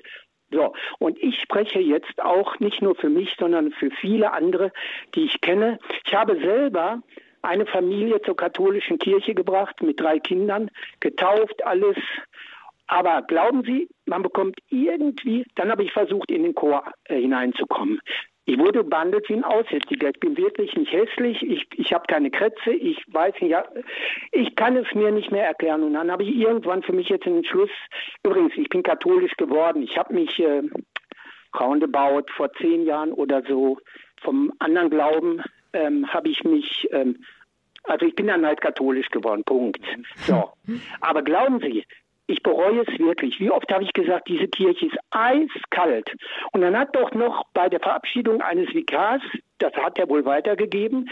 So, 0.53 0.73
und 0.99 1.21
ich 1.21 1.39
spreche 1.41 1.79
jetzt 1.79 2.21
auch 2.21 2.59
nicht 2.59 2.81
nur 2.81 2.95
für 2.95 3.09
mich, 3.09 3.35
sondern 3.39 3.71
für 3.71 3.89
viele 3.89 4.31
andere, 4.31 4.71
die 5.15 5.25
ich 5.25 5.41
kenne. 5.41 5.79
Ich 6.05 6.13
habe 6.13 6.39
selber 6.39 7.01
eine 7.41 7.65
Familie 7.65 8.21
zur 8.21 8.37
katholischen 8.37 8.99
Kirche 8.99 9.33
gebracht 9.33 9.81
mit 9.81 9.99
drei 9.99 10.19
Kindern, 10.19 10.69
getauft, 10.99 11.65
alles. 11.65 11.97
Aber 12.87 13.23
glauben 13.23 13.63
Sie, 13.63 13.89
man 14.05 14.21
bekommt 14.21 14.59
irgendwie, 14.69 15.45
dann 15.55 15.71
habe 15.71 15.83
ich 15.83 15.91
versucht, 15.91 16.31
in 16.31 16.43
den 16.43 16.53
Chor 16.53 16.83
äh, 17.05 17.19
hineinzukommen. 17.19 17.99
Ich 18.45 18.57
wurde 18.57 18.83
behandelt 18.83 19.29
wie 19.29 19.35
ein 19.35 19.43
Aussätziger. 19.43 20.09
Ich 20.09 20.19
bin 20.19 20.35
wirklich 20.37 20.75
nicht 20.75 20.91
hässlich. 20.91 21.41
Ich, 21.41 21.67
ich 21.77 21.93
habe 21.93 22.05
keine 22.07 22.29
Krätze. 22.29 22.71
Ich 22.71 23.01
weiß 23.07 23.33
nicht, 23.39 23.51
ja, 23.51 23.65
ich 24.31 24.55
kann 24.55 24.75
es 24.75 24.93
mir 24.93 25.11
nicht 25.11 25.31
mehr 25.31 25.45
erklären. 25.45 25.83
Und 25.83 25.93
dann 25.93 26.11
habe 26.11 26.23
ich 26.23 26.35
irgendwann 26.35 26.83
für 26.83 26.91
mich 26.91 27.07
jetzt 27.07 27.25
einen 27.25 27.45
Schluss. 27.45 27.69
Übrigens, 28.23 28.53
ich 28.57 28.67
bin 28.67 28.83
katholisch 28.83 29.33
geworden. 29.37 29.81
Ich 29.81 29.97
habe 29.97 30.13
mich 30.13 30.37
äh, 30.39 30.61
roundabout 31.57 32.25
vor 32.35 32.51
zehn 32.53 32.85
Jahren 32.85 33.13
oder 33.13 33.43
so 33.47 33.77
vom 34.21 34.51
anderen 34.59 34.89
Glauben 34.89 35.41
ähm, 35.73 36.07
habe 36.11 36.29
ich 36.29 36.43
mich, 36.43 36.87
ähm, 36.91 37.23
also 37.83 38.05
ich 38.05 38.15
bin 38.15 38.27
dann 38.27 38.45
halt 38.45 38.61
katholisch 38.61 39.09
geworden. 39.09 39.43
Punkt. 39.43 39.81
So. 40.25 40.51
Aber 41.01 41.21
glauben 41.21 41.59
Sie, 41.59 41.85
ich 42.27 42.41
bereue 42.41 42.81
es 42.81 42.99
wirklich. 42.99 43.39
Wie 43.39 43.51
oft 43.51 43.71
habe 43.71 43.83
ich 43.83 43.93
gesagt, 43.93 44.27
diese 44.27 44.47
Kirche 44.47 44.85
ist 44.87 44.97
eiskalt. 45.11 46.09
Und 46.51 46.61
dann 46.61 46.77
hat 46.77 46.95
doch 46.95 47.11
noch 47.11 47.43
bei 47.53 47.69
der 47.69 47.79
Verabschiedung 47.79 48.41
eines 48.41 48.73
Vikars, 48.73 49.21
das 49.59 49.73
hat 49.73 49.97
er 49.97 50.09
wohl 50.09 50.25
weitergegeben, 50.25 51.09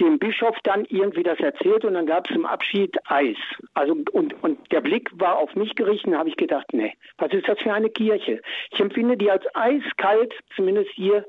dem 0.00 0.18
Bischof 0.18 0.56
dann 0.64 0.84
irgendwie 0.86 1.22
das 1.22 1.38
erzählt 1.38 1.84
und 1.84 1.94
dann 1.94 2.06
gab 2.06 2.28
es 2.28 2.34
zum 2.34 2.46
Abschied 2.46 2.96
Eis. 3.06 3.36
Also 3.74 3.96
und, 4.12 4.42
und 4.42 4.72
der 4.72 4.80
Blick 4.80 5.10
war 5.14 5.38
auf 5.38 5.54
mich 5.54 5.74
gerichtet, 5.74 6.12
da 6.12 6.18
habe 6.18 6.28
ich 6.28 6.36
gedacht, 6.36 6.66
nee, 6.72 6.94
was 7.18 7.32
ist 7.32 7.48
das 7.48 7.58
für 7.60 7.72
eine 7.72 7.90
Kirche? 7.90 8.40
Ich 8.70 8.80
empfinde 8.80 9.16
die 9.16 9.30
als 9.30 9.44
eiskalt, 9.54 10.34
zumindest 10.54 10.90
hier. 10.90 11.24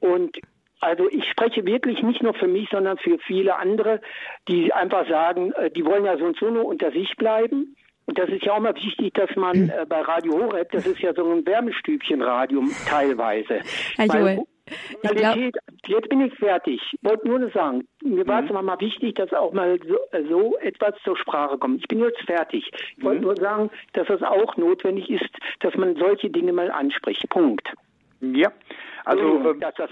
Und 0.00 0.38
also 0.80 1.08
ich 1.08 1.28
spreche 1.30 1.64
wirklich 1.64 2.02
nicht 2.02 2.22
nur 2.22 2.34
für 2.34 2.48
mich, 2.48 2.68
sondern 2.70 2.98
für 2.98 3.18
viele 3.20 3.56
andere, 3.56 4.00
die 4.48 4.72
einfach 4.72 5.08
sagen, 5.08 5.52
äh, 5.52 5.70
die 5.70 5.84
wollen 5.84 6.04
ja 6.04 6.18
so 6.18 6.24
und 6.24 6.36
so 6.38 6.50
nur 6.50 6.64
unter 6.64 6.90
sich 6.90 7.14
bleiben. 7.16 7.76
Und 8.06 8.18
das 8.18 8.28
ist 8.30 8.44
ja 8.44 8.52
auch 8.54 8.60
mal 8.60 8.74
wichtig, 8.74 9.14
dass 9.14 9.34
man 9.36 9.54
hm. 9.54 9.70
äh, 9.70 9.86
bei 9.86 10.00
Radio 10.00 10.32
Horeb, 10.34 10.70
das 10.72 10.86
ist 10.86 11.00
ja 11.00 11.14
so 11.14 11.30
ein 11.30 11.46
Wärmestübchenradio 11.46 12.62
teilweise. 12.88 13.60
Herr 13.96 14.06
Joel. 14.06 14.44
Qualität, 15.02 15.56
jetzt 15.86 16.08
bin 16.08 16.20
ich 16.20 16.34
fertig. 16.34 16.80
Ich 16.92 16.98
wollte 17.02 17.26
nur 17.28 17.50
sagen, 17.50 17.86
mir 18.02 18.26
war 18.26 18.44
es 18.44 18.50
mhm. 18.50 18.64
mal 18.64 18.80
wichtig, 18.80 19.16
dass 19.16 19.32
auch 19.32 19.52
mal 19.52 19.78
so, 19.86 19.98
äh, 20.16 20.22
so, 20.28 20.56
etwas 20.58 20.94
zur 21.04 21.16
Sprache 21.16 21.58
kommt. 21.58 21.80
Ich 21.80 21.88
bin 21.88 21.98
jetzt 22.00 22.20
fertig. 22.22 22.70
Ich 22.96 23.04
wollte 23.04 23.20
mhm. 23.20 23.26
nur 23.26 23.36
sagen, 23.36 23.70
dass 23.92 24.08
es 24.08 24.22
auch 24.22 24.56
notwendig 24.56 25.10
ist, 25.10 25.30
dass 25.60 25.74
man 25.74 25.96
solche 25.96 26.30
Dinge 26.30 26.52
mal 26.52 26.70
anspricht. 26.70 27.28
Punkt. 27.28 27.68
Ja, 28.20 28.52
also. 29.04 29.22
Mhm, 29.22 29.60
dass 29.60 29.74
das 29.74 29.90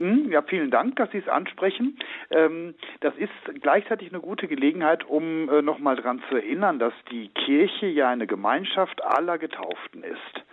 ja, 0.00 0.40
vielen 0.42 0.70
Dank, 0.70 0.96
dass 0.96 1.10
Sie 1.10 1.18
es 1.18 1.28
ansprechen. 1.28 1.98
Ähm, 2.30 2.74
das 3.00 3.14
ist 3.16 3.60
gleichzeitig 3.60 4.10
eine 4.10 4.20
gute 4.20 4.48
Gelegenheit, 4.48 5.04
um 5.04 5.48
äh, 5.50 5.60
nochmal 5.60 5.96
daran 5.96 6.22
zu 6.28 6.36
erinnern, 6.36 6.78
dass 6.78 6.94
die 7.10 7.28
Kirche 7.28 7.86
ja 7.86 8.08
eine 8.08 8.26
Gemeinschaft 8.26 9.04
aller 9.04 9.36
Getauften 9.36 10.02
ist 10.02 10.44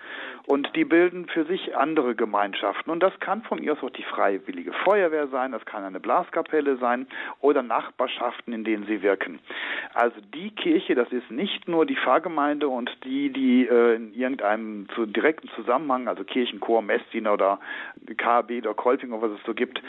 und 0.48 0.74
die 0.78 0.86
bilden 0.86 1.28
für 1.28 1.44
sich 1.44 1.76
andere 1.76 2.16
Gemeinschaften. 2.16 2.90
Und 2.90 3.04
das 3.04 3.12
kann 3.20 3.42
von 3.44 3.60
mir 3.60 3.74
aus 3.74 3.84
auch 3.84 3.90
die 3.90 4.04
Freiwillige 4.04 4.72
Feuerwehr 4.72 5.28
sein, 5.28 5.52
das 5.52 5.66
kann 5.66 5.84
eine 5.84 6.00
Blaskapelle 6.00 6.78
sein 6.78 7.06
oder 7.42 7.62
Nachbarschaften, 7.62 8.54
in 8.54 8.64
denen 8.64 8.86
sie 8.86 9.02
wirken. 9.02 9.40
Also 9.94 10.16
die 10.34 10.52
Kirche, 10.52 10.96
das 10.96 11.12
ist 11.12 11.30
nicht 11.30 11.68
nur 11.68 11.86
die 11.86 11.98
Pfarrgemeinde 11.98 12.70
und 12.70 12.90
die, 13.04 13.30
die 13.30 13.68
äh, 13.68 13.96
in 13.96 14.14
irgendeinem 14.14 14.88
zu, 14.96 15.06
direkten 15.06 15.50
Zusammenhang, 15.50 16.08
also 16.08 16.24
Kirchenchor, 16.24 16.82
Messdiener 16.82 17.34
oder 17.34 17.60
KAB 18.16 18.52
oder 18.52 18.74
Kolping 18.74 19.12
oder 19.12 19.30
was 19.30 19.40
es 19.40 19.46
so 19.46 19.54
gibt. 19.54 19.82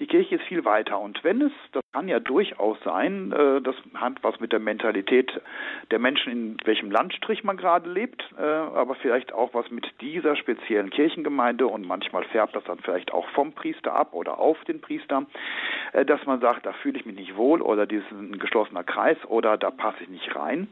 Die 0.00 0.06
Kirche 0.06 0.36
ist 0.36 0.44
viel 0.44 0.64
weiter. 0.64 0.98
Und 0.98 1.22
wenn 1.22 1.42
es, 1.42 1.52
das 1.72 1.82
kann 1.92 2.08
ja 2.08 2.18
durchaus 2.18 2.78
sein, 2.82 3.30
äh, 3.30 3.60
das 3.60 3.76
hat 3.94 4.14
was 4.22 4.40
mit 4.40 4.50
der 4.50 4.58
Mentalität 4.58 5.40
der 5.92 6.00
Menschen, 6.00 6.32
in 6.32 6.56
welchem 6.64 6.90
Landstrich 6.90 7.44
man 7.44 7.56
gerade 7.56 7.88
lebt, 7.88 8.24
äh, 8.38 8.42
aber 8.42 8.96
vielleicht 8.96 9.32
auch 9.32 9.54
was 9.54 9.70
mit 9.70 9.99
dieser 10.00 10.36
speziellen 10.36 10.90
Kirchengemeinde 10.90 11.66
und 11.66 11.86
manchmal 11.86 12.24
färbt 12.24 12.56
das 12.56 12.64
dann 12.64 12.78
vielleicht 12.78 13.12
auch 13.12 13.28
vom 13.30 13.52
Priester 13.52 13.94
ab 13.94 14.12
oder 14.12 14.38
auf 14.38 14.62
den 14.64 14.80
Priester, 14.80 15.26
äh, 15.92 16.04
dass 16.04 16.24
man 16.26 16.40
sagt, 16.40 16.66
da 16.66 16.72
fühle 16.72 16.98
ich 16.98 17.06
mich 17.06 17.16
nicht 17.16 17.36
wohl 17.36 17.62
oder 17.62 17.86
dies 17.86 18.02
ist 18.02 18.12
ein 18.12 18.38
geschlossener 18.38 18.84
Kreis 18.84 19.18
oder 19.26 19.56
da 19.56 19.70
passe 19.70 20.02
ich 20.02 20.08
nicht 20.08 20.34
rein. 20.34 20.68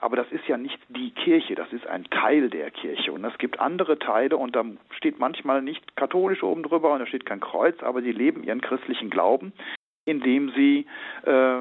Aber 0.00 0.16
das 0.16 0.30
ist 0.30 0.46
ja 0.46 0.56
nicht 0.56 0.78
die 0.88 1.10
Kirche, 1.10 1.54
das 1.54 1.72
ist 1.72 1.86
ein 1.86 2.04
Teil 2.04 2.50
der 2.50 2.70
Kirche 2.70 3.12
und 3.12 3.24
es 3.24 3.36
gibt 3.38 3.60
andere 3.60 3.98
Teile 3.98 4.36
und 4.36 4.56
da 4.56 4.64
steht 4.90 5.18
manchmal 5.18 5.62
nicht 5.62 5.96
katholisch 5.96 6.42
oben 6.42 6.62
drüber 6.62 6.92
und 6.92 7.00
da 7.00 7.06
steht 7.06 7.26
kein 7.26 7.40
Kreuz, 7.40 7.82
aber 7.82 8.02
sie 8.02 8.12
leben 8.12 8.44
ihren 8.44 8.60
christlichen 8.60 9.10
Glauben 9.10 9.52
indem 10.04 10.50
sie 10.50 10.86
äh, 11.24 11.58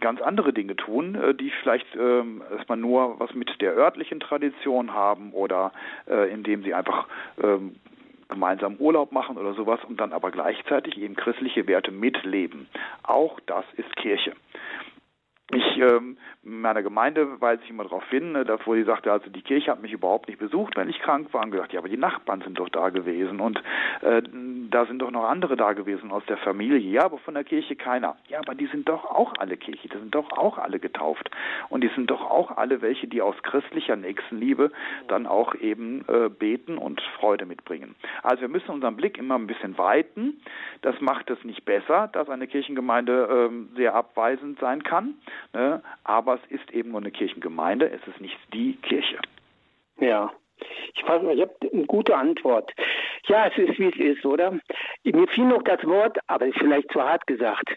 ganz 0.00 0.20
andere 0.20 0.52
Dinge 0.52 0.76
tun, 0.76 1.14
äh, 1.14 1.34
die 1.34 1.50
vielleicht 1.62 1.94
äh, 1.94 2.22
erstmal 2.56 2.78
nur 2.78 3.18
was 3.18 3.34
mit 3.34 3.60
der 3.60 3.74
örtlichen 3.76 4.20
Tradition 4.20 4.92
haben 4.92 5.32
oder 5.32 5.72
äh, 6.08 6.32
indem 6.32 6.62
sie 6.62 6.74
einfach 6.74 7.06
äh, 7.42 7.58
gemeinsam 8.28 8.76
Urlaub 8.76 9.12
machen 9.12 9.36
oder 9.36 9.54
sowas 9.54 9.80
und 9.88 10.00
dann 10.00 10.12
aber 10.12 10.30
gleichzeitig 10.30 10.98
eben 10.98 11.14
christliche 11.14 11.66
Werte 11.66 11.92
mitleben. 11.92 12.68
Auch 13.02 13.38
das 13.46 13.64
ist 13.76 13.94
Kirche. 13.96 14.32
Ich 15.52 15.78
ähm, 15.78 16.16
in 16.42 16.60
meiner 16.60 16.82
Gemeinde 16.82 17.40
weise 17.40 17.62
ich 17.62 17.70
immer 17.70 17.84
darauf 17.84 18.08
hin, 18.10 18.32
ne, 18.32 18.44
da 18.44 18.58
wo 18.64 18.74
sie 18.74 18.82
sagte, 18.82 19.12
also 19.12 19.30
die 19.30 19.42
Kirche 19.42 19.70
hat 19.70 19.80
mich 19.80 19.92
überhaupt 19.92 20.26
nicht 20.26 20.40
besucht, 20.40 20.76
wenn 20.76 20.88
ich 20.88 20.98
krank 20.98 21.32
war, 21.32 21.44
und 21.44 21.52
gesagt, 21.52 21.72
ja, 21.72 21.78
aber 21.78 21.88
die 21.88 21.96
Nachbarn 21.96 22.40
sind 22.40 22.58
doch 22.58 22.68
da 22.68 22.88
gewesen 22.90 23.38
und 23.38 23.62
äh, 24.02 24.22
da 24.70 24.86
sind 24.86 25.00
doch 25.00 25.12
noch 25.12 25.24
andere 25.24 25.56
da 25.56 25.72
gewesen 25.72 26.10
aus 26.10 26.24
der 26.26 26.38
Familie, 26.38 26.78
ja, 26.78 27.04
aber 27.04 27.18
von 27.18 27.34
der 27.34 27.44
Kirche 27.44 27.76
keiner. 27.76 28.16
Ja, 28.28 28.40
aber 28.40 28.56
die 28.56 28.66
sind 28.66 28.88
doch 28.88 29.04
auch 29.04 29.34
alle 29.38 29.56
Kirche, 29.56 29.88
die 29.88 29.96
sind 29.96 30.14
doch 30.14 30.32
auch 30.32 30.58
alle 30.58 30.80
getauft 30.80 31.30
und 31.68 31.84
die 31.84 31.90
sind 31.94 32.10
doch 32.10 32.28
auch 32.28 32.56
alle 32.56 32.82
welche, 32.82 33.06
die 33.06 33.22
aus 33.22 33.36
christlicher 33.42 33.94
Nächstenliebe 33.94 34.72
dann 35.06 35.26
auch 35.26 35.54
eben 35.54 36.04
äh, 36.08 36.28
beten 36.28 36.76
und 36.76 37.00
Freude 37.20 37.46
mitbringen. 37.46 37.94
Also 38.24 38.40
wir 38.42 38.48
müssen 38.48 38.70
unseren 38.70 38.96
Blick 38.96 39.16
immer 39.16 39.36
ein 39.36 39.46
bisschen 39.46 39.78
weiten. 39.78 40.40
Das 40.82 41.00
macht 41.00 41.30
es 41.30 41.42
nicht 41.44 41.64
besser, 41.64 42.08
dass 42.12 42.28
eine 42.28 42.48
Kirchengemeinde 42.48 43.50
äh, 43.50 43.76
sehr 43.76 43.94
abweisend 43.94 44.58
sein 44.58 44.82
kann. 44.82 45.14
Ne? 45.52 45.82
Aber 46.04 46.34
es 46.34 46.50
ist 46.50 46.70
eben 46.72 46.90
nur 46.90 47.00
eine 47.00 47.10
Kirchengemeinde, 47.10 47.90
es 47.90 48.06
ist 48.06 48.20
nicht 48.20 48.36
die 48.52 48.76
Kirche. 48.82 49.18
Ja. 49.98 50.32
Ich, 50.94 51.02
ich 51.02 51.08
habe 51.08 51.28
eine 51.30 51.86
gute 51.86 52.16
Antwort. 52.16 52.72
Ja, 53.26 53.46
es 53.46 53.58
ist 53.58 53.78
wie 53.78 53.88
es 53.88 54.16
ist, 54.18 54.24
oder? 54.24 54.58
Mir 55.04 55.28
fiel 55.28 55.44
noch 55.44 55.62
das 55.62 55.84
Wort, 55.84 56.18
aber 56.26 56.46
ist 56.46 56.58
vielleicht 56.58 56.90
zu 56.92 57.02
hart 57.02 57.26
gesagt. 57.26 57.68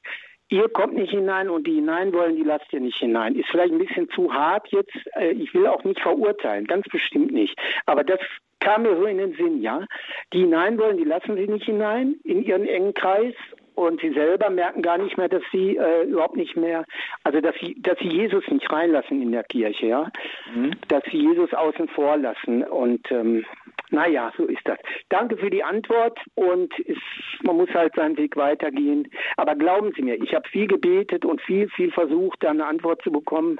Ihr 0.51 0.67
kommt 0.69 0.95
nicht 0.95 1.11
hinein 1.11 1.49
und 1.49 1.67
die 1.67 1.75
hinein 1.75 2.11
wollen, 2.11 2.35
die 2.35 2.43
lasst 2.43 2.73
ihr 2.73 2.79
nicht 2.79 2.97
hinein. 2.97 3.35
Ist 3.35 3.49
vielleicht 3.49 3.71
ein 3.71 3.77
bisschen 3.77 4.09
zu 4.09 4.33
hart 4.33 4.67
jetzt. 4.69 4.97
Äh, 5.13 5.31
ich 5.31 5.53
will 5.53 5.67
auch 5.67 5.83
nicht 5.83 5.99
verurteilen, 5.99 6.65
ganz 6.65 6.87
bestimmt 6.87 7.31
nicht. 7.31 7.55
Aber 7.85 8.03
das 8.03 8.19
kam 8.59 8.81
mir 8.81 8.95
so 8.97 9.05
in 9.05 9.19
den 9.19 9.33
Sinn, 9.35 9.61
ja. 9.61 9.85
Die 10.33 10.39
hinein 10.39 10.77
wollen, 10.79 10.97
die 10.97 11.03
lassen 11.03 11.35
sie 11.35 11.47
nicht 11.47 11.65
hinein 11.65 12.15
in 12.23 12.43
ihren 12.43 12.65
engen 12.65 12.95
Kreis 12.95 13.35
und 13.79 14.01
sie 14.01 14.11
selber 14.11 14.49
merken 14.49 14.81
gar 14.81 14.97
nicht 14.97 15.17
mehr, 15.17 15.29
dass 15.29 15.41
sie 15.53 15.77
äh, 15.77 16.03
überhaupt 16.03 16.35
nicht 16.35 16.57
mehr, 16.57 16.83
also 17.23 17.39
dass 17.39 17.55
sie, 17.61 17.81
dass 17.81 17.97
sie 17.99 18.09
Jesus 18.09 18.45
nicht 18.49 18.69
reinlassen 18.69 19.21
in 19.21 19.31
der 19.31 19.45
Kirche, 19.45 19.85
ja, 19.85 20.11
mhm. 20.53 20.71
dass 20.89 21.01
sie 21.09 21.17
Jesus 21.17 21.53
außen 21.53 21.87
vor 21.87 22.17
lassen 22.17 22.63
und 22.63 23.09
ähm, 23.09 23.45
naja, 23.91 24.33
so 24.37 24.45
ist 24.45 24.61
das. 24.65 24.77
Danke 25.07 25.37
für 25.37 25.49
die 25.49 25.63
Antwort 25.63 26.19
und 26.35 26.77
ist, 26.79 27.01
man 27.41 27.55
muss 27.55 27.69
halt 27.73 27.95
seinen 27.95 28.17
Weg 28.17 28.35
weitergehen. 28.35 29.09
Aber 29.37 29.55
glauben 29.55 29.93
Sie 29.95 30.03
mir, 30.03 30.21
ich 30.21 30.35
habe 30.35 30.47
viel 30.47 30.67
gebetet 30.67 31.25
und 31.25 31.41
viel, 31.41 31.69
viel 31.69 31.91
versucht, 31.91 32.43
da 32.43 32.51
eine 32.51 32.67
Antwort 32.67 33.01
zu 33.01 33.11
bekommen. 33.11 33.57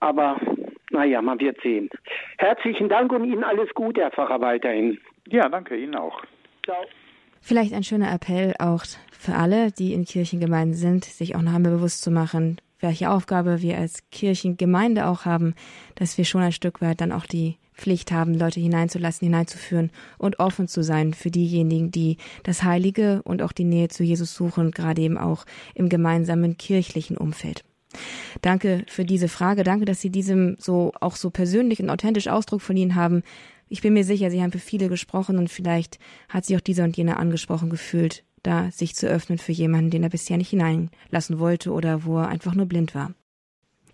Aber 0.00 0.38
naja, 0.90 1.22
man 1.22 1.40
wird 1.40 1.58
sehen. 1.62 1.88
Herzlichen 2.36 2.90
Dank 2.90 3.10
und 3.12 3.24
Ihnen 3.24 3.44
alles 3.44 3.72
Gute, 3.72 4.02
Herr 4.02 4.10
Pfarrer, 4.10 4.40
weiterhin. 4.42 5.00
Ja, 5.28 5.48
danke 5.48 5.76
Ihnen 5.76 5.94
auch. 5.94 6.20
Ciao. 6.64 6.84
Vielleicht 7.44 7.74
ein 7.74 7.82
schöner 7.82 8.12
Appell 8.12 8.54
auch 8.60 8.84
für 9.10 9.34
alle, 9.34 9.72
die 9.72 9.92
in 9.92 10.04
Kirchengemeinden 10.04 10.76
sind, 10.76 11.04
sich 11.04 11.34
auch 11.34 11.42
noch 11.42 11.52
einmal 11.52 11.72
bewusst 11.72 12.02
zu 12.02 12.12
machen, 12.12 12.58
welche 12.78 13.10
Aufgabe 13.10 13.60
wir 13.60 13.78
als 13.78 14.04
Kirchengemeinde 14.12 15.06
auch 15.06 15.24
haben, 15.24 15.54
dass 15.96 16.18
wir 16.18 16.24
schon 16.24 16.40
ein 16.40 16.52
Stück 16.52 16.80
weit 16.80 17.00
dann 17.00 17.10
auch 17.10 17.26
die 17.26 17.56
Pflicht 17.74 18.12
haben, 18.12 18.34
Leute 18.34 18.60
hineinzulassen, 18.60 19.26
hineinzuführen 19.26 19.90
und 20.18 20.38
offen 20.38 20.68
zu 20.68 20.84
sein 20.84 21.14
für 21.14 21.32
diejenigen, 21.32 21.90
die 21.90 22.16
das 22.44 22.62
Heilige 22.62 23.22
und 23.24 23.42
auch 23.42 23.52
die 23.52 23.64
Nähe 23.64 23.88
zu 23.88 24.04
Jesus 24.04 24.34
suchen, 24.34 24.70
gerade 24.70 25.02
eben 25.02 25.18
auch 25.18 25.44
im 25.74 25.88
gemeinsamen 25.88 26.56
kirchlichen 26.56 27.16
Umfeld. 27.16 27.64
Danke 28.40 28.84
für 28.86 29.04
diese 29.04 29.28
Frage. 29.28 29.64
Danke, 29.64 29.84
dass 29.84 30.00
Sie 30.00 30.10
diesem 30.10 30.56
so 30.58 30.92
auch 31.00 31.16
so 31.16 31.30
persönlich 31.30 31.82
und 31.82 31.90
authentisch 31.90 32.28
Ausdruck 32.28 32.62
verliehen 32.62 32.94
haben. 32.94 33.22
Ich 33.72 33.80
bin 33.80 33.94
mir 33.94 34.04
sicher, 34.04 34.30
Sie 34.30 34.42
haben 34.42 34.52
für 34.52 34.58
viele 34.58 34.90
gesprochen 34.90 35.38
und 35.38 35.48
vielleicht 35.48 35.98
hat 36.28 36.44
sich 36.44 36.54
auch 36.56 36.60
dieser 36.60 36.84
und 36.84 36.94
jener 36.94 37.18
angesprochen 37.18 37.70
gefühlt, 37.70 38.22
da 38.42 38.70
sich 38.70 38.94
zu 38.94 39.08
öffnen 39.08 39.38
für 39.38 39.52
jemanden, 39.52 39.90
den 39.90 40.02
er 40.02 40.10
bisher 40.10 40.36
nicht 40.36 40.50
hineinlassen 40.50 41.38
wollte 41.38 41.72
oder 41.72 42.04
wo 42.04 42.18
er 42.18 42.28
einfach 42.28 42.54
nur 42.54 42.66
blind 42.66 42.94
war. 42.94 43.14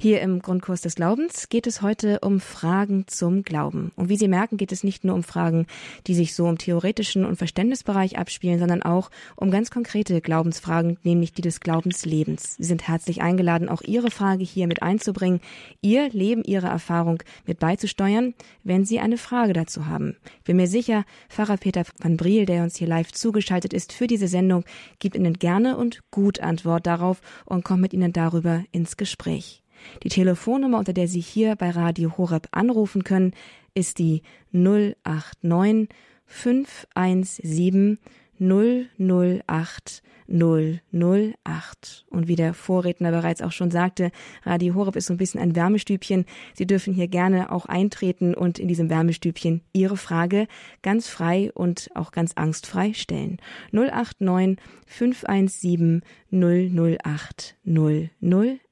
Hier 0.01 0.21
im 0.21 0.39
Grundkurs 0.39 0.81
des 0.83 0.95
Glaubens 0.95 1.49
geht 1.49 1.67
es 1.67 1.83
heute 1.83 2.21
um 2.21 2.39
Fragen 2.39 3.09
zum 3.09 3.43
Glauben. 3.43 3.91
Und 3.97 4.09
wie 4.09 4.17
Sie 4.17 4.29
merken, 4.29 4.57
geht 4.57 4.71
es 4.71 4.85
nicht 4.85 5.03
nur 5.03 5.17
um 5.17 5.25
Fragen, 5.25 5.67
die 6.07 6.15
sich 6.15 6.37
so 6.37 6.49
im 6.49 6.57
theoretischen 6.57 7.25
und 7.25 7.35
Verständnisbereich 7.35 8.17
abspielen, 8.17 8.61
sondern 8.61 8.85
auch 8.85 9.11
um 9.35 9.51
ganz 9.51 9.73
konkrete 9.73 10.21
Glaubensfragen, 10.21 10.99
nämlich 11.03 11.33
die 11.33 11.43
des 11.43 11.59
Glaubenslebens. 11.59 12.55
Sie 12.59 12.63
sind 12.63 12.87
herzlich 12.87 13.23
eingeladen, 13.23 13.69
auch 13.69 13.83
Ihre 13.83 14.13
Frage 14.13 14.45
hier 14.45 14.69
mit 14.69 14.85
einzubringen, 14.85 15.41
Ihr 15.81 16.09
Leben, 16.11 16.45
Ihre 16.45 16.69
Erfahrung 16.69 17.21
mit 17.45 17.59
beizusteuern, 17.59 18.35
wenn 18.63 18.85
Sie 18.85 19.01
eine 19.01 19.19
Frage 19.19 19.53
dazu 19.53 19.87
haben. 19.87 20.17
Ich 20.39 20.45
bin 20.45 20.59
mir 20.59 20.69
sicher, 20.69 21.07
Pfarrer 21.29 21.57
Peter 21.57 21.83
van 21.99 22.17
Briel, 22.17 22.47
der 22.47 22.63
uns 22.63 22.77
hier 22.77 22.87
live 22.87 23.11
zugeschaltet 23.11 23.73
ist 23.73 23.93
für 23.93 24.07
diese 24.07 24.29
Sendung, 24.29 24.63
gibt 25.01 25.17
Ihnen 25.17 25.41
gerne 25.41 25.77
und 25.77 26.03
gut 26.13 26.39
Antwort 26.39 26.87
darauf 26.87 27.21
und 27.47 27.65
kommt 27.65 27.81
mit 27.81 27.93
Ihnen 27.93 28.13
darüber 28.13 28.63
ins 28.71 28.97
Gespräch. 28.97 29.65
Die 30.03 30.09
Telefonnummer, 30.09 30.79
unter 30.79 30.93
der 30.93 31.09
Sie 31.09 31.21
hier 31.21 31.57
bei 31.57 31.71
Radio 31.71 32.17
Horeb 32.17 32.49
anrufen 32.53 33.05
können, 33.05 33.33
ist 33.75 33.99
die 33.99 34.23
089 34.53 35.89
517 36.27 37.99
008 38.39 40.03
008. 40.29 42.05
Und 42.11 42.29
wie 42.29 42.37
der 42.37 42.53
Vorredner 42.55 43.11
bereits 43.11 43.41
auch 43.43 43.53
schon 43.53 43.71
sagte, 43.71 44.11
Radio 44.45 44.75
Horeb 44.75 44.97
ist 44.97 45.07
so 45.07 45.15
ein 45.15 45.19
bisschen 45.19 45.41
ein 45.41 45.57
Wärmestübchen. 45.57 46.27
Sie 46.55 46.67
dürfen 46.67 46.93
hier 46.93 47.09
gerne 47.09 47.51
auch 47.51 47.67
eintreten 47.67 48.35
und 48.35 48.59
in 48.59 48.69
diesem 48.69 48.91
Wärmestübchen 48.91 49.63
Ihre 49.73 49.97
Frage 49.97 50.47
ganz 50.83 51.09
frei 51.09 51.51
und 51.55 51.91
auch 51.95 52.13
ganz 52.13 52.33
angstfrei 52.35 52.93
stellen. 52.93 53.39
089 53.73 54.59
517 54.87 56.03
008 56.31 57.57
008. 57.65 58.68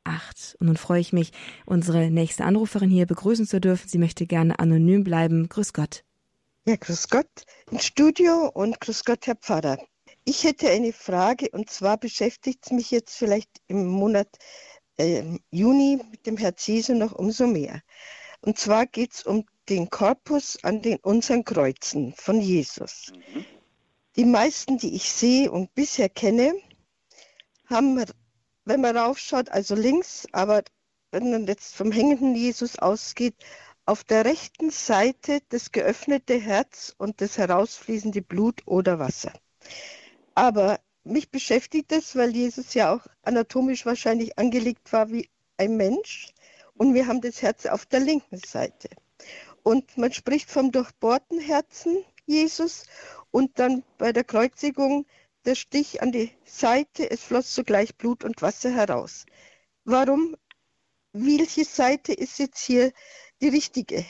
Und 0.61 0.69
nun 0.69 0.77
freue 0.77 1.01
ich 1.01 1.13
mich, 1.13 1.33
unsere 1.65 2.11
nächste 2.11 2.45
Anruferin 2.45 2.91
hier 2.91 3.07
begrüßen 3.07 3.47
zu 3.47 3.61
dürfen. 3.61 3.89
Sie 3.89 3.99
möchte 3.99 4.27
gerne 4.27 4.59
anonym 4.59 5.05
bleiben. 5.05 5.49
Grüß 5.49 5.73
Gott. 5.73 6.05
Ja, 6.65 6.77
grüß 6.77 7.09
Gott 7.09 7.29
im 7.71 7.79
Studio 7.79 8.51
und 8.53 8.81
grüß 8.81 9.05
Gott, 9.05 9.27
Herr 9.27 9.37
Pfarrer. 9.37 9.79
Ich 10.25 10.43
hätte 10.43 10.69
eine 10.69 10.93
Frage 10.93 11.49
und 11.51 11.71
zwar 11.71 11.97
beschäftigt 11.97 12.65
es 12.65 12.73
mich 12.73 12.91
jetzt 12.91 13.17
vielleicht 13.17 13.51
im 13.69 13.87
Monat 13.87 14.29
äh, 14.99 15.23
Juni 15.51 16.01
mit 16.11 16.27
dem 16.27 16.37
Herz 16.37 16.67
Jesu 16.67 16.95
noch 16.95 17.13
umso 17.13 17.47
mehr. 17.47 17.83
Und 18.41 18.59
zwar 18.59 18.87
geht 18.87 19.15
es 19.15 19.23
um 19.23 19.45
den 19.69 19.91
Korpus 19.91 20.59
an 20.63 20.83
den 20.83 20.99
unseren 20.99 21.45
Kreuzen 21.45 22.15
von 22.17 22.41
Jesus. 22.41 23.13
Mhm. 23.15 23.45
Die 24.17 24.25
meisten, 24.25 24.79
die 24.79 24.95
ich 24.95 25.11
sehe 25.11 25.51
und 25.51 25.75
bisher 25.75 26.09
kenne, 26.09 26.55
haben, 27.67 28.05
wenn 28.67 28.83
man 28.83 28.97
raufschaut, 28.97 29.49
also 29.49 29.75
links, 29.75 30.27
aber 30.33 30.63
wenn 31.13 31.31
man 31.31 31.47
jetzt 31.47 31.75
vom 31.75 31.93
hängenden 31.93 32.35
Jesus 32.35 32.79
ausgeht, 32.79 33.37
auf 33.87 34.03
der 34.03 34.25
rechten 34.25 34.71
Seite 34.71 35.41
das 35.49 35.71
geöffnete 35.71 36.35
Herz 36.35 36.95
und 36.99 37.21
das 37.21 37.39
herausfließende 37.39 38.21
Blut 38.21 38.63
oder 38.67 38.99
Wasser. 38.99 39.33
Aber 40.35 40.81
mich 41.05 41.31
beschäftigt 41.31 41.93
das, 41.93 42.17
weil 42.17 42.35
Jesus 42.35 42.75
ja 42.75 42.93
auch 42.93 43.07
anatomisch 43.23 43.87
wahrscheinlich 43.87 44.37
angelegt 44.39 44.93
war 44.93 45.11
wie 45.11 45.31
ein 45.57 45.77
Mensch. 45.77 46.35
Und 46.75 46.95
wir 46.95 47.07
haben 47.07 47.21
das 47.21 47.41
Herz 47.43 47.65
auf 47.65 47.87
der 47.87 48.01
linken 48.01 48.39
Seite. 48.39 48.91
Und 49.63 49.97
man 49.97 50.13
spricht 50.13 50.51
vom 50.51 50.73
durchbohrten 50.73 51.39
Herzen 51.39 52.05
Jesus 52.27 52.87
und 53.31 53.59
dann 53.61 53.85
bei 53.99 54.13
der 54.13 54.25
Kreuzigung 54.25 55.07
der 55.47 55.55
Stich 55.55 56.03
an 56.03 56.13
die 56.13 56.31
Seite, 56.45 57.09
es 57.11 57.25
floss 57.25 57.55
sogleich 57.55 57.97
Blut 57.97 58.25
und 58.25 58.43
Wasser 58.43 58.71
heraus. 58.71 59.27
Warum, 59.85 60.37
welche 61.13 61.65
Seite 61.65 62.13
ist 62.13 62.39
jetzt 62.39 62.67
hier 62.67 62.91
die 63.41 63.49
richtige? 63.49 64.05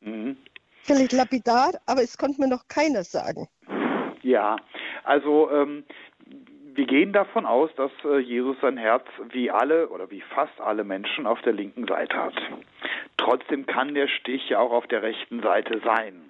Mhm. 0.00 0.36
Vielleicht 0.82 1.12
lapidar, 1.12 1.72
aber 1.86 2.02
es 2.02 2.18
konnte 2.18 2.40
mir 2.40 2.48
noch 2.48 2.66
keiner 2.68 3.04
sagen. 3.04 3.46
Ja, 4.22 4.56
also 5.04 5.50
ähm, 5.50 5.84
wir 6.74 6.86
gehen 6.86 7.12
davon 7.12 7.46
aus, 7.46 7.70
dass 7.76 7.90
äh, 8.04 8.18
Jesus 8.18 8.56
sein 8.60 8.76
Herz 8.76 9.04
wie 9.30 9.50
alle 9.50 9.88
oder 9.88 10.10
wie 10.10 10.20
fast 10.20 10.60
alle 10.60 10.84
Menschen 10.84 11.26
auf 11.26 11.40
der 11.42 11.52
linken 11.52 11.86
Seite 11.86 12.16
hat. 12.16 12.34
Trotzdem 13.16 13.66
kann 13.66 13.94
der 13.94 14.08
Stich 14.08 14.48
ja 14.48 14.58
auch 14.60 14.72
auf 14.72 14.86
der 14.86 15.02
rechten 15.02 15.42
Seite 15.42 15.80
sein. 15.84 16.27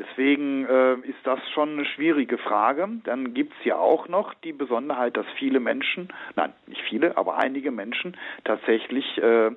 Deswegen 0.00 0.64
äh, 0.64 0.94
ist 1.06 1.18
das 1.24 1.38
schon 1.50 1.72
eine 1.72 1.84
schwierige 1.84 2.38
Frage. 2.38 2.88
Dann 3.04 3.34
gibt 3.34 3.52
es 3.58 3.64
ja 3.66 3.76
auch 3.76 4.08
noch 4.08 4.32
die 4.32 4.54
Besonderheit, 4.54 5.14
dass 5.16 5.26
viele 5.38 5.60
Menschen, 5.60 6.08
nein, 6.36 6.54
nicht 6.66 6.80
viele, 6.88 7.18
aber 7.18 7.36
einige 7.36 7.70
Menschen 7.70 8.16
tatsächlich 8.44 9.18
äh, 9.18 9.50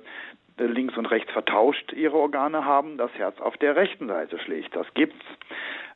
links 0.58 0.98
und 0.98 1.06
rechts 1.06 1.32
vertauscht 1.32 1.94
ihre 1.94 2.18
Organe 2.18 2.66
haben, 2.66 2.98
das 2.98 3.10
Herz 3.14 3.40
auf 3.40 3.56
der 3.56 3.74
rechten 3.74 4.08
Seite 4.08 4.38
schlägt. 4.38 4.76
Das 4.76 4.86
gibt's. 4.92 5.24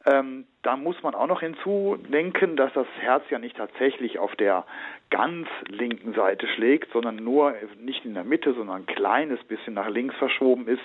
Ähm, 0.06 0.46
da 0.62 0.76
muss 0.76 1.00
man 1.02 1.14
auch 1.14 1.26
noch 1.26 1.40
hinzudenken, 1.40 2.56
dass 2.56 2.72
das 2.72 2.86
Herz 3.00 3.22
ja 3.30 3.38
nicht 3.38 3.56
tatsächlich 3.56 4.18
auf 4.18 4.34
der 4.36 4.64
ganz 5.10 5.48
linken 5.68 6.12
Seite 6.14 6.46
schlägt, 6.48 6.92
sondern 6.92 7.16
nur 7.16 7.54
nicht 7.80 8.04
in 8.04 8.14
der 8.14 8.24
Mitte, 8.24 8.52
sondern 8.52 8.82
ein 8.82 8.86
kleines 8.86 9.42
bisschen 9.44 9.74
nach 9.74 9.88
links 9.88 10.16
verschoben 10.16 10.66
ist. 10.68 10.82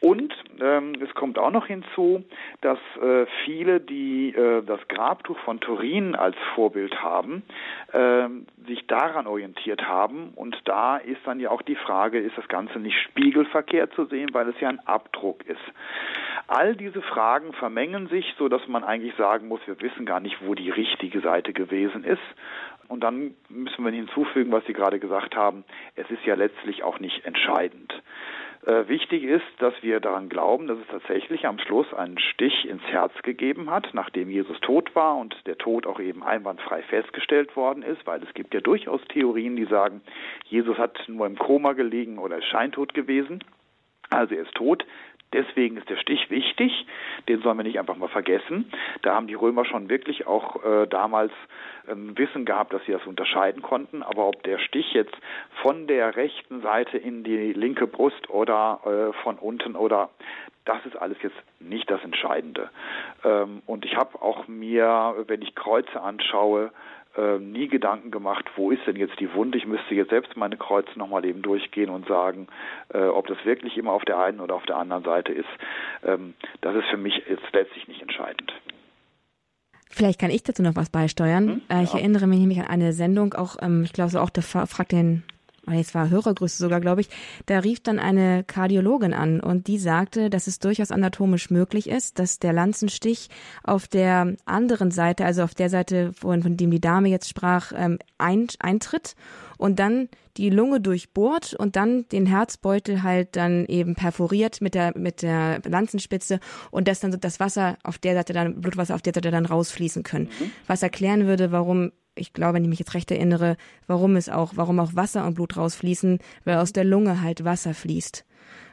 Und 0.00 0.32
ähm, 0.60 0.94
es 1.02 1.12
kommt 1.14 1.40
auch 1.40 1.50
noch 1.50 1.66
hinzu, 1.66 2.22
dass 2.60 2.78
äh, 3.02 3.26
viele, 3.44 3.80
die 3.80 4.32
äh, 4.32 4.62
das 4.62 4.78
Grabtuch 4.86 5.36
von 5.40 5.58
Turin 5.58 6.14
als 6.14 6.36
Vorbild 6.54 7.02
haben, 7.02 7.42
äh, 7.92 8.28
sich 8.68 8.86
daran 8.86 9.26
orientiert 9.26 9.88
haben. 9.88 10.32
Und 10.36 10.56
da 10.66 10.98
ist 10.98 11.20
dann 11.24 11.40
ja 11.40 11.50
auch 11.50 11.62
die 11.62 11.74
Frage, 11.74 12.20
ist 12.20 12.38
das 12.38 12.46
Ganze 12.46 12.78
nicht 12.78 12.96
spiegelverkehrt 13.00 13.92
zu 13.94 14.04
sehen, 14.04 14.28
weil 14.32 14.48
es 14.48 14.60
ja 14.60 14.68
ein 14.68 14.86
Abdruck 14.86 15.44
ist. 15.46 15.58
All 16.46 16.76
diese 16.76 17.02
Fragen 17.02 17.52
vermengen 17.54 18.06
sich, 18.08 18.34
so 18.38 18.48
dass 18.48 18.66
man 18.68 18.84
eigentlich 18.98 19.14
sagen 19.14 19.46
muss, 19.46 19.60
wir 19.66 19.80
wissen 19.80 20.06
gar 20.06 20.18
nicht, 20.18 20.36
wo 20.44 20.54
die 20.54 20.70
richtige 20.70 21.20
Seite 21.20 21.52
gewesen 21.52 22.02
ist. 22.02 22.18
Und 22.88 23.04
dann 23.04 23.34
müssen 23.48 23.84
wir 23.84 23.92
hinzufügen, 23.92 24.50
was 24.50 24.64
Sie 24.66 24.72
gerade 24.72 24.98
gesagt 24.98 25.36
haben, 25.36 25.64
es 25.94 26.10
ist 26.10 26.24
ja 26.24 26.34
letztlich 26.34 26.82
auch 26.82 26.98
nicht 26.98 27.24
entscheidend. 27.24 27.94
Äh, 28.66 28.88
wichtig 28.88 29.22
ist, 29.22 29.46
dass 29.58 29.74
wir 29.82 30.00
daran 30.00 30.28
glauben, 30.28 30.66
dass 30.66 30.78
es 30.78 30.86
tatsächlich 30.88 31.46
am 31.46 31.60
Schluss 31.60 31.94
einen 31.94 32.18
Stich 32.18 32.68
ins 32.68 32.82
Herz 32.82 33.12
gegeben 33.22 33.70
hat, 33.70 33.90
nachdem 33.92 34.30
Jesus 34.30 34.58
tot 34.60 34.92
war 34.96 35.16
und 35.16 35.36
der 35.46 35.58
Tod 35.58 35.86
auch 35.86 36.00
eben 36.00 36.24
einwandfrei 36.24 36.82
festgestellt 36.82 37.54
worden 37.54 37.84
ist, 37.84 38.04
weil 38.04 38.20
es 38.22 38.34
gibt 38.34 38.52
ja 38.52 38.60
durchaus 38.60 39.00
Theorien, 39.12 39.54
die 39.54 39.66
sagen, 39.66 40.00
Jesus 40.46 40.76
hat 40.76 40.98
nur 41.06 41.26
im 41.26 41.38
Koma 41.38 41.74
gelegen 41.74 42.18
oder 42.18 42.38
ist 42.38 42.46
scheintot 42.46 42.94
gewesen. 42.94 43.44
Also 44.10 44.34
er 44.34 44.42
ist 44.42 44.54
tot. 44.54 44.84
Deswegen 45.32 45.76
ist 45.76 45.88
der 45.90 45.96
Stich 45.98 46.30
wichtig, 46.30 46.86
den 47.28 47.42
sollen 47.42 47.58
wir 47.58 47.64
nicht 47.64 47.78
einfach 47.78 47.96
mal 47.96 48.08
vergessen. 48.08 48.70
Da 49.02 49.14
haben 49.14 49.26
die 49.26 49.34
Römer 49.34 49.64
schon 49.64 49.90
wirklich 49.90 50.26
auch 50.26 50.64
äh, 50.64 50.86
damals 50.86 51.32
ähm, 51.88 52.16
Wissen 52.16 52.44
gehabt, 52.44 52.72
dass 52.72 52.84
sie 52.86 52.92
das 52.92 53.06
unterscheiden 53.06 53.60
konnten. 53.60 54.02
Aber 54.02 54.26
ob 54.26 54.42
der 54.44 54.58
Stich 54.58 54.92
jetzt 54.94 55.16
von 55.62 55.86
der 55.86 56.16
rechten 56.16 56.62
Seite 56.62 56.96
in 56.96 57.24
die 57.24 57.52
linke 57.52 57.86
Brust 57.86 58.30
oder 58.30 58.80
äh, 58.84 59.22
von 59.22 59.36
unten 59.36 59.76
oder 59.76 60.10
das 60.64 60.84
ist 60.84 60.96
alles 60.96 61.16
jetzt 61.22 61.36
nicht 61.60 61.90
das 61.90 62.02
Entscheidende. 62.04 62.70
Ähm, 63.24 63.62
und 63.66 63.84
ich 63.84 63.96
habe 63.96 64.20
auch 64.20 64.48
mir, 64.48 65.24
wenn 65.26 65.42
ich 65.42 65.54
Kreuze 65.54 66.00
anschaue, 66.00 66.70
äh, 67.18 67.38
nie 67.38 67.68
Gedanken 67.68 68.10
gemacht, 68.10 68.44
wo 68.56 68.70
ist 68.70 68.86
denn 68.86 68.96
jetzt 68.96 69.18
die 69.18 69.32
Wunde? 69.34 69.58
Ich 69.58 69.66
müsste 69.66 69.94
jetzt 69.94 70.10
selbst 70.10 70.36
meine 70.36 70.56
Kreuze 70.56 70.96
nochmal 70.96 71.24
eben 71.24 71.42
durchgehen 71.42 71.90
und 71.90 72.06
sagen, 72.06 72.46
äh, 72.94 73.06
ob 73.06 73.26
das 73.26 73.44
wirklich 73.44 73.76
immer 73.76 73.92
auf 73.92 74.04
der 74.04 74.18
einen 74.18 74.40
oder 74.40 74.54
auf 74.54 74.64
der 74.66 74.76
anderen 74.76 75.02
Seite 75.02 75.32
ist. 75.32 75.48
Ähm, 76.04 76.34
das 76.60 76.76
ist 76.76 76.86
für 76.86 76.96
mich 76.96 77.14
jetzt 77.28 77.52
letztlich 77.52 77.88
nicht 77.88 78.02
entscheidend. 78.02 78.52
Vielleicht 79.90 80.20
kann 80.20 80.30
ich 80.30 80.44
dazu 80.44 80.62
noch 80.62 80.76
was 80.76 80.90
beisteuern. 80.90 81.48
Hm? 81.48 81.62
Äh, 81.68 81.82
ich 81.82 81.92
ja. 81.92 81.98
erinnere 81.98 82.28
mich 82.28 82.38
nämlich 82.38 82.60
an 82.60 82.66
eine 82.66 82.92
Sendung, 82.92 83.34
auch, 83.34 83.56
ähm, 83.60 83.82
ich 83.84 83.92
glaube, 83.92 84.10
so 84.10 84.20
auch 84.20 84.30
der 84.30 84.44
fragt 84.44 84.92
den 84.92 85.24
jetzt 85.74 85.94
war 85.94 86.10
Hörergrüße 86.10 86.58
sogar, 86.58 86.80
glaube 86.80 87.00
ich, 87.00 87.08
da 87.46 87.58
rief 87.58 87.80
dann 87.80 87.98
eine 87.98 88.44
Kardiologin 88.44 89.12
an 89.12 89.40
und 89.40 89.66
die 89.66 89.78
sagte, 89.78 90.30
dass 90.30 90.46
es 90.46 90.58
durchaus 90.58 90.90
anatomisch 90.90 91.50
möglich 91.50 91.88
ist, 91.88 92.18
dass 92.18 92.38
der 92.38 92.52
Lanzenstich 92.52 93.28
auf 93.62 93.88
der 93.88 94.36
anderen 94.44 94.90
Seite, 94.90 95.24
also 95.24 95.42
auf 95.42 95.54
der 95.54 95.70
Seite, 95.70 96.12
von, 96.12 96.42
von 96.42 96.56
dem 96.56 96.70
die 96.70 96.80
Dame 96.80 97.08
jetzt 97.08 97.28
sprach, 97.28 97.72
ähm, 97.74 97.98
ein, 98.18 98.46
eintritt 98.58 99.14
und 99.58 99.78
dann 99.78 100.08
die 100.38 100.50
Lunge 100.50 100.80
durchbohrt 100.80 101.54
und 101.54 101.76
dann 101.76 102.08
den 102.08 102.24
Herzbeutel 102.26 103.02
halt 103.02 103.36
dann 103.36 103.66
eben 103.66 103.96
perforiert 103.96 104.60
mit 104.60 104.74
der 104.74 104.96
mit 104.96 105.22
der 105.22 105.60
Lanzenspitze 105.64 106.38
und 106.70 106.88
dass 106.88 107.00
dann 107.00 107.18
das 107.20 107.40
Wasser 107.40 107.76
auf 107.82 107.98
der 107.98 108.14
Seite 108.14 108.32
dann 108.32 108.60
Blutwasser 108.60 108.94
auf 108.94 109.02
der 109.02 109.12
Seite 109.12 109.30
dann 109.30 109.46
rausfließen 109.46 110.04
können. 110.04 110.26
Mhm. 110.26 110.50
Was 110.66 110.82
erklären 110.82 111.26
würde, 111.26 111.50
warum 111.50 111.90
ich 112.18 112.32
glaube, 112.32 112.54
wenn 112.54 112.64
ich 112.64 112.70
mich 112.70 112.78
jetzt 112.78 112.94
recht 112.94 113.10
erinnere, 113.10 113.56
warum 113.86 114.16
es 114.16 114.28
auch, 114.28 114.52
warum 114.56 114.80
auch 114.80 114.94
Wasser 114.94 115.26
und 115.26 115.34
Blut 115.34 115.56
rausfließen, 115.56 116.18
weil 116.44 116.56
aus 116.56 116.72
der 116.72 116.84
Lunge 116.84 117.22
halt 117.22 117.44
Wasser 117.44 117.74
fließt 117.74 118.24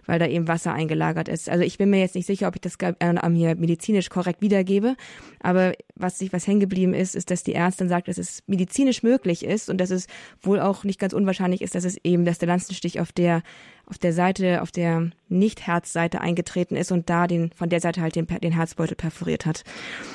weil 0.06 0.20
da 0.20 0.28
eben 0.28 0.48
Wasser 0.48 0.74
eingelagert 0.74 1.28
ist. 1.28 1.50
Also 1.50 1.64
ich 1.64 1.78
bin 1.78 1.89
mir 1.89 2.00
jetzt 2.00 2.16
nicht 2.16 2.26
sicher, 2.26 2.48
ob 2.48 2.56
ich 2.56 2.62
das 2.62 2.76
äh, 2.80 3.16
hier 3.34 3.56
medizinisch 3.56 4.10
korrekt 4.10 4.41
wiedergebe, 4.41 4.96
aber 5.39 5.74
was 5.96 6.20
sich 6.20 6.32
was 6.34 6.48
hängen 6.48 6.60
geblieben 6.60 6.93
ist, 6.93 7.16
ist, 7.16 7.32
dass 7.32 7.43
die 7.43 7.54
Ärztin 7.54 7.89
sagt, 7.89 8.08
dass 8.08 8.18
es 8.18 8.43
medizinisch 8.48 9.04
möglich 9.04 9.43
ist 9.43 9.70
und 9.70 9.80
dass 9.80 9.89
es 9.89 10.08
wohl 10.41 10.60
auch 10.60 10.84
nicht 10.84 11.00
ganz 11.00 11.14
unwahrscheinlich 11.14 11.62
ist, 11.62 11.76
dass 11.76 11.86
es 11.86 11.98
eben, 12.04 12.26
dass 12.26 12.39
der 12.39 12.48
Lanzenstich 12.48 13.00
auf 13.00 13.12
der 13.12 13.41
auf 13.88 13.98
der 13.98 14.14
Seite, 14.14 14.62
auf 14.62 14.72
der 14.72 15.10
Nicht-Herzseite 15.30 16.22
eingetreten 16.22 16.76
ist 16.76 16.92
und 16.92 17.10
da 17.10 17.28
den, 17.28 17.52
von 17.52 17.70
der 17.70 17.80
Seite 17.80 18.02
halt 18.02 18.16
den, 18.16 18.28
den 18.28 18.52
Herzbeutel 18.52 18.96
perforiert 18.96 19.46
hat. 19.46 19.64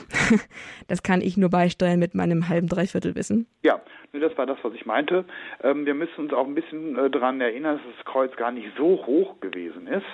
das 0.88 1.02
kann 1.02 1.20
ich 1.20 1.36
nur 1.36 1.50
beisteuern 1.50 1.98
mit 1.98 2.14
meinem 2.14 2.48
halben 2.48 2.68
Dreiviertelwissen. 2.68 3.46
Ja, 3.62 3.80
das 4.12 4.36
war 4.36 4.46
das, 4.46 4.58
was 4.62 4.74
ich 4.74 4.86
meinte. 4.86 5.24
Ähm, 5.62 5.86
wir 5.86 5.94
müssen 5.94 6.20
uns 6.22 6.32
auch 6.32 6.46
ein 6.46 6.54
bisschen 6.54 6.96
äh, 6.96 7.10
daran 7.10 7.40
erinnern, 7.40 7.76
dass 7.76 7.96
das 7.96 8.04
Kreuz 8.04 8.34
gar 8.36 8.50
nicht 8.50 8.68
so 8.76 9.06
hoch 9.06 9.40
gewesen 9.40 9.86
ist 9.86 10.06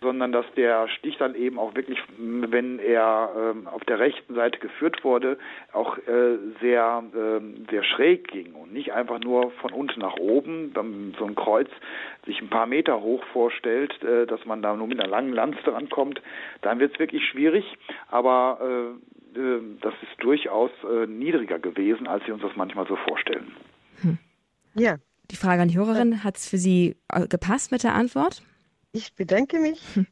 sondern 0.00 0.32
dass 0.32 0.46
der 0.56 0.88
Stich 0.88 1.16
dann 1.18 1.34
eben 1.34 1.58
auch 1.58 1.74
wirklich, 1.74 1.98
wenn 2.18 2.78
er 2.78 3.30
ähm, 3.36 3.66
auf 3.66 3.84
der 3.84 3.98
rechten 3.98 4.34
Seite 4.34 4.58
geführt 4.58 5.04
wurde, 5.04 5.38
auch 5.72 5.98
äh, 5.98 6.38
sehr, 6.60 7.02
äh, 7.14 7.70
sehr 7.70 7.84
schräg 7.84 8.28
ging 8.28 8.54
und 8.54 8.72
nicht 8.72 8.92
einfach 8.92 9.20
nur 9.20 9.50
von 9.60 9.72
unten 9.72 10.00
nach 10.00 10.16
oben, 10.16 10.72
dann 10.74 11.14
so 11.18 11.24
ein 11.24 11.34
Kreuz 11.34 11.68
sich 12.26 12.40
ein 12.40 12.50
paar 12.50 12.66
Meter 12.66 13.00
hoch 13.00 13.24
vorstellt, 13.32 14.02
äh, 14.02 14.26
dass 14.26 14.44
man 14.44 14.62
da 14.62 14.74
nur 14.76 14.86
mit 14.86 15.00
einer 15.00 15.10
langen 15.10 15.32
Lanze 15.32 15.62
dran 15.62 15.88
kommt, 15.88 16.20
dann 16.62 16.78
wird 16.78 16.92
es 16.94 16.98
wirklich 16.98 17.24
schwierig, 17.26 17.64
aber 18.08 18.58
äh, 18.62 19.38
äh, 19.38 19.60
das 19.80 19.94
ist 20.02 20.22
durchaus 20.22 20.70
äh, 20.84 21.06
niedriger 21.06 21.58
gewesen, 21.58 22.06
als 22.06 22.24
Sie 22.26 22.32
uns 22.32 22.42
das 22.42 22.52
manchmal 22.56 22.86
so 22.86 22.96
vorstellen. 22.96 23.52
Hm. 24.02 24.18
Ja. 24.74 24.96
Die 25.30 25.36
Frage 25.36 25.62
an 25.62 25.68
die 25.68 25.78
Hörerin, 25.78 26.24
hat 26.24 26.38
es 26.38 26.48
für 26.48 26.56
Sie 26.56 26.96
gepasst 27.28 27.70
mit 27.70 27.84
der 27.84 27.94
Antwort? 27.94 28.42
Ich 28.92 29.14
bedanke 29.14 29.60
mich 29.60 29.80
hm. 29.94 30.06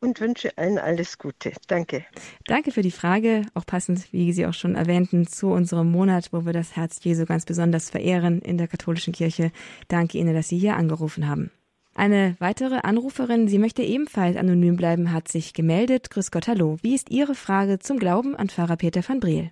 und 0.00 0.20
wünsche 0.20 0.56
allen 0.58 0.78
alles 0.78 1.16
Gute. 1.16 1.52
Danke. 1.66 2.04
Danke 2.46 2.72
für 2.72 2.82
die 2.82 2.90
Frage, 2.90 3.42
auch 3.54 3.64
passend, 3.64 4.12
wie 4.12 4.32
Sie 4.32 4.44
auch 4.44 4.52
schon 4.52 4.74
erwähnten, 4.74 5.26
zu 5.26 5.48
unserem 5.48 5.90
Monat, 5.90 6.28
wo 6.32 6.44
wir 6.44 6.52
das 6.52 6.76
Herz 6.76 7.02
Jesu 7.02 7.24
ganz 7.24 7.46
besonders 7.46 7.88
verehren 7.88 8.42
in 8.42 8.58
der 8.58 8.68
katholischen 8.68 9.14
Kirche. 9.14 9.50
Danke 9.88 10.18
Ihnen, 10.18 10.34
dass 10.34 10.48
Sie 10.48 10.58
hier 10.58 10.76
angerufen 10.76 11.26
haben. 11.26 11.50
Eine 11.94 12.36
weitere 12.38 12.76
Anruferin, 12.82 13.48
sie 13.48 13.58
möchte 13.58 13.82
ebenfalls 13.82 14.36
anonym 14.36 14.76
bleiben, 14.76 15.12
hat 15.12 15.26
sich 15.26 15.52
gemeldet. 15.52 16.10
Grüß 16.10 16.30
Gott, 16.30 16.46
hallo. 16.46 16.76
Wie 16.82 16.94
ist 16.94 17.10
Ihre 17.10 17.34
Frage 17.34 17.80
zum 17.80 17.98
Glauben 17.98 18.36
an 18.36 18.50
Pfarrer 18.50 18.76
Peter 18.76 19.02
van 19.08 19.18
Briel? 19.18 19.50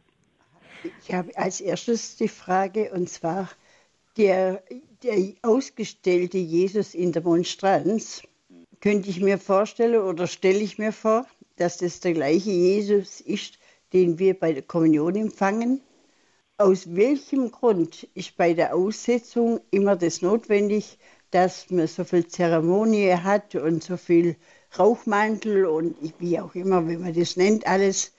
Ich 1.03 1.13
habe 1.13 1.37
als 1.37 1.61
erstes 1.61 2.17
die 2.17 2.29
Frage, 2.29 2.93
und 2.93 3.09
zwar 3.09 3.49
der, 4.17 4.63
der 5.03 5.17
ausgestellte 5.43 6.39
Jesus 6.39 6.95
in 6.95 7.11
der 7.11 7.23
Monstranz 7.23 8.23
könnte 8.81 9.11
ich 9.11 9.21
mir 9.21 9.39
vorstellen 9.39 10.03
oder 10.03 10.27
stelle 10.27 10.59
ich 10.59 10.79
mir 10.79 10.93
vor, 10.93 11.27
dass 11.57 11.79
das 11.79 12.01
der 12.01 12.13
gleiche 12.13 12.51
Jesus 12.51 13.21
ist, 13.21 13.59
den 13.93 14.19
wir 14.19 14.39
bei 14.39 14.53
der 14.53 14.63
Kommunion 14.63 15.17
empfangen? 15.17 15.81
Aus 16.59 16.95
welchem 16.95 17.51
Grund 17.51 18.05
ist 18.15 18.37
bei 18.37 18.55
der 18.55 18.75
Aussetzung 18.75 19.61
immer 19.71 19.97
das 19.97 20.23
notwendig, 20.23 20.99
dass 21.31 21.71
man 21.71 21.87
so 21.87 22.05
viel 22.05 22.27
Zeremonie 22.27 23.13
hat 23.13 23.55
und 23.55 23.83
so 23.83 23.97
viel 23.97 24.37
Rauchmantel 24.79 25.67
und 25.67 25.97
wie 26.19 26.41
auch 26.41 26.55
immer, 26.55 26.89
wie 26.89 26.97
man 26.97 27.13
das 27.13 27.37
nennt, 27.37 27.67
alles? 27.67 28.13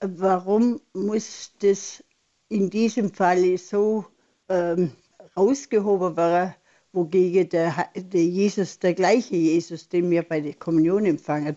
Warum 0.00 0.80
muss 0.92 1.52
das 1.60 2.02
in 2.48 2.68
diesem 2.68 3.12
Fall 3.12 3.56
so 3.58 4.06
ähm, 4.48 4.92
rausgehoben 5.36 6.16
werden? 6.16 6.54
Wogegen 6.94 7.48
der, 7.48 7.90
der 7.96 8.24
Jesus, 8.24 8.78
der 8.78 8.94
gleiche 8.94 9.36
Jesus, 9.36 9.88
den 9.88 10.10
wir 10.10 10.22
bei 10.22 10.40
der 10.40 10.54
Kommunion 10.54 11.04
empfangen, 11.04 11.56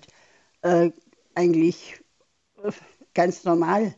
äh, 0.61 0.89
eigentlich 1.35 1.99
äh, 2.63 2.71
ganz 3.13 3.43
normal 3.43 3.95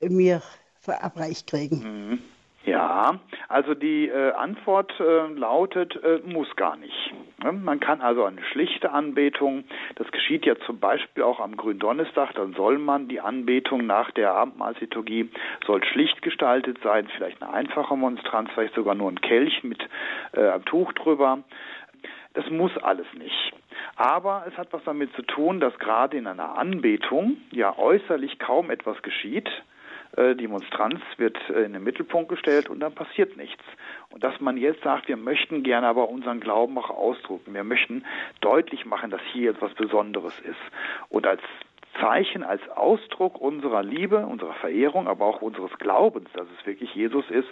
mir 0.00 0.42
verabreicht 0.80 1.46
kriegen. 1.46 2.10
Mhm. 2.10 2.18
Ja, 2.64 3.18
also 3.48 3.74
die 3.74 4.08
äh, 4.08 4.32
Antwort 4.32 4.92
äh, 5.00 5.26
lautet, 5.34 5.96
äh, 5.96 6.20
muss 6.24 6.54
gar 6.54 6.76
nicht. 6.76 7.12
Ne? 7.42 7.52
Man 7.52 7.80
kann 7.80 8.00
also 8.00 8.24
eine 8.24 8.42
schlichte 8.52 8.92
Anbetung, 8.92 9.64
das 9.96 10.10
geschieht 10.12 10.46
ja 10.46 10.54
zum 10.66 10.78
Beispiel 10.78 11.24
auch 11.24 11.40
am 11.40 11.56
Gründonnerstag, 11.56 12.34
dann 12.34 12.52
soll 12.54 12.78
man 12.78 13.08
die 13.08 13.20
Anbetung 13.20 13.84
nach 13.86 14.12
der 14.12 14.34
Abendmahlsliturgie 14.34 15.28
soll 15.66 15.82
schlicht 15.84 16.22
gestaltet 16.22 16.78
sein, 16.84 17.08
vielleicht 17.16 17.42
eine 17.42 17.52
einfache 17.52 17.96
Monstranz, 17.96 18.48
vielleicht 18.54 18.74
sogar 18.74 18.94
nur 18.94 19.10
ein 19.10 19.20
Kelch 19.20 19.64
mit 19.64 19.82
äh, 20.32 20.48
einem 20.48 20.64
Tuch 20.64 20.92
drüber. 20.92 21.38
Das 22.34 22.48
muss 22.48 22.76
alles 22.78 23.06
nicht. 23.14 23.52
Aber 23.96 24.44
es 24.48 24.56
hat 24.56 24.72
was 24.72 24.84
damit 24.84 25.12
zu 25.14 25.22
tun, 25.22 25.58
dass 25.58 25.76
gerade 25.80 26.16
in 26.16 26.28
einer 26.28 26.56
Anbetung 26.56 27.38
ja 27.50 27.76
äußerlich 27.76 28.38
kaum 28.38 28.70
etwas 28.70 29.02
geschieht, 29.02 29.50
die 30.34 30.46
Monstranz 30.46 31.00
wird 31.16 31.38
äh, 31.50 31.64
in 31.64 31.72
den 31.72 31.84
Mittelpunkt 31.84 32.28
gestellt 32.28 32.68
und 32.68 32.80
dann 32.80 32.94
passiert 32.94 33.36
nichts. 33.36 33.64
Und 34.10 34.22
dass 34.22 34.40
man 34.40 34.56
jetzt 34.56 34.82
sagt, 34.82 35.08
wir 35.08 35.16
möchten 35.16 35.62
gerne 35.62 35.86
aber 35.86 36.08
unseren 36.08 36.40
Glauben 36.40 36.76
auch 36.78 36.90
ausdrucken. 36.90 37.54
Wir 37.54 37.64
möchten 37.64 38.04
deutlich 38.40 38.84
machen, 38.84 39.10
dass 39.10 39.22
hier 39.32 39.50
etwas 39.50 39.72
Besonderes 39.74 40.38
ist. 40.40 40.60
Und 41.08 41.26
als 41.26 41.40
Zeichen, 42.00 42.42
als 42.42 42.66
Ausdruck 42.70 43.40
unserer 43.40 43.82
Liebe, 43.82 44.26
unserer 44.26 44.54
Verehrung, 44.54 45.08
aber 45.08 45.26
auch 45.26 45.42
unseres 45.42 45.72
Glaubens, 45.78 46.28
dass 46.32 46.46
es 46.58 46.66
wirklich 46.66 46.94
Jesus 46.94 47.28
ist, 47.30 47.48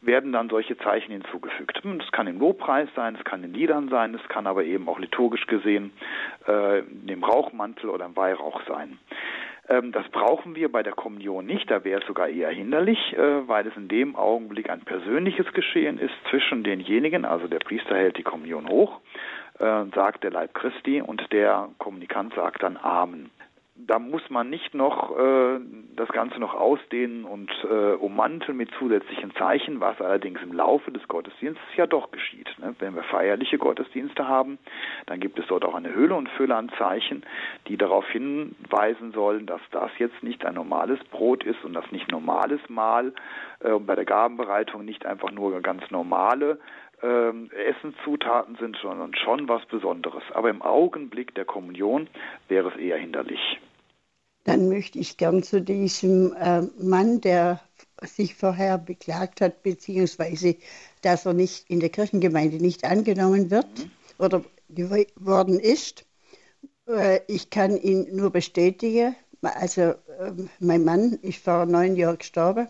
werden 0.00 0.32
dann 0.32 0.48
solche 0.48 0.76
Zeichen 0.78 1.12
hinzugefügt. 1.12 1.80
Das 1.84 2.12
kann 2.12 2.26
im 2.26 2.38
Lobpreis 2.38 2.88
sein, 2.96 3.16
es 3.16 3.24
kann 3.24 3.44
in 3.44 3.52
Liedern 3.52 3.88
sein, 3.88 4.14
es 4.14 4.26
kann 4.28 4.46
aber 4.46 4.64
eben 4.64 4.88
auch 4.88 4.98
liturgisch 4.98 5.46
gesehen 5.46 5.92
äh, 6.48 6.80
in 6.80 7.06
dem 7.06 7.24
Rauchmantel 7.24 7.90
oder 7.90 8.06
im 8.06 8.16
Weihrauch 8.16 8.62
sein. 8.66 8.98
Ähm, 9.68 9.92
das 9.92 10.06
brauchen 10.08 10.54
wir 10.54 10.70
bei 10.70 10.82
der 10.82 10.92
Kommunion 10.92 11.46
nicht, 11.46 11.70
da 11.70 11.84
wäre 11.84 12.00
es 12.00 12.06
sogar 12.06 12.28
eher 12.28 12.50
hinderlich, 12.50 12.98
äh, 13.14 13.48
weil 13.48 13.66
es 13.66 13.76
in 13.76 13.88
dem 13.88 14.16
Augenblick 14.16 14.68
ein 14.68 14.82
persönliches 14.82 15.50
Geschehen 15.52 15.98
ist 15.98 16.14
zwischen 16.30 16.64
denjenigen, 16.64 17.24
also 17.24 17.48
der 17.48 17.60
Priester 17.60 17.96
hält 17.96 18.18
die 18.18 18.22
Kommunion 18.22 18.68
hoch, 18.68 19.00
äh, 19.58 19.84
sagt 19.94 20.24
der 20.24 20.32
Leib 20.32 20.52
Christi 20.54 21.00
und 21.00 21.32
der 21.32 21.68
Kommunikant 21.78 22.34
sagt 22.34 22.62
dann 22.62 22.76
Amen 22.76 23.30
da 23.76 23.98
muss 23.98 24.22
man 24.30 24.50
nicht 24.50 24.72
noch 24.72 25.18
äh, 25.18 25.58
das 25.96 26.08
Ganze 26.10 26.38
noch 26.38 26.54
ausdehnen 26.54 27.24
und 27.24 27.50
äh, 27.64 27.94
ummanteln 27.94 28.56
mit 28.56 28.70
zusätzlichen 28.78 29.34
Zeichen, 29.34 29.80
was 29.80 30.00
allerdings 30.00 30.40
im 30.42 30.52
Laufe 30.52 30.92
des 30.92 31.06
Gottesdienstes 31.08 31.66
ja 31.76 31.86
doch 31.88 32.12
geschieht. 32.12 32.48
Ne? 32.58 32.76
Wenn 32.78 32.94
wir 32.94 33.02
feierliche 33.02 33.58
Gottesdienste 33.58 34.28
haben, 34.28 34.58
dann 35.06 35.18
gibt 35.18 35.40
es 35.40 35.46
dort 35.48 35.64
auch 35.64 35.74
eine 35.74 35.92
Höhle 35.92 36.14
und 36.14 36.28
Fülle 36.30 36.54
an 36.54 36.70
Zeichen, 36.78 37.24
die 37.66 37.76
darauf 37.76 38.08
hinweisen 38.10 39.12
sollen, 39.12 39.46
dass 39.46 39.60
das 39.72 39.90
jetzt 39.98 40.22
nicht 40.22 40.46
ein 40.46 40.54
normales 40.54 41.02
Brot 41.10 41.42
ist 41.42 41.64
und 41.64 41.74
das 41.74 41.90
nicht 41.90 42.12
normales 42.12 42.60
Mahl 42.68 43.12
äh, 43.58 43.72
und 43.72 43.86
bei 43.86 43.96
der 43.96 44.04
Gabenbereitung 44.04 44.84
nicht 44.84 45.04
einfach 45.04 45.32
nur 45.32 45.60
ganz 45.62 45.90
normale 45.90 46.60
ähm, 47.02 47.50
Essenszutaten 47.50 48.56
sind, 48.56 48.76
sondern 48.80 49.16
schon 49.16 49.48
was 49.48 49.66
Besonderes. 49.66 50.22
Aber 50.32 50.48
im 50.48 50.62
Augenblick 50.62 51.34
der 51.34 51.44
Kommunion 51.44 52.06
wäre 52.48 52.68
es 52.68 52.76
eher 52.76 52.98
hinderlich. 52.98 53.58
Dann 54.44 54.68
möchte 54.68 54.98
ich 54.98 55.16
gern 55.16 55.42
zu 55.42 55.60
diesem 55.60 56.34
äh, 56.34 56.62
Mann, 56.78 57.20
der 57.20 57.60
sich 58.02 58.34
vorher 58.34 58.78
beklagt 58.78 59.40
hat, 59.40 59.62
beziehungsweise 59.62 60.56
dass 61.02 61.26
er 61.26 61.32
nicht 61.32 61.68
in 61.70 61.80
der 61.80 61.88
Kirchengemeinde 61.88 62.58
nicht 62.58 62.84
angenommen 62.84 63.50
wird 63.50 63.66
mhm. 63.78 63.90
oder 64.18 64.44
geworden 64.68 65.58
ist. 65.58 66.04
Äh, 66.86 67.20
ich 67.26 67.50
kann 67.50 67.76
ihn 67.76 68.14
nur 68.14 68.30
bestätigen. 68.30 69.16
Also 69.40 69.82
äh, 69.82 69.96
mein 70.58 70.84
Mann 70.84 71.18
ist 71.22 71.38
vor 71.38 71.66
neun 71.66 71.96
Jahren 71.96 72.18
gestorben. 72.18 72.68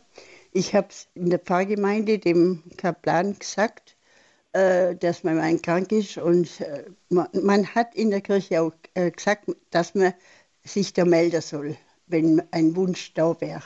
Ich 0.52 0.74
habe 0.74 0.88
es 0.90 1.08
in 1.14 1.30
der 1.30 1.40
Pfarrgemeinde 1.40 2.18
dem 2.18 2.62
Kaplan 2.76 3.38
gesagt 3.38 3.94
äh, 4.54 4.94
dass 4.94 5.24
mein 5.24 5.36
Mann 5.36 5.60
krank 5.60 5.92
ist. 5.92 6.16
Und 6.16 6.60
äh, 6.60 6.84
man, 7.10 7.28
man, 7.42 7.66
hat 7.74 7.94
in 7.94 8.10
der 8.10 8.20
Kirche 8.20 8.62
auch 8.62 8.72
äh, 8.94 9.10
gesagt, 9.10 9.50
dass 9.70 9.94
man 9.94 10.14
sich 10.64 10.92
da 10.92 11.04
melden 11.04 11.42
soll, 11.42 11.76
wenn 12.06 12.42
ein 12.50 12.74
Wunsch 12.76 13.12
da 13.14 13.40
wäre. 13.40 13.62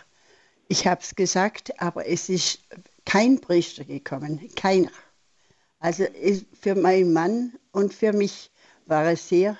Ich 0.68 0.86
habe 0.86 1.00
es 1.00 1.14
gesagt, 1.14 1.80
aber 1.80 2.06
es 2.06 2.28
ist 2.28 2.60
kein 3.04 3.40
Priester 3.40 3.84
gekommen, 3.84 4.50
keiner. 4.54 4.90
Also 5.78 6.04
für 6.60 6.74
meinen 6.74 7.12
Mann 7.12 7.52
und 7.72 7.94
für 7.94 8.12
mich 8.12 8.50
war 8.86 9.06
es 9.06 9.28
sehr 9.28 9.56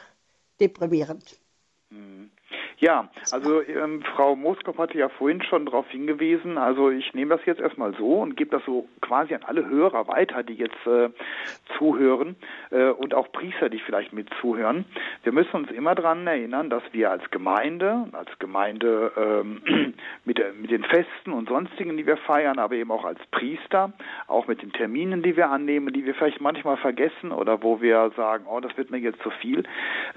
deprimierend. 0.61 1.39
Mhm. 1.91 2.31
Ja, 2.81 3.09
also 3.33 3.61
ähm, 3.63 4.03
Frau 4.15 4.37
Moskop 4.37 4.79
hatte 4.79 4.99
ja 4.99 5.09
vorhin 5.09 5.43
schon 5.43 5.67
darauf 5.67 5.89
hingewiesen, 5.91 6.59
also 6.59 6.91
ich 6.91 7.13
nehme 7.13 7.37
das 7.37 7.45
jetzt 7.45 7.61
erstmal 7.61 7.93
so 7.95 8.21
und 8.21 8.37
gebe 8.37 8.51
das 8.51 8.65
so 8.65 8.87
quasi 9.01 9.35
an 9.35 9.43
alle 9.43 9.69
Hörer 9.69 10.07
weiter, 10.07 10.45
die 10.45 10.55
jetzt 10.55 10.87
äh, 10.87 11.11
zuhören 11.77 12.37
äh, 12.71 12.91
und 12.91 13.15
auch 13.15 13.33
Priester, 13.33 13.69
die 13.69 13.81
vielleicht 13.81 14.13
mit 14.13 14.29
zuhören. 14.41 14.85
Wir 15.25 15.33
müssen 15.33 15.57
uns 15.57 15.73
immer 15.73 15.97
daran 15.97 16.25
erinnern, 16.25 16.71
dass 16.71 16.85
wir 16.93 17.11
als 17.11 17.29
Gemeinde, 17.33 18.07
als 18.13 18.31
Gemeinde 18.39 19.11
ähm, 19.17 19.61
mit, 20.25 20.41
mit 20.61 20.71
den 20.71 20.85
Festen 20.85 21.33
und 21.33 21.49
sonstigen, 21.49 21.97
die 21.97 22.07
wir 22.07 22.17
feiern, 22.17 22.61
aber 22.61 22.77
eben 22.77 22.93
auch 22.93 23.05
als 23.05 23.19
Priester, 23.33 23.93
auch 24.29 24.47
mit 24.47 24.63
den 24.63 24.73
Terminen, 24.73 25.23
die 25.25 25.37
wir 25.37 25.51
annehmen, 25.51 25.93
die 25.93 26.05
wir 26.05 26.15
vielleicht 26.15 26.41
manchmal 26.41 26.77
vergessen 26.77 27.33
oder 27.33 27.61
wo 27.61 27.81
wir 27.81 28.13
sagen, 28.17 28.45
oh, 28.49 28.61
das 28.61 28.77
wird 28.77 28.93
mir 28.93 28.99
jetzt 28.99 29.21
zu 29.23 29.31
viel, 29.31 29.65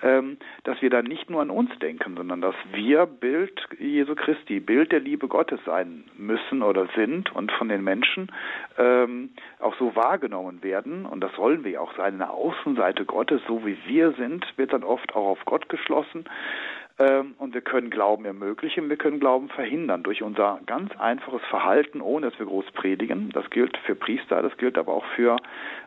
ähm, 0.04 0.38
dass 0.64 0.80
wir 0.84 0.92
dann 0.92 1.06
nicht 1.06 1.28
nur 1.32 1.42
an 1.42 1.50
uns 1.50 1.72
denken, 1.80 2.16
sondern 2.16 2.42
dass 2.42 2.51
dass 2.52 2.74
wir 2.74 3.06
Bild 3.06 3.62
Jesu 3.80 4.14
Christi, 4.16 4.60
Bild 4.60 4.92
der 4.92 5.00
Liebe 5.00 5.28
Gottes 5.28 5.60
sein 5.66 6.04
müssen 6.18 6.64
oder 6.64 6.88
sind 6.96 7.34
und 7.34 7.52
von 7.54 7.70
den 7.70 7.84
Menschen 7.84 8.30
ähm, 8.78 9.30
auch 9.60 9.76
so 9.78 9.96
wahrgenommen 9.96 10.62
werden. 10.62 11.06
Und 11.06 11.22
das 11.22 11.34
sollen 11.36 11.64
wir 11.64 11.82
auch 11.82 11.96
sein. 11.96 12.16
Eine 12.16 12.32
Außenseite 12.32 13.06
Gottes, 13.06 13.42
so 13.48 13.66
wie 13.66 13.78
wir 13.86 14.12
sind, 14.14 14.46
wird 14.58 14.74
dann 14.74 14.84
oft 14.84 15.16
auch 15.16 15.28
auf 15.28 15.46
Gott 15.46 15.70
geschlossen. 15.70 16.26
Ähm, 17.00 17.36
und 17.38 17.54
wir 17.54 17.62
können 17.62 17.90
Glauben 17.90 18.26
ermöglichen, 18.26 18.90
wir 18.90 18.98
können 18.98 19.20
Glauben 19.20 19.50
verhindern 19.50 20.04
durch 20.04 20.22
unser 20.22 20.60
ganz 20.66 20.92
einfaches 21.00 21.42
Verhalten, 21.50 22.02
ohne 22.02 22.30
dass 22.30 22.40
wir 22.40 22.46
groß 22.46 22.66
predigen. 22.74 23.30
Das 23.30 23.50
gilt 23.50 23.78
für 23.86 23.96
Priester, 23.96 24.42
das 24.42 24.56
gilt 24.58 24.78
aber 24.78 24.94
auch 24.94 25.06
für 25.16 25.38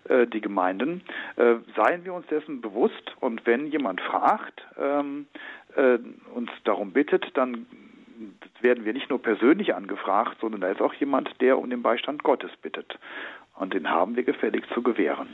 äh, 0.08 0.26
die 0.26 0.40
Gemeinden. 0.40 1.02
Äh, 1.36 1.56
seien 1.76 2.04
wir 2.04 2.14
uns 2.14 2.26
dessen 2.28 2.60
bewusst 2.60 3.14
und 3.20 3.46
wenn 3.46 3.66
jemand 3.66 4.00
fragt, 4.00 4.66
ähm, 4.80 5.26
äh, 5.76 5.98
uns 6.34 6.50
darum 6.64 6.92
bittet, 6.92 7.24
dann 7.34 7.66
werden 8.60 8.84
wir 8.84 8.92
nicht 8.92 9.10
nur 9.10 9.20
persönlich 9.20 9.74
angefragt, 9.74 10.38
sondern 10.40 10.60
da 10.60 10.68
ist 10.68 10.80
auch 10.80 10.94
jemand, 10.94 11.30
der 11.40 11.58
um 11.58 11.68
den 11.70 11.82
Beistand 11.82 12.22
Gottes 12.22 12.50
bittet. 12.62 12.98
Und 13.56 13.74
den 13.74 13.88
haben 13.88 14.16
wir 14.16 14.24
gefällig 14.24 14.64
zu 14.72 14.82
gewähren. 14.82 15.28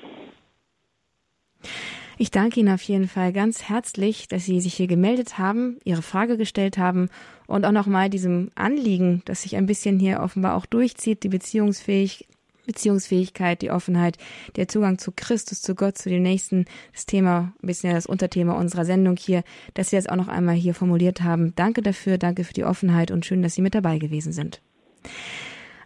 Ich 2.18 2.30
danke 2.30 2.60
Ihnen 2.60 2.74
auf 2.74 2.82
jeden 2.82 3.08
Fall 3.08 3.32
ganz 3.32 3.68
herzlich, 3.68 4.28
dass 4.28 4.44
Sie 4.44 4.60
sich 4.60 4.74
hier 4.74 4.88
gemeldet 4.88 5.38
haben, 5.38 5.78
Ihre 5.84 6.02
Frage 6.02 6.36
gestellt 6.36 6.76
haben 6.76 7.08
und 7.46 7.64
auch 7.64 7.72
nochmal 7.72 8.10
diesem 8.10 8.50
Anliegen, 8.54 9.22
das 9.24 9.42
sich 9.42 9.56
ein 9.56 9.64
bisschen 9.64 9.98
hier 9.98 10.20
offenbar 10.20 10.54
auch 10.54 10.66
durchzieht, 10.66 11.22
die 11.22 11.30
Beziehungsfähigkeit 11.30 12.28
Beziehungsfähigkeit, 12.70 13.62
die 13.62 13.72
Offenheit, 13.72 14.16
der 14.54 14.68
Zugang 14.68 14.98
zu 14.98 15.10
Christus, 15.10 15.60
zu 15.60 15.74
Gott, 15.74 15.98
zu 15.98 16.08
dem 16.08 16.22
Nächsten, 16.22 16.66
das 16.92 17.04
Thema, 17.04 17.52
ein 17.60 17.66
bisschen 17.66 17.92
das 17.92 18.06
Unterthema 18.06 18.52
unserer 18.52 18.84
Sendung 18.84 19.16
hier, 19.16 19.42
dass 19.74 19.90
Sie 19.90 19.96
das 19.96 20.06
auch 20.06 20.16
noch 20.16 20.28
einmal 20.28 20.54
hier 20.54 20.74
formuliert 20.74 21.22
haben. 21.22 21.52
Danke 21.56 21.82
dafür, 21.82 22.16
danke 22.16 22.44
für 22.44 22.52
die 22.52 22.64
Offenheit 22.64 23.10
und 23.10 23.26
schön, 23.26 23.42
dass 23.42 23.54
Sie 23.54 23.62
mit 23.62 23.74
dabei 23.74 23.98
gewesen 23.98 24.32
sind. 24.32 24.60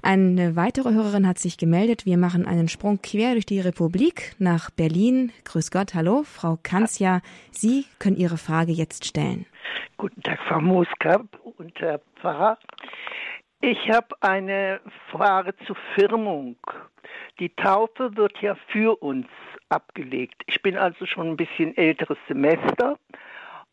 Eine 0.03 0.55
weitere 0.55 0.93
Hörerin 0.93 1.26
hat 1.26 1.39
sich 1.39 1.57
gemeldet. 1.57 2.05
Wir 2.05 2.18
machen 2.18 2.45
einen 2.45 2.68
Sprung 2.68 3.01
quer 3.01 3.32
durch 3.32 3.47
die 3.47 3.61
Republik 3.61 4.35
nach 4.39 4.68
Berlin. 4.68 5.32
Grüß 5.45 5.70
Gott, 5.70 5.95
hallo, 5.95 6.24
Frau 6.24 6.59
Kanzja. 6.62 7.22
Sie 7.51 7.87
können 7.99 8.18
Ihre 8.18 8.37
Frage 8.37 8.72
jetzt 8.72 9.07
stellen. 9.07 9.47
Guten 9.97 10.22
Tag, 10.22 10.39
Frau 10.47 10.61
Mooskamp 10.61 11.35
und 11.57 11.72
Herr 11.80 12.03
Pfarrer. 12.20 12.59
Ich 13.67 13.91
habe 13.91 14.15
eine 14.21 14.79
Frage 15.11 15.57
zur 15.67 15.77
Firmung. 15.95 16.59
Die 17.39 17.49
Taufe 17.49 18.15
wird 18.15 18.37
ja 18.43 18.57
für 18.67 19.03
uns 19.03 19.27
abgelegt. 19.71 20.43
Ich 20.45 20.61
bin 20.61 20.77
also 20.77 21.07
schon 21.07 21.31
ein 21.31 21.39
bisschen 21.39 21.75
älteres 21.75 22.19
Semester 22.29 22.99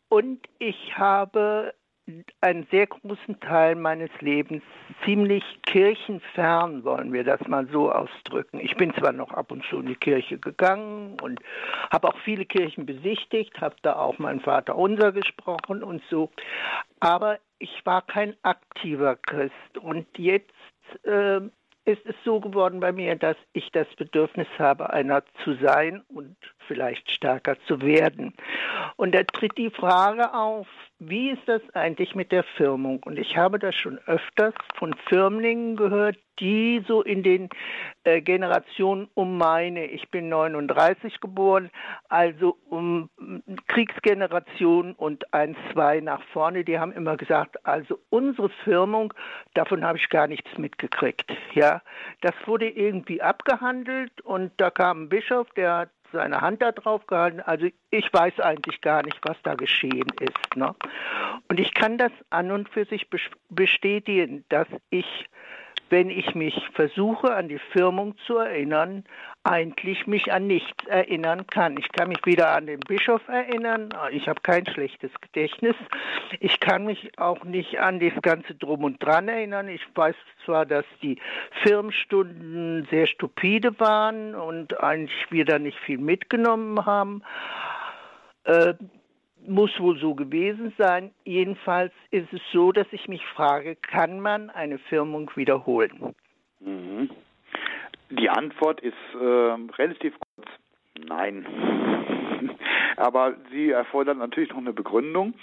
und 0.08 0.48
ich 0.58 0.96
habe 0.96 1.74
einen 2.40 2.66
sehr 2.70 2.88
großen 2.88 3.38
Teil 3.40 3.76
meines 3.76 4.10
Lebens 4.20 4.62
ziemlich 5.04 5.44
kirchenfern, 5.62 6.82
wollen 6.84 7.12
wir 7.12 7.22
das 7.22 7.40
mal 7.46 7.66
so 7.68 7.92
ausdrücken. 7.92 8.58
Ich 8.60 8.76
bin 8.76 8.92
zwar 8.94 9.12
noch 9.12 9.30
ab 9.32 9.52
und 9.52 9.64
zu 9.66 9.78
in 9.78 9.86
die 9.86 9.94
Kirche 9.94 10.38
gegangen 10.38 11.20
und 11.20 11.40
habe 11.92 12.08
auch 12.08 12.18
viele 12.24 12.44
Kirchen 12.44 12.86
besichtigt, 12.86 13.60
habe 13.60 13.76
da 13.82 13.94
auch 13.96 14.18
mein 14.18 14.40
Vater 14.40 14.76
unser 14.76 15.12
gesprochen 15.12 15.82
und 15.82 16.02
so, 16.10 16.30
aber 16.98 17.38
ich 17.58 17.84
war 17.84 18.02
kein 18.02 18.34
aktiver 18.42 19.16
Christ 19.16 19.78
und 19.80 20.06
jetzt 20.18 20.50
äh, 21.04 21.40
ist 21.84 22.04
es 22.06 22.14
so 22.24 22.40
geworden 22.40 22.80
bei 22.80 22.92
mir, 22.92 23.16
dass 23.16 23.36
ich 23.52 23.70
das 23.72 23.88
Bedürfnis 23.96 24.46
habe, 24.58 24.90
einer 24.90 25.22
zu 25.44 25.54
sein 25.54 26.02
und 26.08 26.36
vielleicht 26.66 27.10
stärker 27.10 27.56
zu 27.66 27.82
werden. 27.82 28.34
Und 28.96 29.14
da 29.14 29.22
tritt 29.24 29.56
die 29.58 29.70
Frage 29.70 30.34
auf, 30.34 30.66
wie 30.98 31.30
ist 31.30 31.42
das 31.46 31.62
eigentlich 31.74 32.14
mit 32.14 32.30
der 32.30 32.44
Firmung? 32.44 33.02
Und 33.02 33.18
ich 33.18 33.36
habe 33.36 33.58
das 33.58 33.74
schon 33.74 33.98
öfters 34.06 34.54
von 34.76 34.94
Firmlingen 35.08 35.74
gehört, 35.74 36.16
die 36.38 36.84
so 36.86 37.02
in 37.02 37.22
den 37.22 37.48
äh, 38.04 38.20
Generationen 38.20 39.08
um 39.14 39.36
meine, 39.36 39.86
ich 39.86 40.10
bin 40.10 40.28
39 40.28 41.20
geboren, 41.20 41.70
also 42.08 42.56
um 42.70 43.10
Kriegsgeneration 43.66 44.92
und 44.92 45.32
ein, 45.34 45.56
zwei 45.72 46.00
nach 46.00 46.22
vorne, 46.32 46.64
die 46.64 46.78
haben 46.78 46.92
immer 46.92 47.16
gesagt, 47.16 47.64
also 47.66 47.98
unsere 48.10 48.48
Firmung, 48.64 49.12
davon 49.54 49.84
habe 49.84 49.98
ich 49.98 50.08
gar 50.08 50.28
nichts 50.28 50.56
mitgekriegt. 50.56 51.32
Ja, 51.54 51.82
das 52.20 52.34
wurde 52.46 52.68
irgendwie 52.68 53.20
abgehandelt 53.20 54.20
und 54.20 54.52
da 54.56 54.70
kam 54.70 55.02
ein 55.02 55.08
Bischof, 55.08 55.48
der 55.56 55.76
hat 55.76 55.90
seine 56.12 56.40
Hand 56.40 56.62
da 56.62 56.72
drauf 56.72 57.06
gehalten. 57.06 57.40
Also 57.40 57.66
ich 57.90 58.12
weiß 58.12 58.40
eigentlich 58.40 58.80
gar 58.80 59.02
nicht, 59.02 59.18
was 59.22 59.36
da 59.42 59.54
geschehen 59.54 60.10
ist. 60.20 60.56
Ne? 60.56 60.74
Und 61.48 61.60
ich 61.60 61.74
kann 61.74 61.98
das 61.98 62.12
an 62.30 62.50
und 62.50 62.68
für 62.68 62.84
sich 62.84 63.08
bestätigen, 63.48 64.44
dass 64.48 64.68
ich 64.90 65.06
wenn 65.92 66.08
ich 66.08 66.34
mich 66.34 66.54
versuche, 66.72 67.34
an 67.34 67.48
die 67.48 67.58
Firmung 67.58 68.16
zu 68.26 68.38
erinnern, 68.38 69.04
eigentlich 69.44 70.06
mich 70.06 70.32
an 70.32 70.46
nichts 70.46 70.86
erinnern 70.86 71.46
kann. 71.48 71.76
Ich 71.76 71.92
kann 71.92 72.08
mich 72.08 72.24
weder 72.24 72.56
an 72.56 72.66
den 72.66 72.80
Bischof 72.80 73.20
erinnern, 73.28 73.90
ich 74.10 74.26
habe 74.26 74.40
kein 74.40 74.66
schlechtes 74.66 75.10
Gedächtnis. 75.20 75.76
Ich 76.40 76.60
kann 76.60 76.86
mich 76.86 77.18
auch 77.18 77.44
nicht 77.44 77.78
an 77.78 78.00
das 78.00 78.14
ganze 78.22 78.54
Drum 78.54 78.84
und 78.84 79.04
Dran 79.04 79.28
erinnern. 79.28 79.68
Ich 79.68 79.82
weiß 79.94 80.16
zwar, 80.46 80.64
dass 80.64 80.86
die 81.02 81.18
Firmenstunden 81.62 82.88
sehr 82.90 83.06
stupide 83.06 83.78
waren 83.78 84.34
und 84.34 84.82
eigentlich 84.82 85.30
wir 85.30 85.44
da 85.44 85.58
nicht 85.58 85.78
viel 85.80 85.98
mitgenommen 85.98 86.86
haben. 86.86 87.22
Äh, 88.44 88.72
muss 89.46 89.70
wohl 89.80 89.98
so 89.98 90.14
gewesen 90.14 90.72
sein. 90.78 91.10
Jedenfalls 91.24 91.92
ist 92.10 92.32
es 92.32 92.40
so, 92.52 92.72
dass 92.72 92.86
ich 92.92 93.08
mich 93.08 93.24
frage, 93.26 93.76
kann 93.76 94.20
man 94.20 94.50
eine 94.50 94.78
Firmung 94.78 95.30
wiederholen? 95.34 96.14
Mhm. 96.60 97.10
Die 98.10 98.28
Antwort 98.28 98.80
ist 98.80 98.94
äh, 99.14 99.24
relativ 99.78 100.14
kurz. 100.18 100.48
Nein. 101.06 101.46
Aber 102.96 103.34
sie 103.50 103.70
erfordert 103.70 104.18
natürlich 104.18 104.50
noch 104.50 104.58
eine 104.58 104.72
Begründung. 104.72 105.34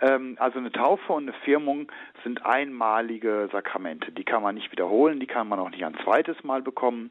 Ähm, 0.00 0.36
also 0.38 0.58
eine 0.58 0.70
Taufe 0.70 1.12
und 1.12 1.24
eine 1.24 1.32
Firmung 1.44 1.90
sind 2.22 2.44
einmalige 2.44 3.48
Sakramente. 3.50 4.12
Die 4.12 4.24
kann 4.24 4.42
man 4.42 4.56
nicht 4.56 4.70
wiederholen, 4.70 5.20
die 5.20 5.26
kann 5.26 5.48
man 5.48 5.58
auch 5.58 5.70
nicht 5.70 5.84
ein 5.84 5.96
zweites 6.04 6.42
Mal 6.44 6.62
bekommen. 6.62 7.10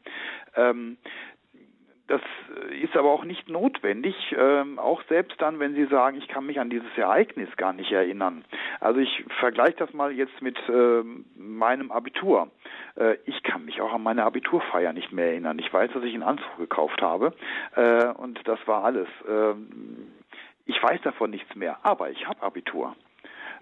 Ähm, 0.55 0.97
das 2.07 2.21
ist 2.81 2.95
aber 2.95 3.11
auch 3.11 3.25
nicht 3.25 3.49
notwendig, 3.49 4.15
ähm, 4.37 4.79
auch 4.79 5.01
selbst 5.09 5.41
dann, 5.41 5.59
wenn 5.59 5.75
Sie 5.75 5.85
sagen, 5.85 6.17
ich 6.17 6.27
kann 6.27 6.45
mich 6.45 6.59
an 6.59 6.69
dieses 6.69 6.97
Ereignis 6.97 7.49
gar 7.57 7.73
nicht 7.73 7.91
erinnern. 7.91 8.45
Also 8.79 8.99
ich 8.99 9.25
vergleiche 9.39 9.77
das 9.77 9.93
mal 9.93 10.11
jetzt 10.11 10.41
mit 10.41 10.57
äh, 10.69 11.03
meinem 11.35 11.91
Abitur. 11.91 12.49
Äh, 12.95 13.17
ich 13.25 13.43
kann 13.43 13.65
mich 13.65 13.81
auch 13.81 13.93
an 13.93 14.03
meine 14.03 14.23
Abiturfeier 14.23 14.93
nicht 14.93 15.11
mehr 15.11 15.27
erinnern. 15.27 15.59
Ich 15.59 15.71
weiß, 15.71 15.91
dass 15.93 16.03
ich 16.03 16.13
einen 16.13 16.23
Anzug 16.23 16.57
gekauft 16.57 17.01
habe 17.01 17.33
äh, 17.75 18.07
und 18.07 18.39
das 18.47 18.59
war 18.67 18.85
alles. 18.85 19.07
Ähm, 19.27 20.07
ich 20.65 20.81
weiß 20.81 21.01
davon 21.01 21.31
nichts 21.31 21.55
mehr, 21.55 21.77
aber 21.83 22.09
ich 22.09 22.25
habe 22.27 22.41
Abitur. 22.41 22.95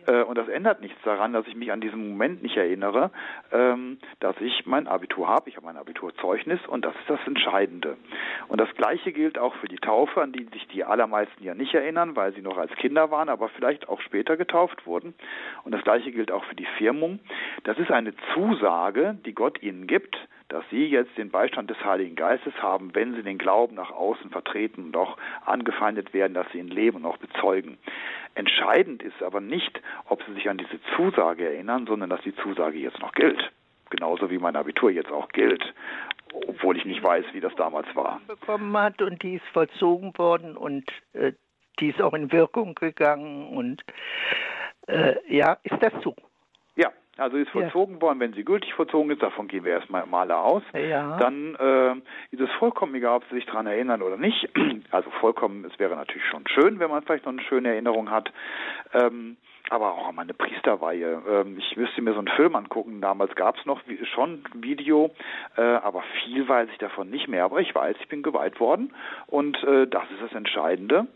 Äh, 0.07 0.23
und 0.23 0.37
das 0.37 0.47
ändert 0.47 0.81
nichts 0.81 1.01
daran, 1.03 1.33
dass 1.33 1.47
ich 1.47 1.55
mich 1.55 1.71
an 1.71 1.81
diesen 1.81 2.09
Moment 2.09 2.43
nicht 2.43 2.57
erinnere, 2.57 3.11
ähm, 3.51 3.97
dass 4.19 4.35
ich 4.39 4.65
mein 4.65 4.87
Abitur 4.87 5.27
habe. 5.27 5.49
Ich 5.49 5.57
habe 5.57 5.65
mein 5.65 5.77
Abiturzeugnis 5.77 6.59
und 6.67 6.85
das 6.85 6.95
ist 6.95 7.09
das 7.09 7.19
Entscheidende. 7.25 7.97
Und 8.47 8.61
das 8.61 8.69
Gleiche 8.75 9.11
gilt 9.11 9.37
auch 9.37 9.55
für 9.55 9.67
die 9.67 9.77
Taufe, 9.77 10.21
an 10.21 10.31
die 10.31 10.45
sich 10.53 10.67
die 10.67 10.83
allermeisten 10.83 11.43
ja 11.43 11.53
nicht 11.53 11.73
erinnern, 11.73 12.15
weil 12.15 12.33
sie 12.33 12.41
noch 12.41 12.57
als 12.57 12.71
Kinder 12.75 13.11
waren, 13.11 13.29
aber 13.29 13.49
vielleicht 13.49 13.89
auch 13.89 14.01
später 14.01 14.37
getauft 14.37 14.85
wurden. 14.85 15.13
Und 15.63 15.71
das 15.71 15.83
Gleiche 15.83 16.11
gilt 16.11 16.31
auch 16.31 16.43
für 16.45 16.55
die 16.55 16.67
Firmung. 16.77 17.19
Das 17.63 17.77
ist 17.77 17.91
eine 17.91 18.13
Zusage, 18.33 19.17
die 19.25 19.33
Gott 19.33 19.61
ihnen 19.61 19.87
gibt, 19.87 20.15
dass 20.49 20.63
sie 20.69 20.85
jetzt 20.85 21.17
den 21.17 21.31
Beistand 21.31 21.69
des 21.69 21.83
Heiligen 21.83 22.15
Geistes 22.15 22.53
haben, 22.61 22.93
wenn 22.93 23.15
sie 23.15 23.23
den 23.23 23.37
Glauben 23.37 23.75
nach 23.75 23.91
außen 23.91 24.29
vertreten 24.29 24.85
und 24.85 24.97
auch 24.97 25.17
angefeindet 25.45 26.13
werden, 26.13 26.33
dass 26.33 26.47
sie 26.51 26.59
ihn 26.59 26.67
leben 26.67 26.97
und 26.97 27.05
auch 27.05 27.17
bezeugen. 27.17 27.77
Entscheidend 28.35 29.01
ist 29.01 29.23
aber 29.23 29.41
nicht, 29.41 29.81
ob 30.07 30.21
sie 30.23 30.33
sich 30.33 30.49
an 30.49 30.57
diese 30.57 30.79
Zusage 30.95 31.45
erinnern, 31.45 31.87
sondern 31.87 32.09
dass 32.09 32.21
die 32.21 32.35
Zusage 32.35 32.77
jetzt 32.77 32.99
noch 32.99 33.13
gilt. 33.13 33.51
genauso 33.89 34.29
wie 34.29 34.39
mein 34.39 34.55
Abitur 34.55 34.89
jetzt 34.91 35.11
auch 35.11 35.29
gilt, 35.29 35.73
obwohl 36.47 36.75
ich 36.75 36.85
nicht 36.85 37.03
weiß, 37.03 37.25
wie 37.33 37.39
das 37.39 37.55
damals 37.55 37.87
war. 37.95 38.19
Bekommen 38.27 38.75
hat 38.77 39.01
und 39.01 39.21
die 39.23 39.35
ist 39.35 39.45
vollzogen 39.53 40.17
worden 40.17 40.57
und 40.57 40.85
äh, 41.13 41.33
die 41.79 41.89
ist 41.89 42.01
auch 42.01 42.13
in 42.13 42.31
Wirkung 42.31 42.75
gegangen 42.75 43.55
und 43.55 43.83
äh, 44.87 45.15
ja, 45.27 45.57
ist 45.63 45.81
das 45.81 45.93
so? 46.03 46.15
Also 47.17 47.37
ist 47.37 47.49
vollzogen 47.49 47.95
ja. 47.95 48.01
worden, 48.01 48.19
wenn 48.19 48.33
sie 48.33 48.43
gültig 48.43 48.73
vollzogen 48.73 49.09
ist, 49.11 49.21
davon 49.21 49.47
gehen 49.47 49.63
wir 49.63 49.71
erstmal 49.71 50.05
mal 50.05 50.29
aus. 50.31 50.63
Ja. 50.73 51.17
Dann 51.17 51.55
äh, 51.55 51.93
ist 52.35 52.41
es 52.41 52.51
vollkommen 52.59 52.93
egal, 52.95 53.17
ob 53.17 53.23
sie 53.29 53.35
sich 53.35 53.45
daran 53.45 53.67
erinnern 53.67 54.01
oder 54.01 54.17
nicht. 54.17 54.49
Also 54.91 55.09
vollkommen, 55.19 55.65
es 55.65 55.77
wäre 55.79 55.95
natürlich 55.95 56.25
schon 56.29 56.47
schön, 56.47 56.79
wenn 56.79 56.89
man 56.89 57.03
vielleicht 57.03 57.25
noch 57.25 57.33
eine 57.33 57.41
schöne 57.41 57.69
Erinnerung 57.69 58.11
hat. 58.11 58.31
Ähm, 58.93 59.35
aber 59.69 59.93
auch 59.93 60.09
an 60.09 60.15
meine 60.15 60.33
Priesterweihe. 60.33 61.21
Ähm, 61.27 61.57
ich 61.57 61.75
müsste 61.75 62.01
mir 62.01 62.13
so 62.13 62.19
einen 62.19 62.27
Film 62.29 62.55
angucken. 62.55 63.01
Damals 63.01 63.33
gab 63.35 63.57
es 63.57 63.65
noch 63.65 63.81
schon 64.13 64.43
Video, 64.53 65.11
äh, 65.57 65.61
aber 65.61 66.03
viel 66.23 66.47
weiß 66.47 66.69
ich 66.71 66.77
davon 66.77 67.09
nicht 67.09 67.27
mehr. 67.27 67.45
Aber 67.45 67.59
ich 67.59 67.73
weiß, 67.73 67.95
ich 67.99 68.07
bin 68.07 68.21
geweiht 68.21 68.59
worden 68.59 68.93
und 69.27 69.61
äh, 69.63 69.87
das 69.87 70.03
ist 70.11 70.21
das 70.21 70.33
Entscheidende. 70.33 71.07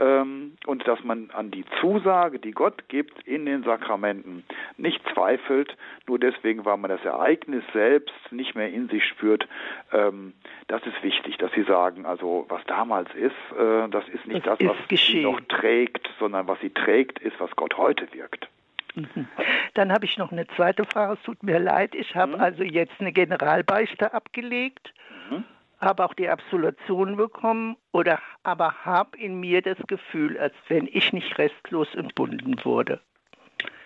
Ähm, 0.00 0.56
und 0.66 0.86
dass 0.86 1.02
man 1.02 1.30
an 1.30 1.50
die 1.50 1.64
Zusage, 1.80 2.38
die 2.38 2.52
Gott 2.52 2.88
gibt 2.88 3.20
in 3.26 3.46
den 3.46 3.64
Sakramenten, 3.64 4.44
nicht 4.76 5.00
zweifelt, 5.12 5.76
nur 6.06 6.18
deswegen, 6.18 6.64
weil 6.64 6.76
man 6.76 6.90
das 6.90 7.04
Ereignis 7.04 7.64
selbst 7.72 8.14
nicht 8.30 8.54
mehr 8.54 8.70
in 8.72 8.88
sich 8.88 9.04
spürt. 9.04 9.48
Ähm, 9.92 10.34
das 10.68 10.82
ist 10.86 11.02
wichtig, 11.02 11.36
dass 11.38 11.50
Sie 11.52 11.64
sagen, 11.64 12.06
also 12.06 12.46
was 12.48 12.64
damals 12.66 13.12
ist, 13.14 13.34
äh, 13.58 13.88
das 13.88 14.08
ist 14.08 14.26
nicht 14.26 14.46
das, 14.46 14.58
das 14.58 14.68
was 14.68 14.88
geschehen. 14.88 15.20
sie 15.20 15.22
noch 15.24 15.40
trägt, 15.48 16.08
sondern 16.20 16.46
was 16.46 16.60
sie 16.60 16.70
trägt, 16.70 17.18
ist, 17.18 17.38
was 17.40 17.50
Gott 17.56 17.76
heute 17.76 18.12
wirkt. 18.12 18.48
Mhm. 18.94 19.26
Dann 19.74 19.92
habe 19.92 20.04
ich 20.04 20.16
noch 20.16 20.30
eine 20.32 20.46
zweite 20.48 20.84
Frage. 20.84 21.14
Es 21.14 21.22
tut 21.22 21.42
mir 21.42 21.58
leid. 21.58 21.94
Ich 21.94 22.14
habe 22.14 22.36
mhm. 22.36 22.40
also 22.40 22.62
jetzt 22.62 23.00
eine 23.00 23.12
Generalbeichte 23.12 24.12
abgelegt. 24.12 24.92
Mhm 25.30 25.44
habe 25.78 26.04
auch 26.04 26.14
die 26.14 26.28
Absolution 26.28 27.16
bekommen 27.16 27.76
oder 27.92 28.20
aber 28.42 28.84
habe 28.84 29.16
in 29.18 29.40
mir 29.40 29.62
das 29.62 29.78
Gefühl, 29.86 30.38
als 30.38 30.54
wenn 30.68 30.88
ich 30.90 31.12
nicht 31.12 31.38
restlos 31.38 31.94
entbunden 31.94 32.56
wurde. 32.64 33.00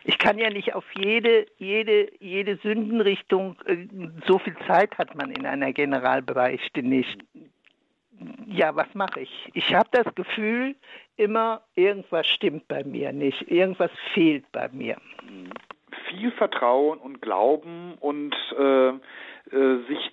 Ich 0.04 0.18
kann 0.18 0.38
ja 0.38 0.50
nicht 0.50 0.74
auf 0.74 0.84
jede, 0.94 1.46
jede, 1.58 2.10
jede 2.18 2.56
Sündenrichtung, 2.56 3.56
äh, 3.66 3.86
so 4.26 4.38
viel 4.38 4.56
Zeit 4.66 4.96
hat 4.98 5.14
man 5.14 5.30
in 5.30 5.46
einer 5.46 5.72
Generalbeichte 5.72 6.82
nicht. 6.82 7.18
Ja, 8.46 8.74
was 8.74 8.92
mache 8.94 9.20
ich? 9.20 9.50
Ich 9.54 9.74
habe 9.74 9.88
das 9.92 10.12
Gefühl, 10.14 10.76
immer 11.16 11.62
irgendwas 11.74 12.26
stimmt 12.26 12.68
bei 12.68 12.84
mir 12.84 13.12
nicht, 13.12 13.50
irgendwas 13.50 13.90
fehlt 14.12 14.50
bei 14.52 14.68
mir. 14.68 14.96
Viel 16.08 16.30
Vertrauen 16.32 16.98
und 16.98 17.22
Glauben 17.22 17.94
und 18.00 18.34
äh, 18.58 18.88
äh, 18.88 19.84
sich 19.88 20.12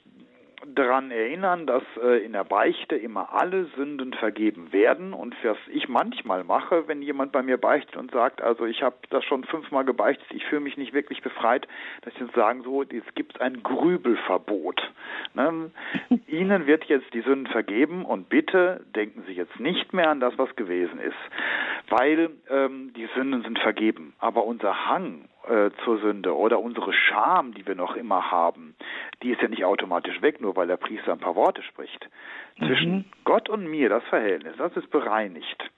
daran 0.65 1.11
erinnern, 1.11 1.65
dass 1.65 1.83
äh, 2.01 2.23
in 2.23 2.33
der 2.33 2.43
Beichte 2.43 2.95
immer 2.95 3.33
alle 3.33 3.65
Sünden 3.75 4.13
vergeben 4.13 4.71
werden 4.73 5.13
und 5.13 5.35
was 5.43 5.57
ich 5.71 5.87
manchmal 5.87 6.43
mache, 6.43 6.87
wenn 6.87 7.01
jemand 7.01 7.31
bei 7.31 7.41
mir 7.41 7.57
beichtet 7.57 7.95
und 7.95 8.11
sagt, 8.11 8.41
also 8.41 8.65
ich 8.65 8.83
habe 8.83 8.95
das 9.09 9.23
schon 9.23 9.43
fünfmal 9.43 9.85
gebeichtet, 9.85 10.27
ich 10.31 10.45
fühle 10.45 10.61
mich 10.61 10.77
nicht 10.77 10.93
wirklich 10.93 11.21
befreit, 11.21 11.67
dass 12.01 12.13
ich 12.13 12.35
sagen 12.35 12.63
so, 12.63 12.83
es 12.83 13.13
gibt 13.15 13.41
ein 13.41 13.63
Grübelverbot. 13.63 14.81
Ne? 15.33 15.71
Ihnen 16.27 16.67
wird 16.67 16.85
jetzt 16.85 17.13
die 17.13 17.21
Sünden 17.21 17.47
vergeben 17.47 18.05
und 18.05 18.29
bitte 18.29 18.85
denken 18.95 19.23
Sie 19.27 19.33
jetzt 19.33 19.59
nicht 19.59 19.93
mehr 19.93 20.09
an 20.09 20.19
das, 20.19 20.37
was 20.37 20.55
gewesen 20.55 20.99
ist, 20.99 21.17
weil 21.89 22.31
ähm, 22.49 22.91
die 22.95 23.07
Sünden 23.15 23.43
sind 23.43 23.59
vergeben, 23.59 24.13
aber 24.19 24.45
unser 24.45 24.87
Hang 24.87 25.25
äh, 25.47 25.71
zur 25.83 25.99
Sünde 25.99 26.35
oder 26.35 26.59
unsere 26.59 26.93
Scham, 26.93 27.53
die 27.53 27.65
wir 27.65 27.75
noch 27.75 27.95
immer 27.95 28.31
haben, 28.31 28.75
die 29.23 29.31
ist 29.31 29.41
ja 29.41 29.47
nicht 29.47 29.65
automatisch 29.65 30.21
weg, 30.21 30.41
nur 30.41 30.55
weil 30.55 30.67
der 30.67 30.77
Priester 30.77 31.11
ein 31.13 31.19
paar 31.19 31.35
Worte 31.35 31.63
spricht. 31.63 32.09
Zwischen 32.57 32.91
mhm. 32.91 33.05
Gott 33.23 33.49
und 33.49 33.67
mir, 33.67 33.89
das 33.89 34.03
Verhältnis, 34.05 34.55
das 34.57 34.75
ist 34.75 34.89
bereinigt. 34.89 35.69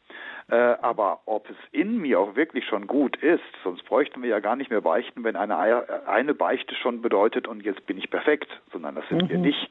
Äh, 0.51 0.75
aber 0.81 1.21
ob 1.27 1.49
es 1.49 1.55
in 1.71 1.97
mir 1.99 2.19
auch 2.19 2.35
wirklich 2.35 2.65
schon 2.65 2.85
gut 2.85 3.15
ist, 3.15 3.41
sonst 3.63 3.85
bräuchten 3.85 4.21
wir 4.21 4.29
ja 4.29 4.39
gar 4.39 4.57
nicht 4.57 4.69
mehr 4.69 4.81
beichten, 4.81 5.23
wenn 5.23 5.37
eine, 5.37 6.05
eine 6.07 6.33
Beichte 6.33 6.75
schon 6.75 7.01
bedeutet 7.01 7.47
und 7.47 7.63
jetzt 7.63 7.85
bin 7.85 7.97
ich 7.97 8.09
perfekt, 8.09 8.49
sondern 8.73 8.95
das 8.95 9.07
sind 9.07 9.23
mhm. 9.23 9.29
wir 9.29 9.37
nicht. 9.37 9.69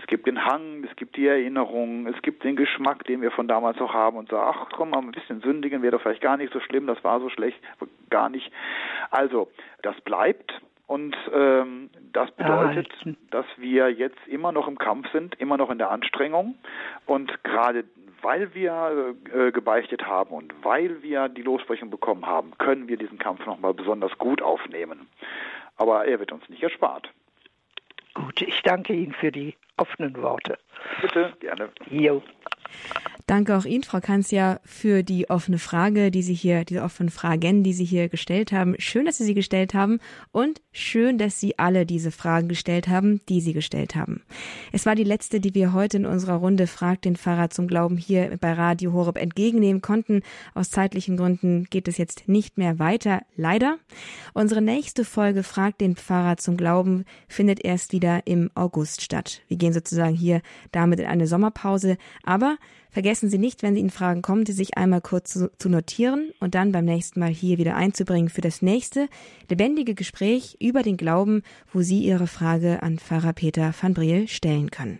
Es 0.00 0.06
gibt 0.06 0.26
den 0.26 0.42
Hang, 0.46 0.84
es 0.88 0.96
gibt 0.96 1.16
die 1.16 1.26
Erinnerung, 1.26 2.06
es 2.06 2.22
gibt 2.22 2.44
den 2.44 2.56
Geschmack, 2.56 3.04
den 3.04 3.20
wir 3.20 3.30
von 3.30 3.46
damals 3.46 3.78
noch 3.78 3.92
haben 3.92 4.16
und 4.16 4.30
sagen, 4.30 4.54
ach 4.56 4.70
komm 4.74 4.90
mal 4.90 5.00
ein 5.00 5.12
bisschen 5.12 5.42
sündigen 5.42 5.82
wäre 5.82 5.92
doch 5.92 6.00
vielleicht 6.00 6.22
gar 6.22 6.38
nicht 6.38 6.52
so 6.54 6.60
schlimm, 6.60 6.86
das 6.86 7.04
war 7.04 7.20
so 7.20 7.28
schlecht, 7.28 7.60
gar 8.08 8.30
nicht. 8.30 8.50
Also, 9.10 9.50
das 9.82 10.00
bleibt 10.00 10.62
und 10.92 11.16
ähm, 11.32 11.88
das 12.12 12.30
bedeutet, 12.32 12.86
ah, 13.06 13.10
dass 13.30 13.46
wir 13.56 13.88
jetzt 13.88 14.18
immer 14.26 14.52
noch 14.52 14.68
im 14.68 14.76
Kampf 14.76 15.10
sind, 15.10 15.34
immer 15.40 15.56
noch 15.56 15.70
in 15.70 15.78
der 15.78 15.90
Anstrengung. 15.90 16.54
Und 17.06 17.42
gerade 17.44 17.84
weil 18.20 18.54
wir 18.54 19.14
äh, 19.34 19.52
gebeichtet 19.52 20.06
haben 20.06 20.34
und 20.34 20.52
weil 20.62 21.02
wir 21.02 21.30
die 21.30 21.40
Lossprechung 21.40 21.88
bekommen 21.88 22.26
haben, 22.26 22.52
können 22.58 22.88
wir 22.88 22.98
diesen 22.98 23.18
Kampf 23.18 23.46
nochmal 23.46 23.72
besonders 23.72 24.16
gut 24.18 24.42
aufnehmen. 24.42 25.08
Aber 25.78 26.04
er 26.04 26.20
wird 26.20 26.30
uns 26.30 26.46
nicht 26.50 26.62
erspart. 26.62 27.08
Gut, 28.12 28.42
ich 28.42 28.60
danke 28.60 28.92
Ihnen 28.92 29.14
für 29.14 29.32
die 29.32 29.56
offenen 29.78 30.14
Worte. 30.20 30.58
Bitte, 31.00 31.32
gerne. 31.40 31.70
Jo. 31.88 32.22
Danke 33.26 33.56
auch 33.56 33.64
Ihnen, 33.64 33.84
Frau 33.84 34.00
Kanzia, 34.00 34.60
für 34.64 35.02
die 35.02 35.30
offene 35.30 35.58
Frage, 35.58 36.10
die 36.10 36.22
Sie 36.22 36.34
hier, 36.34 36.64
diese 36.64 36.82
offenen 36.82 37.08
Fragen, 37.08 37.62
die 37.62 37.72
Sie 37.72 37.84
hier 37.84 38.08
gestellt 38.08 38.52
haben. 38.52 38.74
Schön, 38.78 39.06
dass 39.06 39.18
Sie 39.18 39.24
sie 39.24 39.34
gestellt 39.34 39.74
haben 39.74 40.00
und 40.32 40.60
schön, 40.72 41.18
dass 41.18 41.38
Sie 41.38 41.58
alle 41.58 41.86
diese 41.86 42.10
Fragen 42.10 42.48
gestellt 42.48 42.88
haben, 42.88 43.20
die 43.28 43.40
Sie 43.40 43.52
gestellt 43.52 43.94
haben. 43.94 44.22
Es 44.72 44.86
war 44.86 44.96
die 44.96 45.04
letzte, 45.04 45.40
die 45.40 45.54
wir 45.54 45.72
heute 45.72 45.98
in 45.98 46.06
unserer 46.06 46.34
Runde 46.34 46.66
Frag 46.66 47.00
den 47.02 47.16
Pfarrer 47.16 47.50
zum 47.50 47.68
Glauben 47.68 47.96
hier 47.96 48.36
bei 48.40 48.52
Radio 48.52 48.92
Horeb 48.92 49.16
entgegennehmen 49.16 49.82
konnten. 49.82 50.22
Aus 50.54 50.70
zeitlichen 50.70 51.16
Gründen 51.16 51.64
geht 51.70 51.88
es 51.88 51.98
jetzt 51.98 52.28
nicht 52.28 52.58
mehr 52.58 52.78
weiter, 52.78 53.22
leider. 53.36 53.78
Unsere 54.34 54.62
nächste 54.62 55.04
Folge 55.04 55.42
Frag 55.42 55.78
den 55.78 55.96
Pfarrer 55.96 56.38
zum 56.38 56.56
Glauben 56.56 57.04
findet 57.28 57.64
erst 57.64 57.92
wieder 57.92 58.26
im 58.26 58.50
August 58.54 59.00
statt. 59.00 59.42
Wir 59.46 59.56
gehen 59.56 59.72
sozusagen 59.72 60.14
hier 60.14 60.42
damit 60.72 60.98
in 60.98 61.06
eine 61.06 61.26
Sommerpause, 61.26 61.96
aber 62.24 62.56
Vergessen 62.90 63.30
Sie 63.30 63.38
nicht, 63.38 63.62
wenn 63.62 63.74
Sie 63.74 63.80
Ihnen 63.80 63.90
Fragen 63.90 64.20
kommen, 64.20 64.44
die 64.44 64.52
sich 64.52 64.76
einmal 64.76 65.00
kurz 65.00 65.32
zu, 65.32 65.50
zu 65.58 65.68
notieren 65.68 66.30
und 66.40 66.54
dann 66.54 66.72
beim 66.72 66.84
nächsten 66.84 67.20
Mal 67.20 67.30
hier 67.30 67.56
wieder 67.58 67.74
einzubringen 67.74 68.28
für 68.28 68.42
das 68.42 68.60
nächste 68.60 69.08
lebendige 69.48 69.94
Gespräch 69.94 70.56
über 70.60 70.82
den 70.82 70.96
Glauben, 70.96 71.42
wo 71.72 71.80
Sie 71.80 72.00
Ihre 72.00 72.26
Frage 72.26 72.82
an 72.82 72.98
Pfarrer 72.98 73.32
Peter 73.32 73.72
van 73.80 73.94
Briel 73.94 74.28
stellen 74.28 74.70
können. 74.70 74.98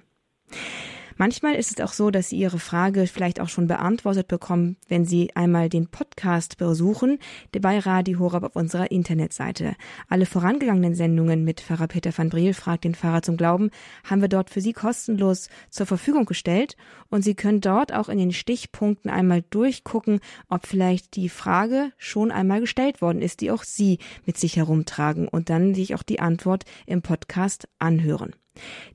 Manchmal 1.17 1.55
ist 1.55 1.71
es 1.71 1.85
auch 1.85 1.93
so, 1.93 2.11
dass 2.11 2.29
Sie 2.29 2.37
Ihre 2.37 2.59
Frage 2.59 3.07
vielleicht 3.07 3.41
auch 3.41 3.49
schon 3.49 3.67
beantwortet 3.67 4.29
bekommen, 4.29 4.77
wenn 4.89 5.05
Sie 5.05 5.35
einmal 5.35 5.69
den 5.69 5.89
Podcast 5.89 6.59
besuchen, 6.59 7.19
bei 7.61 7.79
Radio 7.79 8.19
Horab 8.19 8.45
auf 8.45 8.57
unserer 8.57 8.91
Internetseite. 8.91 9.77
Alle 10.09 10.27
vorangegangenen 10.27 10.95
Sendungen 10.95 11.45
mit 11.45 11.61
Pfarrer 11.61 11.89
Peter 11.89 12.17
van 12.17 12.29
Briel 12.29 12.55
fragt 12.55 12.85
den 12.85 12.95
Pfarrer 12.95 13.23
zum 13.23 13.37
Glauben 13.37 13.71
haben 14.05 14.21
wir 14.21 14.29
dort 14.29 14.51
für 14.51 14.61
Sie 14.61 14.73
kostenlos 14.73 15.49
zur 15.71 15.87
Verfügung 15.87 16.27
gestellt 16.27 16.77
und 17.09 17.23
Sie 17.23 17.35
können 17.35 17.61
dort 17.61 17.93
auch 17.93 18.09
in 18.09 18.19
den 18.19 18.33
Stichpunkten 18.33 19.11
einmal 19.11 19.43
durchgucken, 19.51 20.21
ob 20.49 20.67
vielleicht 20.67 21.17
die 21.17 21.29
Frage 21.29 21.93
schon 21.99 22.31
einmal 22.31 22.61
gestellt 22.61 23.01
worden 23.01 23.23
ist, 23.23 23.41
die 23.41 23.51
auch 23.51 23.65
Sie 23.65 23.99
mit 24.27 24.39
sich 24.39 24.57
herumtragen 24.57 25.29
und 25.29 25.51
dann 25.51 25.75
sich 25.75 25.95
auch 25.95 26.03
die 26.03 26.21
Antwort 26.21 26.65
im 26.87 27.03
Podcast 27.03 27.69
anhören. 27.79 28.35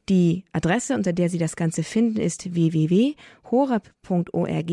Die 0.10 0.44
Adresse, 0.52 0.96
unter 0.96 1.14
der 1.14 1.30
Sie 1.30 1.38
das 1.38 1.56
Ganze 1.56 1.84
finden, 1.84 2.20
ist 2.20 2.54
www.horeb.org 2.54 4.72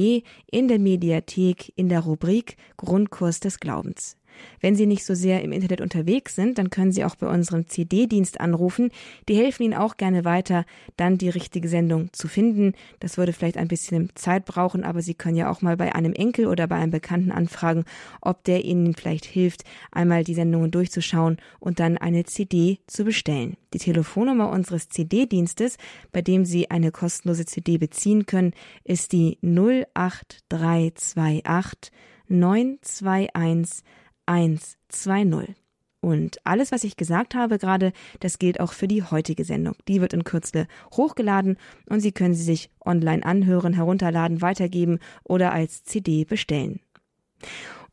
in 0.50 0.68
der 0.68 0.78
Mediathek 0.78 1.72
in 1.76 1.88
der 1.88 2.00
Rubrik 2.00 2.56
Grundkurs 2.76 3.40
des 3.40 3.60
Glaubens. 3.60 4.16
Wenn 4.60 4.76
Sie 4.76 4.86
nicht 4.86 5.04
so 5.04 5.14
sehr 5.14 5.42
im 5.42 5.52
Internet 5.52 5.80
unterwegs 5.80 6.34
sind, 6.34 6.58
dann 6.58 6.70
können 6.70 6.92
Sie 6.92 7.04
auch 7.04 7.16
bei 7.16 7.28
unserem 7.28 7.68
CD-Dienst 7.68 8.40
anrufen. 8.40 8.90
Die 9.28 9.36
helfen 9.36 9.64
Ihnen 9.64 9.74
auch 9.74 9.96
gerne 9.96 10.24
weiter, 10.24 10.64
dann 10.96 11.18
die 11.18 11.28
richtige 11.28 11.68
Sendung 11.68 12.12
zu 12.12 12.28
finden. 12.28 12.74
Das 13.00 13.18
würde 13.18 13.32
vielleicht 13.32 13.56
ein 13.56 13.68
bisschen 13.68 14.10
Zeit 14.14 14.44
brauchen, 14.44 14.84
aber 14.84 15.02
Sie 15.02 15.14
können 15.14 15.36
ja 15.36 15.50
auch 15.50 15.62
mal 15.62 15.76
bei 15.76 15.94
einem 15.94 16.12
Enkel 16.12 16.46
oder 16.46 16.66
bei 16.66 16.76
einem 16.76 16.90
Bekannten 16.90 17.32
anfragen, 17.32 17.84
ob 18.20 18.44
der 18.44 18.64
Ihnen 18.64 18.94
vielleicht 18.94 19.24
hilft, 19.24 19.64
einmal 19.90 20.24
die 20.24 20.34
Sendungen 20.34 20.70
durchzuschauen 20.70 21.38
und 21.60 21.80
dann 21.80 21.98
eine 21.98 22.24
CD 22.24 22.78
zu 22.86 23.04
bestellen. 23.04 23.56
Die 23.72 23.78
Telefonnummer 23.78 24.50
unseres 24.50 24.88
CD-Dienstes, 24.88 25.78
bei 26.12 26.22
dem 26.22 26.44
Sie 26.44 26.70
eine 26.70 26.92
kostenlose 26.92 27.44
CD 27.44 27.78
beziehen 27.78 28.26
können, 28.26 28.52
ist 28.84 29.12
die 29.12 29.38
08328 29.42 31.92
921 32.28 33.84
120. 34.26 35.54
Und 36.00 36.36
alles, 36.44 36.70
was 36.70 36.84
ich 36.84 36.98
gesagt 36.98 37.34
habe 37.34 37.58
gerade, 37.58 37.92
das 38.20 38.38
gilt 38.38 38.60
auch 38.60 38.74
für 38.74 38.86
die 38.86 39.02
heutige 39.02 39.44
Sendung. 39.44 39.74
Die 39.88 40.02
wird 40.02 40.12
in 40.12 40.24
Kürze 40.24 40.66
hochgeladen 40.92 41.56
und 41.88 42.00
Sie 42.00 42.12
können 42.12 42.34
sie 42.34 42.42
sich 42.42 42.70
online 42.84 43.24
anhören, 43.24 43.72
herunterladen, 43.72 44.42
weitergeben 44.42 44.98
oder 45.22 45.52
als 45.52 45.82
CD 45.82 46.26
bestellen. 46.26 46.80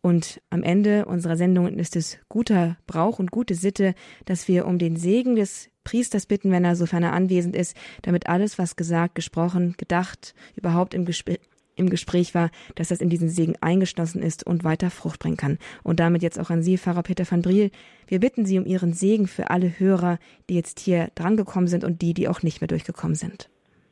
Und 0.02 0.42
am 0.50 0.64
Ende 0.64 1.06
unserer 1.06 1.38
Sendung 1.38 1.68
ist 1.68 1.96
es 1.96 2.18
guter 2.28 2.76
Brauch 2.88 3.20
und 3.20 3.32
gute 3.32 3.56
Sitte, 3.56 3.94
dass 4.26 4.48
wir 4.48 4.66
um 4.66 4.80
den 4.80 4.98
Segen 4.98 5.36
des 5.36 5.70
Priesters 5.84 6.26
bitten, 6.26 6.52
wenn 6.52 6.66
er 6.66 6.76
sofern 6.76 7.04
er 7.04 7.14
anwesend 7.14 7.56
ist, 7.56 7.78
damit 8.02 8.28
alles, 8.28 8.58
was 8.58 8.76
gesagt, 8.76 9.16
gesprochen, 9.16 9.76
gedacht, 9.78 10.34
überhaupt 10.56 10.94
im, 10.94 11.06
Gespr 11.06 11.38
im 11.76 11.90
Gespräch 11.90 12.36
war, 12.36 12.50
dass 12.76 12.90
das 12.90 13.02
in 13.02 13.10
diesen 13.10 13.30
Segen 13.30 13.56
eingeschlossen 13.62 14.22
ist 14.22 14.46
und 14.46 14.64
weiter 14.64 14.90
Frucht 14.90 15.20
bringen 15.20 15.38
kann. 15.38 15.58
Und 15.84 16.00
damit 16.00 16.22
jetzt 16.22 16.40
auch 16.40 16.50
an 16.50 16.62
Sie, 16.62 16.78
Pfarrer 16.78 17.04
Peter 17.04 17.30
van 17.30 17.42
Briel. 17.42 17.72
Wir 18.08 18.20
bitten 18.20 18.46
Sie 18.46 18.60
um 18.60 18.66
Ihren 18.66 18.94
Segen 18.94 19.28
für 19.28 19.50
alle 19.50 19.80
Hörer, 19.80 20.20
die 20.50 20.56
jetzt 20.56 20.80
hier 20.80 21.10
drangekommen 21.16 21.68
sind 21.68 21.84
und 21.84 22.02
die, 22.02 22.14
die 22.14 22.28
auch 22.28 22.44
nicht 22.44 22.62
mehr 22.62 22.68
durchgekommen 22.68 23.16
sind. 23.16 23.50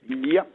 Ja, 0.08 0.46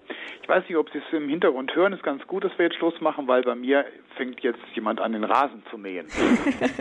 ich 0.42 0.48
weiß 0.48 0.64
nicht, 0.68 0.76
ob 0.76 0.90
Sie 0.90 0.98
es 0.98 1.12
im 1.12 1.28
Hintergrund 1.28 1.74
hören. 1.74 1.94
Es 1.94 2.00
ist 2.00 2.04
ganz 2.04 2.26
gut, 2.26 2.44
dass 2.44 2.52
wir 2.58 2.66
jetzt 2.66 2.76
Schluss 2.76 3.00
machen, 3.00 3.26
weil 3.28 3.42
bei 3.42 3.54
mir 3.54 3.86
fängt 4.16 4.40
jetzt 4.40 4.60
jemand 4.74 5.00
an, 5.00 5.12
den 5.12 5.24
Rasen 5.24 5.62
zu 5.70 5.78
mähen. 5.78 6.06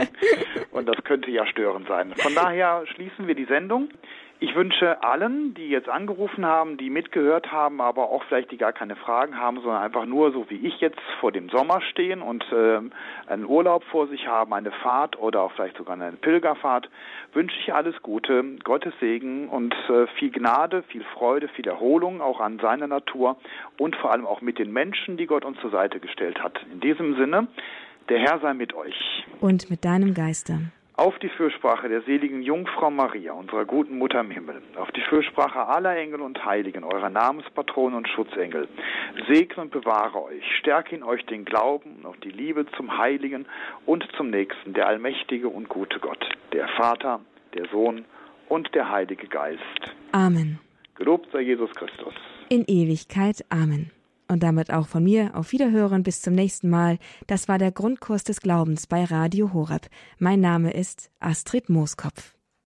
Und 0.72 0.89
das 0.89 1.02
könnte 1.06 1.32
ja 1.32 1.46
störend 1.46 1.88
sein. 1.88 2.14
Von 2.18 2.36
daher 2.36 2.84
schließen 2.94 3.26
wir 3.26 3.36
die 3.36 3.46
Sendung. 3.46 3.89
Ich 4.44 4.56
wünsche 4.56 5.02
allen, 5.02 5.54
die 5.54 5.70
jetzt 5.70 5.88
angerufen 5.88 6.46
haben, 6.46 6.76
die 6.76 6.89
mitgehört 6.89 7.54
haben, 7.54 7.80
aber 7.80 8.10
auch 8.10 8.26
vielleicht 8.26 8.52
die 8.52 8.58
gar 8.58 8.74
keine 8.74 8.98
Fragen 8.98 9.38
haben, 9.38 9.62
sondern 9.62 9.82
einfach 9.82 10.06
nur 10.06 10.34
so 10.34 10.50
wie 10.50 10.68
ich 10.68 10.82
jetzt 10.82 11.00
vor 11.22 11.32
dem 11.32 11.48
Sommer 11.48 11.80
stehen 11.80 12.22
und 12.22 12.44
äh, 12.52 12.82
einen 13.28 13.46
Urlaub 13.46 13.86
vor 13.86 14.10
sich 14.10 14.28
haben, 14.28 14.54
eine 14.54 14.74
Fahrt 14.74 15.18
oder 15.18 15.44
auch 15.44 15.54
vielleicht 15.54 15.78
sogar 15.78 15.94
eine 15.94 16.12
Pilgerfahrt, 16.12 16.89
wünsche 17.32 17.56
ich 17.58 17.74
alles 17.74 17.96
Gute, 18.02 18.44
Gottes 18.66 18.94
Segen 19.00 19.48
und 19.48 19.74
äh, 19.88 20.08
viel 20.20 20.32
Gnade, 20.32 20.84
viel 20.89 21.06
Freude, 21.14 21.48
viel 21.48 21.70
Erholung 21.70 22.20
auch 22.20 22.41
an 22.41 22.60
seiner 22.60 22.88
Natur 22.88 23.38
und 23.78 23.96
vor 23.96 24.12
allem 24.12 24.26
auch 24.26 24.41
mit 24.41 24.60
den 24.60 24.74
Menschen, 24.74 25.16
die 25.16 25.26
Gott 25.26 25.46
uns 25.46 25.58
zur 25.62 25.72
Seite 25.72 26.02
gestellt 26.02 26.44
hat. 26.44 26.60
In 26.70 26.82
diesem 26.82 27.16
Sinne, 27.16 27.48
der 28.10 28.20
Herr 28.20 28.39
sei 28.39 28.54
mit 28.54 28.74
euch. 28.74 29.26
Und 29.39 29.70
mit 29.70 29.86
deinem 29.86 30.14
Geiste 30.14 30.60
auf 30.96 31.18
die 31.20 31.30
Fürsprache 31.30 31.89
der 31.89 32.02
seligen 32.02 32.44
Jungfrau 32.44 32.91
Maria, 32.91 33.34
unserer 33.34 33.66
guten 33.66 33.98
Mutter 33.98 34.20
im 34.20 34.32
Himmel, 34.32 34.62
auf 34.76 34.91
die 34.91 35.02
Fürsprache 35.02 35.68
aller 35.68 35.96
Engel 35.98 36.22
und 36.22 36.46
Heiligen, 36.46 36.84
eurer 36.84 37.10
Namenspatronen 37.10 37.98
und 37.98 38.08
Schutzengel, 38.08 38.68
segne 39.28 39.64
und 39.64 39.72
bewahre 39.72 40.24
euch, 40.24 40.44
stärke 40.60 40.96
in 40.96 41.04
euch 41.04 41.26
den 41.26 41.46
Glauben 41.46 42.04
und 42.04 42.24
die 42.24 42.30
Liebe 42.30 42.66
zum 42.78 42.98
Heiligen 42.98 43.46
und 43.86 44.08
zum 44.16 44.30
Nächsten, 44.30 44.74
der 44.74 44.88
allmächtige 44.88 45.50
und 45.50 45.68
gute 45.68 46.00
Gott, 46.00 46.24
der 46.52 46.68
Vater, 46.70 47.22
der 47.56 47.68
Sohn 47.70 48.06
und 48.50 48.74
der 48.76 48.91
Heilige 48.91 49.28
Geist. 49.28 49.62
Amen. 50.12 50.60
Gelobt 50.96 51.28
sei 51.32 51.41
Jesus 51.41 51.74
Christus. 51.74 52.14
In 52.50 52.66
Ewigkeit. 52.68 53.44
Amen. 53.50 53.89
Und 54.34 54.42
damit 54.42 54.74
auch 54.74 54.88
von 54.88 55.04
mir 55.04 55.36
auf 55.36 55.52
Wiederhören 55.52 56.02
bis 56.02 56.24
zum 56.24 56.34
nächsten 56.34 56.68
Mal. 56.68 56.98
Das 57.28 57.48
war 57.48 57.60
der 57.60 57.72
Grundkurs 57.72 58.24
des 58.24 58.42
Glaubens 58.42 58.88
bei 58.88 59.04
Radio 59.04 59.54
Horeb. 59.54 59.88
Mein 60.18 60.40
Name 60.40 60.74
ist 60.74 61.12
Astrid 61.20 61.70
Mooskopf. 61.70 62.33